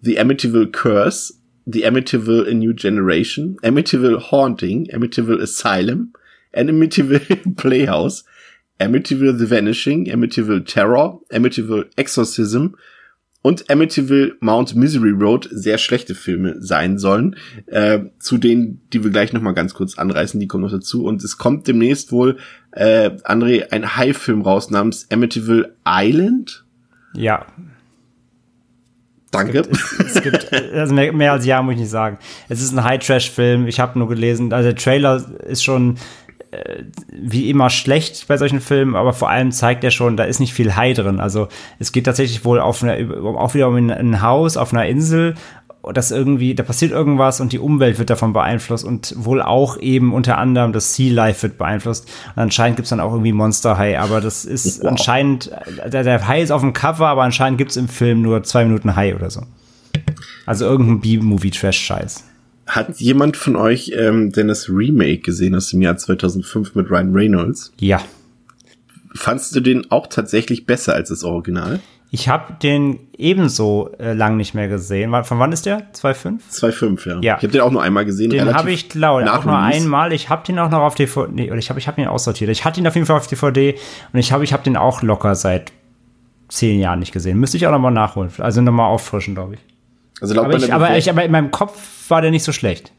The 0.02 0.20
Amityville 0.20 0.72
Curse, 0.72 1.36
The 1.66 1.86
Amityville 1.86 2.50
A 2.50 2.54
New 2.54 2.74
Generation, 2.74 3.58
Amityville 3.62 4.32
Haunting, 4.32 4.90
Amityville 4.94 5.42
Asylum, 5.42 6.14
Amityville 6.56 7.56
Playhouse, 7.56 8.24
Amityville 8.80 9.38
The 9.38 9.50
Vanishing, 9.50 10.06
Amityville 10.06 10.66
Terror, 10.66 11.22
Amityville 11.32 11.90
Exorcism 11.98 12.76
und 13.48 13.70
Amityville 13.70 14.36
Mount 14.42 14.76
Misery 14.76 15.12
Road 15.12 15.48
sehr 15.50 15.78
schlechte 15.78 16.16
Filme 16.16 16.58
sein 16.60 16.98
sollen. 16.98 17.38
Äh, 17.68 18.00
zu 18.20 18.38
denen, 18.38 18.82
die 18.92 19.06
wir 19.06 19.10
gleich 19.10 19.32
nochmal 19.32 19.54
ganz 19.54 19.74
kurz 19.74 19.98
anreißen, 19.98 20.38
die 20.38 20.48
kommen 20.48 20.66
noch 20.66 20.72
dazu. 20.72 21.06
Und 21.06 21.24
es 21.24 21.38
kommt 21.38 21.66
demnächst 21.66 22.12
wohl, 22.12 22.40
äh, 22.72 23.12
André, 23.24 23.72
ein 23.72 23.96
High-Film 23.96 24.42
raus 24.42 24.70
namens 24.70 25.08
Amityville 25.10 25.76
Island. 25.88 26.66
Ja. 27.14 27.46
Danke. 29.32 29.60
Es 29.60 30.22
gibt, 30.22 30.44
es 30.44 30.50
gibt 30.52 30.54
also 30.74 30.94
mehr, 30.94 31.14
mehr, 31.14 31.32
als 31.32 31.46
ja, 31.46 31.62
muss 31.62 31.76
ich 31.76 31.80
nicht 31.80 31.90
sagen. 31.90 32.18
Es 32.50 32.62
ist 32.62 32.74
ein 32.74 32.84
High-Trash-Film. 32.84 33.68
Ich 33.68 33.80
habe 33.80 33.98
nur 33.98 34.10
gelesen, 34.10 34.52
also 34.52 34.68
der 34.68 34.76
Trailer 34.76 35.24
ist 35.48 35.64
schon 35.64 35.98
wie 37.12 37.50
immer 37.50 37.70
schlecht 37.70 38.28
bei 38.28 38.38
solchen 38.38 38.62
Filmen, 38.62 38.96
aber 38.96 39.14
vor 39.14 39.30
allem 39.30 39.52
zeigt 39.52 39.84
er 39.84 39.92
schon, 39.92 40.18
da 40.18 40.24
ist 40.24 40.40
nicht 40.40 40.54
viel 40.54 40.76
High 40.76 40.96
drin. 40.96 41.20
Also 41.20 41.48
es 41.80 41.92
geht 41.92 42.06
tatsächlich 42.06 42.46
wohl 42.46 42.60
auf 42.60 42.84
eine, 42.84 43.14
auch 43.22 43.54
wieder 43.54 43.68
um 43.68 43.76
ein 43.76 44.22
Haus 44.22 44.58
auf 44.58 44.74
einer 44.74 44.86
Insel, 44.86 45.36
das 45.94 46.12
irgendwie, 46.12 46.56
da 46.56 46.64
passiert 46.64 46.92
irgendwas 46.92 47.40
und 47.40 47.54
die 47.54 47.60
Umwelt 47.60 48.00
wird 48.00 48.10
davon 48.10 48.34
beeinflusst 48.34 48.84
und 48.84 49.14
wohl 49.18 49.42
auch 49.42 49.78
eben 49.78 50.14
unter 50.14 50.38
anderem 50.38 50.74
das 50.74 50.96
Sea 50.96 51.14
Life 51.14 51.44
wird 51.44 51.58
beeinflusst. 51.58 52.10
Und 52.36 52.44
anscheinend 52.44 52.78
gibt's 52.78 52.90
dann 52.90 53.00
auch 53.00 53.12
irgendwie 53.12 53.34
Monster 53.34 53.78
High, 53.78 54.00
aber 54.00 54.22
das 54.22 54.44
ist 54.46 54.82
wow. 54.82 54.90
anscheinend, 54.90 55.52
der, 55.86 56.04
der 56.04 56.28
High 56.28 56.44
ist 56.44 56.52
auf 56.52 56.62
dem 56.62 56.74
Cover, 56.74 57.08
aber 57.08 57.24
anscheinend 57.24 57.58
gibt's 57.58 57.78
im 57.78 57.88
Film 57.88 58.22
nur 58.22 58.44
zwei 58.44 58.66
Minuten 58.66 58.96
High 58.96 59.16
oder 59.16 59.30
so. 59.30 59.44
Also 60.46 60.66
irgendein 60.66 61.02
B-Movie-Trash-Scheiß. 61.02 62.24
Hat 62.68 63.00
jemand 63.00 63.38
von 63.38 63.56
euch 63.56 63.94
ähm, 63.96 64.32
denn 64.32 64.50
das 64.50 64.70
Remake 64.70 65.20
gesehen 65.20 65.56
aus 65.56 65.70
dem 65.70 65.82
Jahr 65.82 65.98
2005 65.98 66.76
mit 66.76 66.92
Ryan 66.92 67.14
Reynolds? 67.14 67.72
Ja. 67.80 68.02
Fandst 69.16 69.56
du 69.56 69.62
den 69.62 69.90
auch 69.90 70.08
tatsächlich 70.08 70.66
besser 70.66 70.94
als 70.94 71.10
das 71.10 71.24
Original? 71.24 71.80
Ich 72.10 72.30
habe 72.30 72.54
den 72.62 73.00
ebenso 73.18 73.92
äh, 74.00 74.14
lang 74.14 74.38
nicht 74.38 74.54
mehr 74.54 74.68
gesehen. 74.70 75.12
Von 75.26 75.40
wann 75.40 75.52
ist 75.52 75.66
der? 75.66 75.92
2.5? 75.94 76.40
2.5, 76.52 77.10
ja. 77.10 77.20
ja. 77.22 77.38
Ich 77.38 77.44
habe 77.44 77.50
den 77.50 77.62
auch 77.62 77.72
nur 77.72 77.82
einmal 77.82 78.06
gesehen. 78.06 78.30
Den 78.30 78.54
habe 78.54 78.72
ich, 78.72 78.88
glaube 78.88 79.32
auch 79.32 79.44
nur 79.44 79.58
einmal. 79.58 80.14
Ich 80.14 80.30
habe 80.30 80.46
den 80.46 80.58
auch 80.60 80.70
noch 80.70 80.80
auf 80.80 80.96
DVD. 80.96 81.32
Nee, 81.34 81.52
ich 81.58 81.70
habe 81.70 81.80
ich 81.80 81.88
hab 81.88 81.98
ihn 81.98 82.08
aussortiert. 82.08 82.50
Ich 82.50 82.64
hatte 82.64 82.80
ihn 82.80 82.88
auf 82.88 82.96
jeden 82.96 83.08
Fall 83.08 83.18
auf 83.18 83.28
DVD 83.28 83.76
und 84.14 84.20
ich 84.20 84.32
habe 84.32 84.44
ich 84.44 84.54
hab 84.54 84.64
den 84.64 84.78
auch 84.78 85.02
locker 85.02 85.36
seit 85.36 85.74
zehn 86.48 86.80
Jahren 86.80 87.00
nicht 87.00 87.12
gesehen. 87.12 87.40
Müsste 87.40 87.58
ich 87.58 87.68
auch 87.68 87.72
nochmal 87.72 87.92
nachholen. 87.92 88.32
Also 88.38 88.62
nochmal 88.62 88.88
auffrischen, 88.88 89.36
glaube 89.36 89.56
ich. 89.56 89.60
Also 90.22 90.34
laut 90.34 90.46
aber, 90.46 90.58
ich, 90.58 90.74
aber, 90.74 90.98
ich, 90.98 91.10
aber 91.10 91.24
in 91.24 91.32
meinem 91.32 91.52
Kopf 91.52 92.10
war 92.10 92.22
der 92.22 92.32
nicht 92.32 92.44
so 92.44 92.52
schlecht. 92.52 92.92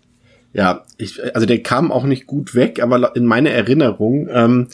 Ja, 0.52 0.84
ich, 0.96 1.22
also 1.34 1.46
der 1.46 1.62
kam 1.62 1.92
auch 1.92 2.04
nicht 2.04 2.26
gut 2.26 2.54
weg, 2.54 2.80
aber 2.82 3.14
in 3.14 3.26
meiner 3.26 3.50
Erinnerung 3.50 4.28
ähm, 4.30 4.68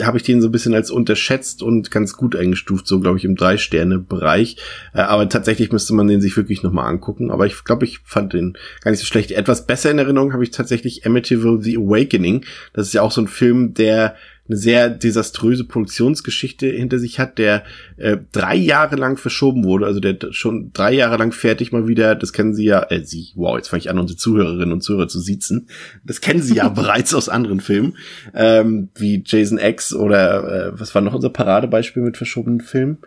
habe 0.00 0.16
ich 0.16 0.22
den 0.22 0.40
so 0.40 0.48
ein 0.48 0.52
bisschen 0.52 0.74
als 0.74 0.90
unterschätzt 0.90 1.62
und 1.62 1.90
ganz 1.90 2.12
gut 2.12 2.36
eingestuft, 2.36 2.86
so 2.86 3.00
glaube 3.00 3.18
ich 3.18 3.24
im 3.24 3.34
Drei-Sterne-Bereich. 3.34 4.56
Äh, 4.94 5.00
aber 5.00 5.28
tatsächlich 5.28 5.72
müsste 5.72 5.94
man 5.94 6.06
den 6.06 6.20
sich 6.20 6.36
wirklich 6.36 6.62
nochmal 6.62 6.88
angucken. 6.88 7.30
Aber 7.30 7.46
ich 7.46 7.64
glaube, 7.64 7.84
ich 7.84 7.98
fand 8.04 8.32
den 8.32 8.56
gar 8.82 8.90
nicht 8.90 9.00
so 9.00 9.06
schlecht. 9.06 9.32
Etwas 9.32 9.66
besser 9.66 9.90
in 9.90 9.98
Erinnerung 9.98 10.32
habe 10.32 10.44
ich 10.44 10.50
tatsächlich 10.50 11.04
Amityville 11.04 11.60
The 11.60 11.78
Awakening. 11.78 12.44
Das 12.72 12.86
ist 12.86 12.92
ja 12.92 13.02
auch 13.02 13.12
so 13.12 13.22
ein 13.22 13.28
Film, 13.28 13.74
der 13.74 14.14
eine 14.48 14.56
sehr 14.56 14.90
desaströse 14.90 15.64
Produktionsgeschichte 15.64 16.66
hinter 16.66 16.98
sich 16.98 17.18
hat, 17.18 17.38
der 17.38 17.64
äh, 17.96 18.18
drei 18.32 18.56
Jahre 18.56 18.96
lang 18.96 19.16
verschoben 19.16 19.64
wurde, 19.64 19.86
also 19.86 20.00
der 20.00 20.16
schon 20.32 20.72
drei 20.72 20.92
Jahre 20.92 21.16
lang 21.16 21.32
fertig 21.32 21.72
mal 21.72 21.88
wieder, 21.88 22.14
das 22.14 22.32
kennen 22.32 22.54
Sie 22.54 22.64
ja, 22.64 22.82
äh, 22.90 23.04
Sie, 23.04 23.28
wow, 23.34 23.56
jetzt 23.56 23.68
fange 23.68 23.80
ich 23.80 23.90
an, 23.90 23.98
unsere 23.98 24.18
Zuhörerinnen 24.18 24.72
und 24.72 24.82
Zuhörer 24.82 25.08
zu 25.08 25.20
siezen, 25.20 25.68
das 26.04 26.20
kennen 26.20 26.42
Sie 26.42 26.54
ja 26.54 26.68
bereits 26.76 27.14
aus 27.14 27.28
anderen 27.28 27.60
Filmen, 27.60 27.96
ähm, 28.34 28.88
wie 28.94 29.22
Jason 29.24 29.58
X 29.58 29.94
oder 29.94 30.68
äh, 30.68 30.80
was 30.80 30.94
war 30.94 31.02
noch 31.02 31.14
unser 31.14 31.30
Paradebeispiel 31.30 32.02
mit 32.02 32.16
verschobenen 32.16 32.60
Filmen? 32.60 32.98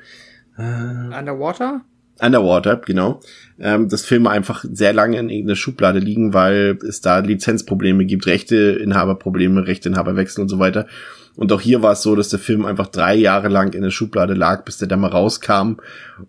Äh, 0.57 1.17
Underwater? 1.17 1.85
Underwater, 2.21 2.77
genau. 2.77 3.21
Ähm, 3.59 3.89
dass 3.89 4.05
Filme 4.05 4.29
einfach 4.29 4.63
sehr 4.71 4.93
lange 4.93 5.17
in 5.19 5.29
irgendeiner 5.29 5.55
Schublade 5.55 5.99
liegen, 5.99 6.33
weil 6.33 6.77
es 6.87 7.01
da 7.01 7.19
Lizenzprobleme 7.19 8.05
gibt, 8.05 8.25
Rechteinhaberprobleme, 8.25 9.67
Rechteinhaberwechsel 9.67 10.41
und 10.41 10.49
so 10.49 10.59
weiter. 10.59 10.87
Und 11.35 11.51
auch 11.53 11.61
hier 11.61 11.81
war 11.81 11.93
es 11.93 12.01
so, 12.01 12.15
dass 12.15 12.29
der 12.29 12.39
Film 12.39 12.65
einfach 12.65 12.87
drei 12.87 13.15
Jahre 13.15 13.47
lang 13.47 13.73
in 13.73 13.81
der 13.81 13.91
Schublade 13.91 14.33
lag, 14.33 14.65
bis 14.65 14.77
der 14.77 14.87
da 14.87 14.97
mal 14.97 15.07
rauskam. 15.07 15.77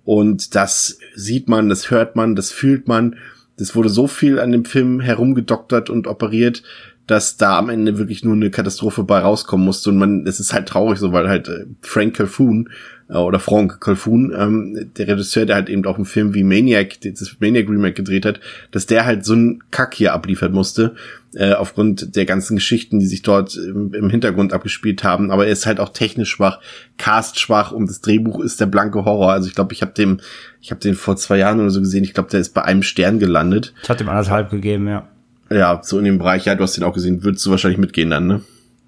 Und 0.05 0.55
das 0.55 0.99
sieht 1.15 1.49
man, 1.49 1.69
das 1.69 1.91
hört 1.91 2.15
man, 2.15 2.37
das 2.37 2.53
fühlt 2.53 2.87
man. 2.87 3.17
Das 3.57 3.75
wurde 3.75 3.89
so 3.89 4.07
viel 4.07 4.39
an 4.39 4.53
dem 4.53 4.65
Film 4.65 5.01
herumgedoktert 5.01 5.91
und 5.91 6.07
operiert, 6.07 6.63
dass 7.07 7.37
da 7.37 7.59
am 7.59 7.71
Ende 7.71 7.99
wirklich 7.99 8.25
nur 8.25 8.35
eine 8.35 8.51
Katastrophe 8.51 9.03
bei 9.03 9.19
rauskommen 9.19 9.67
musste. 9.67 9.91
Und 9.91 9.99
man, 9.99 10.27
es 10.27 10.39
ist 10.39 10.53
halt 10.53 10.69
traurig 10.69 10.99
so, 11.01 11.13
weil 11.13 11.29
halt 11.29 11.49
äh, 11.49 11.67
Frank 11.83 12.15
Calhoun 12.15 12.71
äh, 13.11 13.17
oder 13.17 13.39
Frank 13.39 13.81
Calhoun, 13.81 14.33
ähm, 14.37 14.91
der 14.97 15.09
Regisseur, 15.09 15.47
der 15.47 15.57
halt 15.57 15.69
eben 15.69 15.85
auch 15.87 15.97
einen 15.97 16.05
Film 16.05 16.35
wie 16.35 16.45
Maniac, 16.45 17.01
das 17.03 17.37
Maniac 17.41 17.69
Remake 17.69 17.95
gedreht 17.95 18.25
hat, 18.25 18.41
dass 18.71 18.87
der 18.87 19.05
halt 19.05 19.25
so 19.25 19.35
einen 19.35 19.63
Kack 19.71 19.95
hier 19.95 20.13
abliefern 20.13 20.53
musste, 20.53 20.95
äh, 21.35 21.53
aufgrund 21.53 22.17
der 22.17 22.25
ganzen 22.25 22.57
Geschichten, 22.57 22.99
die 22.99 23.07
sich 23.07 23.23
dort 23.23 23.57
im, 23.57 23.95
im, 23.95 24.11
Hintergrund 24.11 24.53
abgespielt 24.53 25.05
haben. 25.05 25.31
Aber 25.31 25.47
er 25.47 25.53
ist 25.53 25.67
halt 25.67 25.81
auch 25.81 25.91
technisch 25.91 26.31
schwach, 26.31 26.61
cast 26.99 27.39
schwach 27.39 27.73
und 27.73 27.89
das 27.89 28.01
Drehbuch 28.01 28.41
ist 28.41 28.61
der 28.61 28.67
blanke 28.67 29.05
Horror. 29.05 29.33
Also 29.33 29.49
ich 29.49 29.55
glaube, 29.55 29.73
ich 29.73 29.83
habe 29.83 29.93
dem, 29.93 30.21
ich 30.61 30.71
habe 30.71 30.81
den 30.81 30.95
vor 30.95 31.17
zwei 31.17 31.39
Jahren 31.39 31.61
oder 31.61 31.71
so 31.71 31.81
gesehen. 31.81 32.05
Ich 32.05 32.15
glaube, 32.15 32.31
der 32.31 32.41
ist 32.41 32.55
bei 32.55 32.63
einem 32.63 32.83
Stern 32.83 33.19
gelandet. 33.19 33.75
Ich 33.83 33.89
hatte 33.89 34.05
ihm 34.05 34.09
anderthalb 34.09 34.51
gegeben, 34.51 34.89
ja. 34.89 35.07
Ja, 35.53 35.81
so 35.83 35.99
in 35.99 36.05
dem 36.05 36.19
Bereich. 36.19 36.45
Ja, 36.45 36.55
du 36.55 36.63
hast 36.63 36.77
den 36.77 36.85
auch 36.85 36.95
gesehen. 36.95 37.25
Würdest 37.25 37.45
du 37.45 37.51
wahrscheinlich 37.51 37.81
mitgehen 37.81 38.11
dann, 38.11 38.27
ne? 38.27 38.41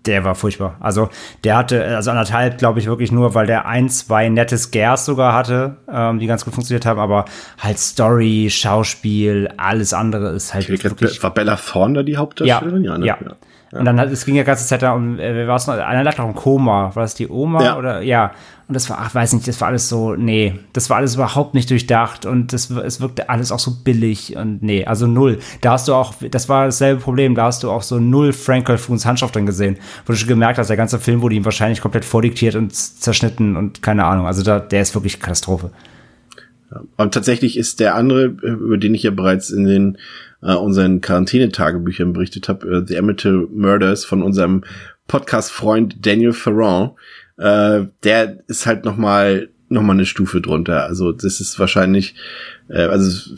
Der 0.06 0.24
war 0.24 0.34
furchtbar. 0.34 0.76
Also 0.80 1.08
der 1.44 1.56
hatte, 1.56 1.84
also 1.84 2.10
anderthalb 2.10 2.58
glaube 2.58 2.80
ich 2.80 2.86
wirklich 2.86 3.12
nur, 3.12 3.34
weil 3.34 3.46
der 3.46 3.66
ein, 3.66 3.88
zwei 3.88 4.28
nette 4.28 4.58
Scares 4.58 5.04
sogar 5.04 5.32
hatte, 5.32 5.76
ähm, 5.90 6.18
die 6.18 6.26
ganz 6.26 6.44
gut 6.44 6.54
funktioniert 6.54 6.86
haben, 6.86 6.98
aber 6.98 7.24
halt 7.58 7.78
Story, 7.78 8.48
Schauspiel, 8.50 9.48
alles 9.56 9.94
andere 9.94 10.30
ist 10.30 10.54
halt 10.54 10.68
ich 10.68 10.84
wirklich. 10.84 11.22
War 11.22 11.32
Bella 11.32 11.56
Thorne 11.56 11.94
da 11.94 12.02
die 12.02 12.16
Hauptdarstellerin? 12.16 12.84
Ja, 12.84 12.92
ja, 12.92 12.98
ne? 12.98 13.06
ja. 13.06 13.18
ja. 13.20 13.36
Ja. 13.72 13.78
Und 13.78 13.86
dann 13.86 13.98
hat, 13.98 14.10
es 14.10 14.26
ging 14.26 14.34
ja 14.34 14.42
ganze 14.42 14.66
Zeit 14.66 14.82
da 14.82 14.92
um, 14.92 15.18
äh, 15.18 15.34
wer 15.34 15.48
war 15.48 15.56
es 15.56 15.66
noch? 15.66 15.74
Einer 15.74 16.04
lag 16.04 16.18
noch 16.18 16.26
im 16.26 16.34
Koma. 16.34 16.94
War 16.94 17.02
das 17.02 17.14
die 17.14 17.28
Oma 17.28 17.64
ja. 17.64 17.78
oder? 17.78 18.02
Ja. 18.02 18.32
Und 18.72 18.76
das 18.76 18.88
war, 18.88 19.00
ach, 19.00 19.14
weiß 19.14 19.34
nicht, 19.34 19.46
das 19.46 19.60
war 19.60 19.68
alles 19.68 19.90
so, 19.90 20.14
nee, 20.14 20.54
das 20.72 20.88
war 20.88 20.96
alles 20.96 21.16
überhaupt 21.16 21.52
nicht 21.52 21.68
durchdacht 21.68 22.24
und 22.24 22.54
das, 22.54 22.70
es 22.70 23.02
wirkte 23.02 23.28
alles 23.28 23.52
auch 23.52 23.58
so 23.58 23.70
billig 23.84 24.34
und 24.34 24.62
nee, 24.62 24.86
also 24.86 25.06
null. 25.06 25.40
Da 25.60 25.72
hast 25.72 25.88
du 25.88 25.92
auch, 25.92 26.14
das 26.30 26.48
war 26.48 26.64
dasselbe 26.64 27.02
Problem, 27.02 27.34
da 27.34 27.44
hast 27.44 27.62
du 27.64 27.70
auch 27.70 27.82
so 27.82 28.00
null 28.00 28.32
Frank 28.32 28.68
Calfouns 28.68 29.04
Handschrift 29.04 29.34
drin 29.34 29.44
gesehen, 29.44 29.76
wo 30.06 30.14
du 30.14 30.18
schon 30.18 30.26
gemerkt 30.26 30.56
hast, 30.56 30.68
der 30.68 30.78
ganze 30.78 30.98
Film 30.98 31.20
wurde 31.20 31.34
ihm 31.34 31.44
wahrscheinlich 31.44 31.82
komplett 31.82 32.06
vordiktiert 32.06 32.54
und 32.54 32.74
zerschnitten 32.74 33.58
und 33.58 33.82
keine 33.82 34.06
Ahnung. 34.06 34.26
Also 34.26 34.42
da, 34.42 34.58
der 34.58 34.80
ist 34.80 34.94
wirklich 34.94 35.20
Katastrophe. 35.20 35.70
Und 36.96 37.12
tatsächlich 37.12 37.58
ist 37.58 37.78
der 37.78 37.94
andere, 37.94 38.24
über 38.24 38.78
den 38.78 38.94
ich 38.94 39.02
ja 39.02 39.10
bereits 39.10 39.50
in 39.50 39.66
den 39.66 39.98
äh, 40.40 40.54
unseren 40.54 41.02
Quarantänetagebüchern 41.02 42.14
berichtet 42.14 42.48
habe, 42.48 42.66
äh, 42.78 42.82
The 42.86 42.96
Amityville 42.96 43.48
Murders 43.52 44.06
von 44.06 44.22
unserem 44.22 44.64
Podcast-Freund 45.08 46.06
Daniel 46.06 46.32
Ferrand, 46.32 46.92
äh, 47.42 47.86
der 48.04 48.38
ist 48.46 48.66
halt 48.66 48.84
noch 48.84 48.96
mal 48.96 49.48
noch 49.68 49.82
mal 49.82 49.94
eine 49.94 50.06
Stufe 50.06 50.40
drunter. 50.40 50.84
Also 50.84 51.12
das 51.12 51.40
ist 51.40 51.58
wahrscheinlich, 51.58 52.14
äh, 52.68 52.82
also 52.82 53.34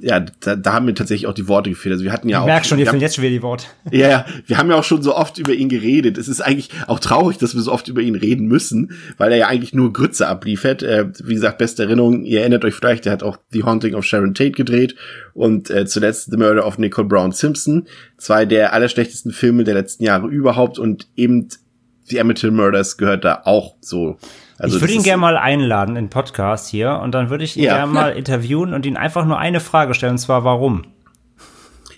ja, 0.00 0.20
da, 0.40 0.56
da 0.56 0.72
haben 0.72 0.86
mir 0.86 0.94
tatsächlich 0.94 1.26
auch 1.26 1.34
die 1.34 1.48
Worte 1.48 1.70
gefehlt. 1.70 1.92
Also 1.92 2.04
wir 2.04 2.12
hatten 2.12 2.28
ja 2.28 2.38
ich 2.38 2.42
auch. 2.42 2.46
Merk 2.46 2.66
schon, 2.66 2.78
dir 2.78 2.86
fehlen 2.86 3.00
jetzt 3.00 3.16
schon 3.16 3.22
wieder 3.22 3.34
die 3.34 3.42
Worte. 3.42 3.66
Ja, 3.92 4.08
ja, 4.08 4.26
wir 4.46 4.58
haben 4.58 4.68
ja 4.68 4.76
auch 4.76 4.84
schon 4.84 5.02
so 5.02 5.14
oft 5.14 5.38
über 5.38 5.52
ihn 5.52 5.68
geredet. 5.68 6.18
Es 6.18 6.28
ist 6.28 6.40
eigentlich 6.40 6.70
auch 6.86 6.98
traurig, 6.98 7.38
dass 7.38 7.54
wir 7.54 7.62
so 7.62 7.72
oft 7.72 7.88
über 7.88 8.00
ihn 8.00 8.16
reden 8.16 8.46
müssen, 8.46 8.92
weil 9.16 9.30
er 9.30 9.38
ja 9.38 9.46
eigentlich 9.46 9.74
nur 9.74 9.92
Grütze 9.92 10.26
abliefert. 10.26 10.82
Äh, 10.82 11.06
wie 11.22 11.34
gesagt, 11.34 11.58
beste 11.58 11.84
Erinnerung, 11.84 12.24
ihr 12.24 12.40
erinnert 12.40 12.64
euch 12.64 12.74
vielleicht, 12.74 13.06
er 13.06 13.12
hat 13.12 13.22
auch 13.22 13.38
The 13.50 13.62
Haunting 13.62 13.94
of 13.94 14.04
Sharon 14.04 14.34
Tate 14.34 14.52
gedreht 14.52 14.96
und 15.34 15.70
äh, 15.70 15.86
zuletzt 15.86 16.30
The 16.30 16.36
Murder 16.36 16.66
of 16.66 16.78
Nicole 16.78 17.06
Brown 17.06 17.32
Simpson. 17.32 17.86
Zwei 18.18 18.44
der 18.44 18.72
allerschlechtesten 18.72 19.32
Filme 19.32 19.64
der 19.64 19.74
letzten 19.74 20.04
Jahre 20.04 20.26
überhaupt 20.28 20.78
und 20.78 21.08
eben 21.16 21.48
The 22.08 22.20
Amityville 22.20 22.52
Murders 22.52 22.96
gehört 22.96 23.24
da 23.24 23.42
auch 23.44 23.74
so 23.80 24.18
also 24.58 24.76
ich 24.76 24.82
würde 24.82 24.94
ihn 24.94 25.02
gerne 25.02 25.20
mal 25.20 25.36
einladen 25.36 25.96
in 25.96 26.06
den 26.06 26.10
Podcast 26.10 26.68
hier 26.68 27.00
und 27.02 27.12
dann 27.12 27.28
würde 27.28 27.44
ich 27.44 27.56
ihn 27.56 27.64
ja. 27.64 27.76
gerne 27.76 27.92
mal 27.92 28.12
interviewen 28.16 28.72
und 28.72 28.86
ihn 28.86 28.96
einfach 28.96 29.26
nur 29.26 29.38
eine 29.38 29.60
Frage 29.60 29.94
stellen, 29.94 30.12
und 30.12 30.18
zwar 30.18 30.44
warum. 30.44 30.84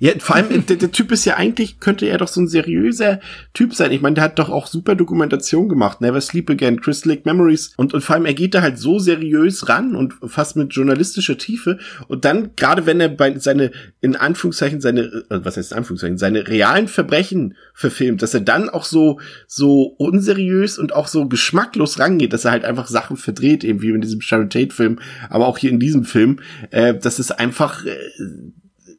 Ja, 0.00 0.12
vor 0.18 0.36
allem, 0.36 0.66
der, 0.66 0.76
der, 0.76 0.92
Typ 0.92 1.12
ist 1.12 1.24
ja 1.24 1.36
eigentlich, 1.36 1.80
könnte 1.80 2.06
er 2.06 2.18
doch 2.18 2.28
so 2.28 2.40
ein 2.40 2.48
seriöser 2.48 3.20
Typ 3.52 3.74
sein. 3.74 3.90
Ich 3.92 4.00
meine, 4.00 4.14
der 4.14 4.24
hat 4.24 4.38
doch 4.38 4.48
auch 4.48 4.66
super 4.66 4.94
Dokumentation 4.94 5.68
gemacht. 5.68 6.00
Never 6.00 6.20
Sleep 6.20 6.48
Again, 6.50 6.80
Crystal 6.80 7.12
Lake 7.12 7.22
Memories. 7.24 7.74
Und, 7.76 7.94
und 7.94 8.02
vor 8.02 8.14
allem, 8.14 8.26
er 8.26 8.34
geht 8.34 8.54
da 8.54 8.62
halt 8.62 8.78
so 8.78 8.98
seriös 8.98 9.68
ran 9.68 9.94
und 9.94 10.14
fast 10.26 10.56
mit 10.56 10.72
journalistischer 10.72 11.38
Tiefe. 11.38 11.78
Und 12.06 12.24
dann, 12.24 12.50
gerade 12.56 12.86
wenn 12.86 13.00
er 13.00 13.08
bei 13.08 13.38
seine, 13.38 13.72
in 14.00 14.16
Anführungszeichen, 14.16 14.80
seine, 14.80 15.02
äh, 15.30 15.44
was 15.44 15.56
heißt 15.56 15.72
in 15.72 15.78
Anführungszeichen, 15.78 16.18
seine 16.18 16.46
realen 16.46 16.88
Verbrechen 16.88 17.56
verfilmt, 17.74 18.22
dass 18.22 18.34
er 18.34 18.40
dann 18.40 18.68
auch 18.68 18.84
so, 18.84 19.20
so 19.46 19.82
unseriös 19.82 20.78
und 20.78 20.94
auch 20.94 21.08
so 21.08 21.28
geschmacklos 21.28 21.98
rangeht, 21.98 22.32
dass 22.32 22.44
er 22.44 22.52
halt 22.52 22.64
einfach 22.64 22.86
Sachen 22.86 23.16
verdreht, 23.16 23.64
eben 23.64 23.82
wie 23.82 23.90
in 23.90 24.00
diesem 24.00 24.20
Sharon 24.20 24.50
Tate 24.50 24.74
Film, 24.74 24.98
aber 25.28 25.46
auch 25.46 25.58
hier 25.58 25.70
in 25.70 25.80
diesem 25.80 26.04
Film, 26.04 26.40
äh, 26.70 26.94
das 26.94 27.18
ist 27.18 27.32
einfach, 27.32 27.84
äh, 27.84 27.96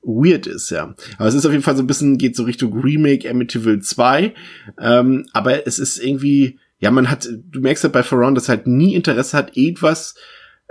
weird 0.03 0.47
ist, 0.47 0.69
ja. 0.69 0.93
Aber 1.17 1.27
es 1.27 1.35
ist 1.35 1.45
auf 1.45 1.51
jeden 1.51 1.63
Fall 1.63 1.75
so 1.75 1.83
ein 1.83 1.87
bisschen, 1.87 2.17
geht 2.17 2.35
so 2.35 2.43
Richtung 2.43 2.79
Remake 2.79 3.29
Amityville 3.29 3.79
2. 3.79 4.33
Ähm, 4.79 5.25
aber 5.33 5.67
es 5.67 5.79
ist 5.79 5.97
irgendwie, 5.97 6.59
ja, 6.79 6.91
man 6.91 7.09
hat, 7.09 7.27
du 7.51 7.59
merkst 7.59 7.83
halt 7.83 7.93
bei 7.93 8.03
Ferron, 8.03 8.35
dass 8.35 8.49
halt 8.49 8.67
nie 8.67 8.95
Interesse 8.95 9.37
hat, 9.37 9.57
irgendwas 9.57 10.15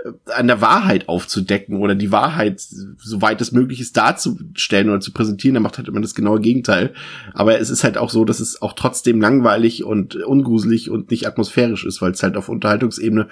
äh, 0.03 0.11
an 0.33 0.47
der 0.47 0.61
Wahrheit 0.61 1.07
aufzudecken 1.07 1.77
oder 1.77 1.95
die 1.95 2.11
Wahrheit, 2.11 2.59
soweit 2.97 3.39
es 3.41 3.51
möglich 3.51 3.79
ist, 3.79 3.95
darzustellen 3.95 4.89
oder 4.89 4.99
zu 4.99 5.13
präsentieren, 5.13 5.53
dann 5.53 5.63
macht 5.63 5.77
halt 5.77 5.87
immer 5.87 6.01
das 6.01 6.15
genaue 6.15 6.41
Gegenteil. 6.41 6.93
Aber 7.33 7.59
es 7.59 7.69
ist 7.69 7.83
halt 7.83 7.97
auch 7.97 8.09
so, 8.09 8.25
dass 8.25 8.39
es 8.39 8.61
auch 8.61 8.73
trotzdem 8.73 9.21
langweilig 9.21 9.83
und 9.83 10.15
ungruselig 10.15 10.89
und 10.89 11.11
nicht 11.11 11.27
atmosphärisch 11.27 11.85
ist, 11.85 12.01
weil 12.01 12.11
es 12.11 12.23
halt 12.23 12.35
auf 12.35 12.49
Unterhaltungsebene 12.49 13.27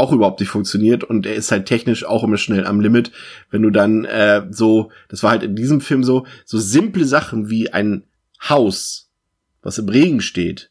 auch 0.00 0.12
überhaupt 0.12 0.40
nicht 0.40 0.48
funktioniert 0.48 1.04
und 1.04 1.26
er 1.26 1.34
ist 1.34 1.52
halt 1.52 1.66
technisch 1.66 2.04
auch 2.04 2.24
immer 2.24 2.38
schnell 2.38 2.66
am 2.66 2.80
Limit. 2.80 3.12
Wenn 3.50 3.62
du 3.62 3.70
dann 3.70 4.04
äh, 4.04 4.46
so, 4.50 4.90
das 5.08 5.22
war 5.22 5.30
halt 5.30 5.42
in 5.42 5.54
diesem 5.54 5.80
Film 5.80 6.02
so, 6.02 6.26
so 6.44 6.58
simple 6.58 7.04
Sachen 7.04 7.50
wie 7.50 7.72
ein 7.72 8.04
Haus, 8.48 9.10
was 9.62 9.78
im 9.78 9.88
Regen 9.88 10.20
steht, 10.20 10.70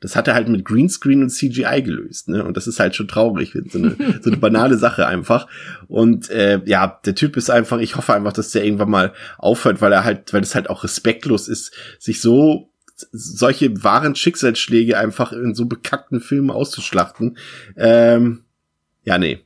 das 0.00 0.16
hat 0.16 0.26
er 0.26 0.34
halt 0.34 0.48
mit 0.48 0.64
Greenscreen 0.64 1.22
und 1.22 1.30
CGI 1.30 1.82
gelöst, 1.82 2.28
ne? 2.28 2.44
Und 2.44 2.56
das 2.56 2.66
ist 2.66 2.80
halt 2.80 2.96
schon 2.96 3.06
traurig, 3.06 3.52
so 3.70 3.78
eine, 3.78 3.96
so 4.20 4.30
eine 4.30 4.36
banale 4.36 4.76
Sache 4.76 5.06
einfach. 5.06 5.46
Und 5.86 6.28
äh, 6.30 6.60
ja, 6.64 7.00
der 7.04 7.14
Typ 7.14 7.36
ist 7.36 7.50
einfach, 7.50 7.78
ich 7.78 7.94
hoffe 7.96 8.12
einfach, 8.12 8.32
dass 8.32 8.50
der 8.50 8.64
irgendwann 8.64 8.90
mal 8.90 9.12
aufhört, 9.38 9.80
weil 9.80 9.92
er 9.92 10.02
halt, 10.02 10.32
weil 10.32 10.42
es 10.42 10.56
halt 10.56 10.68
auch 10.68 10.82
respektlos 10.82 11.46
ist, 11.46 11.72
sich 12.00 12.20
so 12.20 12.72
solche 13.12 13.82
wahren 13.82 14.14
Schicksalsschläge 14.14 14.98
einfach 14.98 15.32
in 15.32 15.54
so 15.54 15.66
bekackten 15.66 16.20
Filmen 16.20 16.50
auszuschlachten. 16.50 17.36
Ähm, 17.76 18.41
ja, 19.04 19.18
nee. 19.18 19.40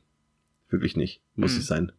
Wirklich 0.69 0.95
nicht. 0.95 1.21
Muss 1.35 1.51
hm. 1.51 1.57
nicht 1.57 1.67
sein. 1.67 1.91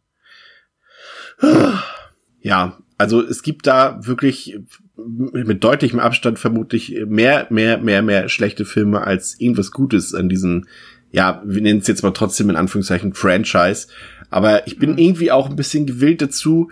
Ja, 2.40 2.78
also 2.98 3.22
es 3.22 3.42
gibt 3.42 3.66
da 3.66 4.04
wirklich 4.06 4.58
mit 4.96 5.62
deutlichem 5.62 6.00
Abstand 6.00 6.38
vermutlich 6.38 7.04
mehr, 7.06 7.46
mehr, 7.50 7.78
mehr, 7.78 8.02
mehr 8.02 8.28
schlechte 8.28 8.64
Filme 8.64 9.02
als 9.02 9.40
irgendwas 9.40 9.70
Gutes 9.70 10.14
an 10.14 10.28
diesem, 10.28 10.66
ja, 11.12 11.42
wir 11.44 11.62
nennen 11.62 11.80
es 11.80 11.86
jetzt 11.86 12.02
mal 12.02 12.10
trotzdem 12.10 12.50
in 12.50 12.56
Anführungszeichen 12.56 13.14
Franchise. 13.14 13.88
Aber 14.30 14.66
ich 14.66 14.78
bin 14.78 14.90
hm. 14.90 14.98
irgendwie 14.98 15.30
auch 15.30 15.48
ein 15.48 15.56
bisschen 15.56 15.86
gewillt 15.86 16.20
dazu, 16.20 16.70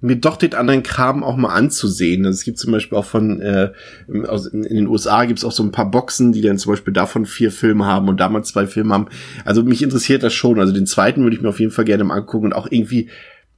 mir 0.00 0.16
doch 0.16 0.36
den 0.36 0.54
anderen 0.54 0.82
Kram 0.82 1.22
auch 1.22 1.36
mal 1.36 1.54
anzusehen. 1.54 2.24
Also 2.24 2.36
es 2.36 2.44
gibt 2.44 2.58
zum 2.58 2.72
Beispiel 2.72 2.96
auch 2.96 3.04
von, 3.04 3.40
äh, 3.40 3.72
aus, 4.26 4.46
in, 4.46 4.64
in 4.64 4.76
den 4.76 4.86
USA 4.88 5.24
gibt 5.24 5.38
es 5.38 5.44
auch 5.44 5.52
so 5.52 5.62
ein 5.62 5.72
paar 5.72 5.90
Boxen, 5.90 6.32
die 6.32 6.40
dann 6.40 6.58
zum 6.58 6.72
Beispiel 6.72 6.92
davon 6.92 7.26
vier 7.26 7.52
Filme 7.52 7.84
haben 7.84 8.08
und 8.08 8.18
damals 8.18 8.48
zwei 8.48 8.66
Filme 8.66 8.94
haben. 8.94 9.08
Also 9.44 9.62
mich 9.62 9.82
interessiert 9.82 10.22
das 10.22 10.32
schon. 10.32 10.58
Also 10.58 10.72
den 10.72 10.86
zweiten 10.86 11.22
würde 11.22 11.36
ich 11.36 11.42
mir 11.42 11.50
auf 11.50 11.60
jeden 11.60 11.72
Fall 11.72 11.84
gerne 11.84 12.04
mal 12.04 12.16
angucken 12.16 12.46
und 12.46 12.52
auch 12.54 12.68
irgendwie, 12.70 13.10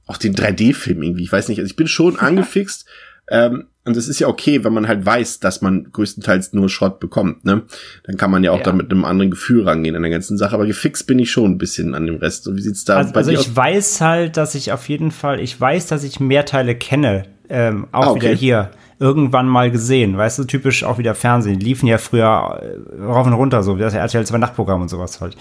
auch 0.05 0.17
den 0.17 0.35
3D-Film 0.35 1.01
irgendwie. 1.01 1.23
Ich 1.23 1.31
weiß 1.31 1.47
nicht, 1.47 1.59
also 1.59 1.67
ich 1.69 1.77
bin 1.77 1.87
schon 1.87 2.15
angefixt. 2.19 2.85
Ähm, 3.29 3.67
und 3.85 3.97
es 3.97 4.07
ist 4.07 4.19
ja 4.19 4.27
okay, 4.27 4.63
wenn 4.63 4.73
man 4.73 4.87
halt 4.87 5.05
weiß, 5.05 5.39
dass 5.39 5.61
man 5.61 5.91
größtenteils 5.91 6.53
nur 6.53 6.69
Schrott 6.69 7.01
bekommt, 7.01 7.43
ne? 7.43 7.63
Dann 8.05 8.15
kann 8.15 8.31
man 8.31 8.43
ja 8.43 8.51
auch 8.51 8.59
ja. 8.59 8.63
da 8.63 8.71
mit 8.71 8.89
einem 8.89 9.03
anderen 9.03 9.29
Gefühl 9.29 9.67
rangehen 9.67 9.95
an 9.95 10.03
der 10.03 10.11
ganzen 10.11 10.37
Sache. 10.37 10.53
Aber 10.53 10.65
gefixt 10.65 11.05
bin 11.05 11.19
ich 11.19 11.31
schon 11.31 11.51
ein 11.51 11.57
bisschen 11.57 11.93
an 11.93 12.05
dem 12.05 12.15
Rest. 12.15 12.47
Und 12.47 12.55
wie 12.55 12.61
sieht's 12.61 12.85
da 12.85 12.97
also, 12.97 13.11
bei 13.11 13.17
also 13.17 13.31
dir 13.31 13.39
ich 13.39 13.49
aus? 13.49 13.55
weiß 13.55 14.01
halt, 14.01 14.37
dass 14.37 14.55
ich 14.55 14.71
auf 14.71 14.87
jeden 14.87 15.11
Fall, 15.11 15.41
ich 15.41 15.59
weiß, 15.59 15.87
dass 15.87 16.05
ich 16.05 16.21
mehr 16.21 16.45
Teile 16.45 16.75
kenne, 16.75 17.23
ähm, 17.49 17.87
auch 17.91 18.07
ah, 18.07 18.11
okay. 18.11 18.21
wieder 18.21 18.33
hier 18.33 18.71
irgendwann 19.03 19.49
mal 19.49 19.69
gesehen. 19.69 20.17
Weißt 20.17 20.39
du, 20.39 20.45
typisch 20.45 20.85
auch 20.85 20.97
wieder 20.97 21.13
Fernsehen. 21.13 21.59
Die 21.59 21.65
liefen 21.65 21.87
ja 21.87 21.97
früher 21.97 22.61
äh, 22.97 23.01
rauf 23.03 23.27
und 23.27 23.33
runter, 23.33 23.61
so 23.61 23.75
wie 23.75 23.81
das 23.81 23.93
RTL 23.93 24.25
2 24.25 24.37
Nachtprogramm 24.37 24.81
und 24.81 24.87
sowas 24.87 25.19
halt. 25.19 25.35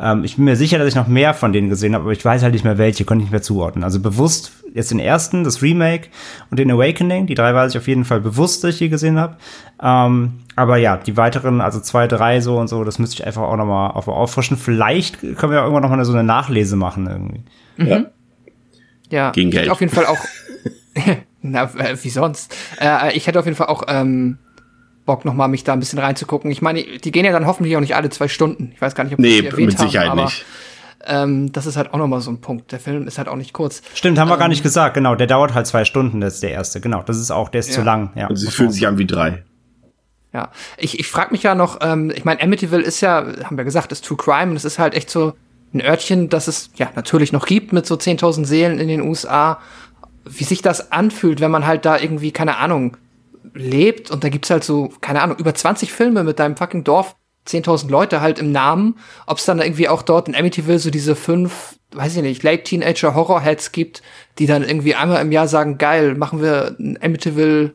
Ähm, 0.00 0.24
ich 0.24 0.34
bin 0.34 0.46
mir 0.46 0.56
sicher, 0.56 0.78
dass 0.78 0.88
ich 0.88 0.96
noch 0.96 1.06
mehr 1.06 1.32
von 1.32 1.52
denen 1.52 1.68
gesehen 1.68 1.94
habe, 1.94 2.02
aber 2.02 2.12
ich 2.12 2.24
weiß 2.24 2.42
halt 2.42 2.52
nicht 2.54 2.64
mehr 2.64 2.76
welche, 2.76 3.04
konnte 3.04 3.20
ich 3.22 3.26
nicht 3.26 3.32
mehr 3.32 3.42
zuordnen. 3.42 3.84
Also 3.84 4.00
bewusst 4.00 4.50
jetzt 4.74 4.90
den 4.90 4.98
ersten, 4.98 5.44
das 5.44 5.62
Remake 5.62 6.08
und 6.50 6.58
den 6.58 6.72
Awakening, 6.72 7.26
die 7.26 7.34
drei 7.34 7.54
weiß 7.54 7.70
ich 7.70 7.78
auf 7.78 7.86
jeden 7.86 8.04
Fall 8.04 8.20
bewusst, 8.20 8.64
dass 8.64 8.70
ich 8.70 8.78
die 8.78 8.88
gesehen 8.88 9.20
habe. 9.20 9.36
Ähm, 9.80 10.40
aber 10.56 10.76
ja, 10.78 10.96
die 10.96 11.16
weiteren, 11.16 11.60
also 11.60 11.78
zwei, 11.78 12.08
drei 12.08 12.40
so 12.40 12.58
und 12.58 12.66
so, 12.66 12.82
das 12.82 12.98
müsste 12.98 13.14
ich 13.14 13.24
einfach 13.24 13.42
auch 13.42 13.56
nochmal 13.56 13.92
auf, 13.92 14.08
auffrischen. 14.08 14.56
Vielleicht 14.56 15.20
können 15.20 15.52
wir 15.52 15.58
ja 15.58 15.62
irgendwann 15.62 15.82
nochmal 15.82 16.04
so 16.04 16.12
eine 16.12 16.24
Nachlese 16.24 16.74
machen 16.74 17.06
irgendwie. 17.06 17.42
Ja. 17.78 18.06
Ja, 19.10 19.30
Gegen 19.30 19.52
Geld. 19.52 19.70
auf 19.70 19.78
jeden 19.80 19.94
Fall 19.94 20.06
auch. 20.06 20.18
Na, 21.42 21.64
äh, 21.78 21.96
wie 22.02 22.10
sonst? 22.10 22.54
Äh, 22.80 23.16
ich 23.16 23.26
hätte 23.26 23.38
auf 23.38 23.44
jeden 23.44 23.56
Fall 23.56 23.66
auch 23.66 23.82
ähm, 23.88 24.38
Bock, 25.04 25.24
noch 25.24 25.34
mal 25.34 25.48
mich 25.48 25.64
da 25.64 25.72
ein 25.74 25.80
bisschen 25.80 25.98
reinzugucken. 25.98 26.50
Ich 26.50 26.62
meine, 26.62 26.82
die 26.82 27.10
gehen 27.12 27.24
ja 27.24 27.32
dann 27.32 27.46
hoffentlich 27.46 27.76
auch 27.76 27.80
nicht 27.80 27.94
alle 27.94 28.08
zwei 28.10 28.28
Stunden. 28.28 28.72
Ich 28.74 28.80
weiß 28.80 28.94
gar 28.94 29.04
nicht, 29.04 29.12
ob 29.12 29.18
Nee, 29.18 29.40
die 29.42 29.46
erwähnt 29.46 29.66
mit 29.68 29.78
Sicherheit 29.78 30.08
haben, 30.10 30.18
aber, 30.18 30.28
nicht. 30.28 30.44
Ähm, 31.06 31.52
das 31.52 31.66
ist 31.66 31.76
halt 31.76 31.92
auch 31.92 31.98
noch 31.98 32.06
mal 32.06 32.22
so 32.22 32.30
ein 32.30 32.40
Punkt. 32.40 32.72
Der 32.72 32.80
Film 32.80 33.06
ist 33.06 33.18
halt 33.18 33.28
auch 33.28 33.36
nicht 33.36 33.52
kurz. 33.52 33.82
Stimmt, 33.94 34.18
haben 34.18 34.28
wir 34.30 34.38
gar 34.38 34.48
nicht 34.48 34.62
gesagt, 34.62 34.94
genau. 34.94 35.14
Der 35.14 35.26
dauert 35.26 35.52
halt 35.52 35.66
zwei 35.66 35.84
Stunden, 35.84 36.22
das 36.22 36.34
ist 36.34 36.42
der 36.42 36.52
erste. 36.52 36.80
Genau, 36.80 37.02
das 37.02 37.18
ist 37.18 37.30
auch, 37.30 37.50
der 37.50 37.60
ist 37.60 37.68
Ja. 37.68 37.74
zu 37.74 37.82
lang. 37.82 38.10
Ja, 38.14 38.28
Und 38.28 38.36
sie 38.36 38.50
fühlen 38.50 38.70
sich 38.70 38.86
an 38.86 38.96
wie 38.96 39.06
drei. 39.06 39.44
Ja, 40.32 40.50
ich, 40.78 40.98
ich 40.98 41.06
frage 41.08 41.32
mich 41.32 41.42
ja 41.42 41.54
noch, 41.54 41.78
ähm, 41.82 42.10
ich 42.14 42.24
meine, 42.24 42.42
Amityville 42.42 42.82
ist 42.82 43.00
ja, 43.02 43.24
haben 43.44 43.56
wir 43.58 43.64
gesagt, 43.64 43.92
ist 43.92 44.04
True 44.04 44.16
Crime 44.16 44.50
und 44.52 44.56
es 44.56 44.64
ist 44.64 44.78
halt 44.78 44.94
echt 44.94 45.10
so 45.10 45.34
ein 45.74 45.80
Örtchen, 45.82 46.28
das 46.30 46.48
es 46.48 46.70
ja 46.76 46.88
natürlich 46.96 47.32
noch 47.32 47.46
gibt 47.46 47.72
mit 47.72 47.84
so 47.84 47.94
10.000 47.96 48.44
Seelen 48.46 48.78
in 48.78 48.88
den 48.88 49.02
USA. 49.02 49.60
Wie 50.24 50.44
sich 50.44 50.62
das 50.62 50.92
anfühlt, 50.92 51.40
wenn 51.40 51.50
man 51.50 51.66
halt 51.66 51.84
da 51.84 51.98
irgendwie, 51.98 52.32
keine 52.32 52.56
Ahnung, 52.58 52.96
lebt 53.54 54.10
und 54.10 54.24
da 54.24 54.28
gibt's 54.28 54.50
halt 54.50 54.64
so, 54.64 54.92
keine 55.00 55.22
Ahnung, 55.22 55.38
über 55.38 55.54
20 55.54 55.92
Filme 55.92 56.24
mit 56.24 56.38
deinem 56.38 56.56
fucking 56.56 56.84
Dorf, 56.84 57.16
10.000 57.46 57.90
Leute 57.90 58.20
halt 58.20 58.38
im 58.38 58.52
Namen. 58.52 58.96
Ob 59.26 59.38
es 59.38 59.44
dann 59.44 59.60
irgendwie 59.60 59.88
auch 59.88 60.02
dort 60.02 60.28
in 60.28 60.34
Amityville 60.34 60.78
so 60.78 60.90
diese 60.90 61.14
fünf, 61.14 61.78
weiß 61.92 62.16
ich 62.16 62.22
nicht, 62.22 62.42
Late 62.42 62.64
Teenager 62.64 63.14
Horrorheads 63.14 63.72
gibt, 63.72 64.02
die 64.38 64.46
dann 64.46 64.64
irgendwie 64.64 64.94
einmal 64.94 65.20
im 65.20 65.32
Jahr 65.32 65.48
sagen, 65.48 65.78
geil, 65.78 66.14
machen 66.14 66.40
wir 66.40 66.76
ein 66.78 66.98
Amityville 67.00 67.74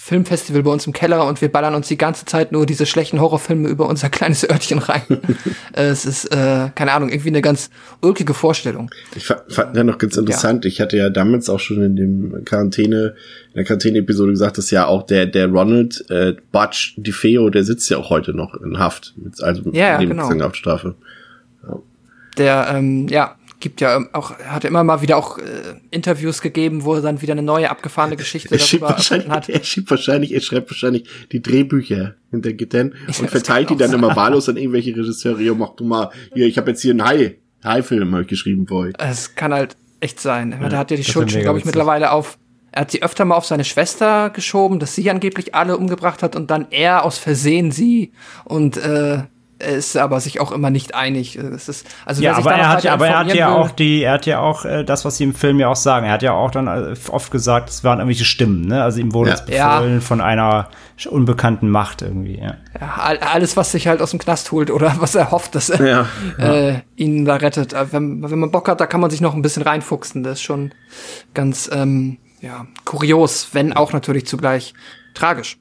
Filmfestival 0.00 0.62
bei 0.62 0.70
uns 0.70 0.86
im 0.86 0.92
Keller 0.92 1.26
und 1.26 1.40
wir 1.40 1.50
ballern 1.50 1.74
uns 1.74 1.88
die 1.88 1.98
ganze 1.98 2.24
Zeit 2.24 2.52
nur 2.52 2.66
diese 2.66 2.86
schlechten 2.86 3.20
Horrorfilme 3.20 3.68
über 3.68 3.88
unser 3.88 4.08
kleines 4.10 4.48
Örtchen 4.48 4.78
rein. 4.78 5.02
Äh, 5.74 5.88
es 5.88 6.06
ist, 6.06 6.24
äh, 6.34 6.70
keine 6.74 6.92
Ahnung, 6.92 7.08
irgendwie 7.10 7.28
eine 7.28 7.42
ganz 7.42 7.70
ulkige 8.00 8.32
Vorstellung. 8.34 8.90
Ich 9.14 9.26
fa- 9.26 9.42
fand 9.48 9.76
ja 9.76 9.84
noch 9.84 9.98
ganz 9.98 10.16
interessant. 10.16 10.64
Ich 10.64 10.80
hatte 10.80 10.96
ja 10.96 11.10
damals 11.10 11.48
auch 11.50 11.60
schon 11.60 11.82
in 11.82 11.94
dem 11.94 12.44
Quarantäne, 12.44 13.14
in 13.48 13.54
der 13.54 13.64
Quarantäne-Episode 13.64 14.32
gesagt, 14.32 14.56
dass 14.58 14.70
ja 14.70 14.86
auch 14.86 15.04
der, 15.04 15.26
der 15.26 15.46
Ronald 15.48 16.04
äh, 16.10 16.34
Butch 16.52 16.94
DiFeo, 16.96 17.50
der 17.50 17.64
sitzt 17.64 17.90
ja 17.90 17.98
auch 17.98 18.08
heute 18.10 18.34
noch 18.34 18.54
in 18.54 18.78
Haft. 18.78 19.14
Mit, 19.16 19.40
also 19.42 19.62
mit 19.62 19.74
Ja, 19.74 20.00
ja, 20.00 20.08
genau. 20.08 20.30
Haftstrafe. 20.40 20.94
Der, 22.38 22.68
ähm, 22.74 23.08
ja, 23.08 23.36
gibt 23.60 23.80
ja 23.80 23.96
ähm, 23.96 24.08
auch, 24.12 24.38
hat 24.38 24.64
immer 24.64 24.84
mal 24.84 25.02
wieder 25.02 25.16
auch 25.16 25.38
äh, 25.38 25.42
Interviews 25.90 26.40
gegeben, 26.40 26.84
wo 26.84 26.94
er 26.94 27.02
dann 27.02 27.22
wieder 27.22 27.32
eine 27.32 27.42
neue 27.42 27.70
abgefahrene 27.70 28.16
Geschichte 28.16 28.54
Er 28.54 28.58
schiebt, 28.58 28.82
darüber 28.82 28.96
wahrscheinlich, 28.96 29.26
erfunden 29.28 29.48
hat. 29.48 29.48
er 29.48 29.64
schiebt 29.64 29.90
wahrscheinlich, 29.90 30.34
er 30.34 30.40
schreibt 30.40 30.70
wahrscheinlich 30.70 31.08
die 31.32 31.42
Drehbücher 31.42 32.14
hinter 32.30 32.52
Gittern 32.52 32.94
und 33.06 33.30
verteilt 33.30 33.70
die 33.70 33.76
dann 33.76 33.90
auch 33.90 33.94
immer 33.94 34.16
wahllos 34.16 34.48
an 34.48 34.56
irgendwelche 34.56 34.96
Regisseure. 34.96 35.42
Ja, 35.42 35.54
mach 35.54 35.74
du 35.76 35.84
mal, 35.84 36.10
hier, 36.34 36.46
ich 36.46 36.58
habe 36.58 36.70
jetzt 36.70 36.82
hier 36.82 36.92
einen 36.92 37.04
Hai, 37.04 37.38
Hai-Film 37.64 38.14
hab 38.14 38.22
ich 38.22 38.28
geschrieben 38.28 38.66
für 38.66 38.74
euch. 38.74 38.94
Es 38.98 39.34
kann 39.34 39.52
halt 39.52 39.76
echt 40.00 40.20
sein. 40.20 40.56
Ja, 40.60 40.68
der 40.68 40.78
hat 40.78 40.90
ja 40.90 40.96
die 40.96 41.04
Schuld 41.04 41.30
schon, 41.30 41.42
glaube 41.42 41.58
ich, 41.58 41.64
mittlerweile 41.64 42.12
auf. 42.12 42.38
Er 42.70 42.82
hat 42.82 42.90
sie 42.90 43.02
öfter 43.02 43.24
mal 43.24 43.34
auf 43.34 43.46
seine 43.46 43.64
Schwester 43.64 44.30
geschoben, 44.30 44.78
dass 44.78 44.94
sie 44.94 45.10
angeblich 45.10 45.54
alle 45.54 45.76
umgebracht 45.76 46.22
hat 46.22 46.36
und 46.36 46.50
dann 46.50 46.66
er 46.70 47.04
aus 47.04 47.18
Versehen 47.18 47.72
sie. 47.72 48.12
Und 48.44 48.76
äh, 48.76 49.22
ist 49.58 49.96
aber 49.96 50.20
sich 50.20 50.40
auch 50.40 50.52
immer 50.52 50.70
nicht 50.70 50.94
einig. 50.94 51.36
Es 51.36 51.68
ist, 51.68 51.86
also 52.06 52.22
Ja, 52.22 52.30
wer 52.30 52.36
sich 52.36 52.46
aber 52.46 52.54
er 52.56 52.68
hat, 52.68 52.84
ja- 52.84 52.92
aber 52.92 53.08
er 53.08 53.18
hat 53.18 53.34
ja 53.34 53.48
will- 53.48 53.56
auch 53.56 53.70
die, 53.70 54.02
er 54.02 54.12
hat 54.12 54.26
ja 54.26 54.38
auch 54.40 54.64
äh, 54.64 54.84
das, 54.84 55.04
was 55.04 55.16
sie 55.16 55.24
im 55.24 55.34
Film 55.34 55.58
ja 55.58 55.68
auch 55.68 55.76
sagen. 55.76 56.06
Er 56.06 56.12
hat 56.12 56.22
ja 56.22 56.32
auch 56.32 56.50
dann 56.50 56.68
äh, 56.68 56.94
oft 57.10 57.30
gesagt, 57.30 57.68
es 57.70 57.82
waren 57.82 57.98
irgendwelche 57.98 58.24
Stimmen, 58.24 58.66
ne? 58.66 58.82
Also 58.82 59.00
ihm 59.00 59.12
wurde 59.14 59.30
Ja. 59.30 59.34
es 59.36 59.44
befohlen 59.44 60.00
von 60.00 60.20
einer 60.20 60.68
unbekannten 61.10 61.68
Macht 61.70 62.02
irgendwie, 62.02 62.38
ja. 62.38 62.54
Ja, 62.80 62.94
all- 62.98 63.18
alles, 63.18 63.56
was 63.56 63.72
sich 63.72 63.88
halt 63.88 64.00
aus 64.02 64.10
dem 64.10 64.20
Knast 64.20 64.52
holt 64.52 64.70
oder 64.70 64.94
was 64.98 65.14
er 65.14 65.30
hofft, 65.30 65.54
dass 65.54 65.70
er 65.70 66.06
Ja. 66.38 66.54
äh, 66.54 66.80
ihn 66.96 67.24
da 67.24 67.36
rettet. 67.36 67.72
Äh, 67.72 67.92
Wenn, 67.92 68.28
wenn 68.30 68.38
man 68.38 68.50
Bock 68.50 68.68
hat, 68.68 68.80
da 68.80 68.86
kann 68.86 69.00
man 69.00 69.10
sich 69.10 69.20
noch 69.20 69.34
ein 69.34 69.42
bisschen 69.42 69.62
reinfuchsen. 69.62 70.22
Das 70.22 70.34
ist 70.34 70.42
schon 70.42 70.72
ganz 71.34 71.68
ähm, 71.72 72.18
ja, 72.40 72.66
kurios, 72.84 73.48
wenn 73.52 73.72
auch 73.72 73.92
natürlich 73.92 74.26
zugleich 74.26 74.74
tragisch. 75.14 75.58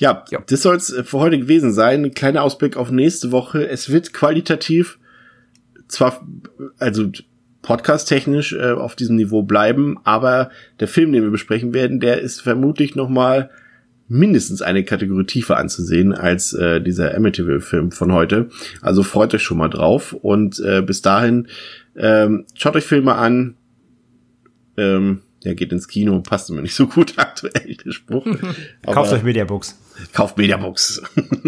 Ja, 0.00 0.24
Ja. 0.30 0.40
das 0.46 0.62
soll 0.62 0.76
es 0.76 0.94
für 1.04 1.18
heute 1.18 1.38
gewesen 1.38 1.72
sein. 1.72 2.04
Ein 2.04 2.14
kleiner 2.14 2.42
Ausblick 2.42 2.76
auf 2.78 2.90
nächste 2.90 3.32
Woche. 3.32 3.68
Es 3.68 3.90
wird 3.90 4.14
qualitativ 4.14 4.98
zwar, 5.88 6.26
also 6.78 7.10
podcast-technisch 7.60 8.54
äh, 8.54 8.70
auf 8.72 8.96
diesem 8.96 9.16
Niveau 9.16 9.42
bleiben, 9.42 9.98
aber 10.04 10.50
der 10.80 10.88
Film, 10.88 11.12
den 11.12 11.22
wir 11.22 11.30
besprechen 11.30 11.74
werden, 11.74 12.00
der 12.00 12.22
ist 12.22 12.40
vermutlich 12.40 12.96
noch 12.96 13.10
mal 13.10 13.50
mindestens 14.08 14.62
eine 14.62 14.84
Kategorie 14.84 15.26
tiefer 15.26 15.58
anzusehen 15.58 16.14
als 16.14 16.54
äh, 16.54 16.80
dieser 16.80 17.14
Amityville-Film 17.14 17.92
von 17.92 18.12
heute. 18.12 18.48
Also 18.80 19.02
freut 19.02 19.34
euch 19.34 19.42
schon 19.42 19.58
mal 19.58 19.68
drauf 19.68 20.14
und 20.14 20.58
äh, 20.60 20.80
bis 20.80 21.02
dahin 21.02 21.46
ähm, 21.94 22.46
schaut 22.54 22.74
euch 22.74 22.84
Filme 22.84 23.16
an. 23.16 23.56
Ähm, 24.78 25.20
der 25.44 25.54
geht 25.54 25.72
ins 25.72 25.88
Kino, 25.88 26.20
passt 26.20 26.50
mir 26.50 26.62
nicht 26.62 26.74
so 26.74 26.86
gut 26.86 27.14
aktuell, 27.16 27.76
der 27.76 27.92
Spruch. 27.92 28.26
Kauft 28.86 29.12
euch 29.12 29.22
Mediabooks. 29.22 29.78
Kauft 30.12 30.38
Mediabooks. 30.38 31.02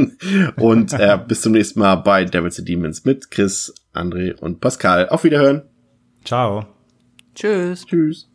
und 0.56 0.92
äh, 0.92 1.18
bis 1.26 1.42
zum 1.42 1.52
nächsten 1.52 1.80
Mal 1.80 1.96
bei 1.96 2.24
Devils 2.24 2.58
and 2.58 2.68
Demons 2.68 3.04
mit 3.04 3.30
Chris, 3.30 3.74
André 3.94 4.34
und 4.34 4.60
Pascal. 4.60 5.08
Auf 5.08 5.24
Wiederhören. 5.24 5.62
Ciao. 6.24 6.66
Tschüss. 7.34 7.86
Tschüss. 7.86 8.28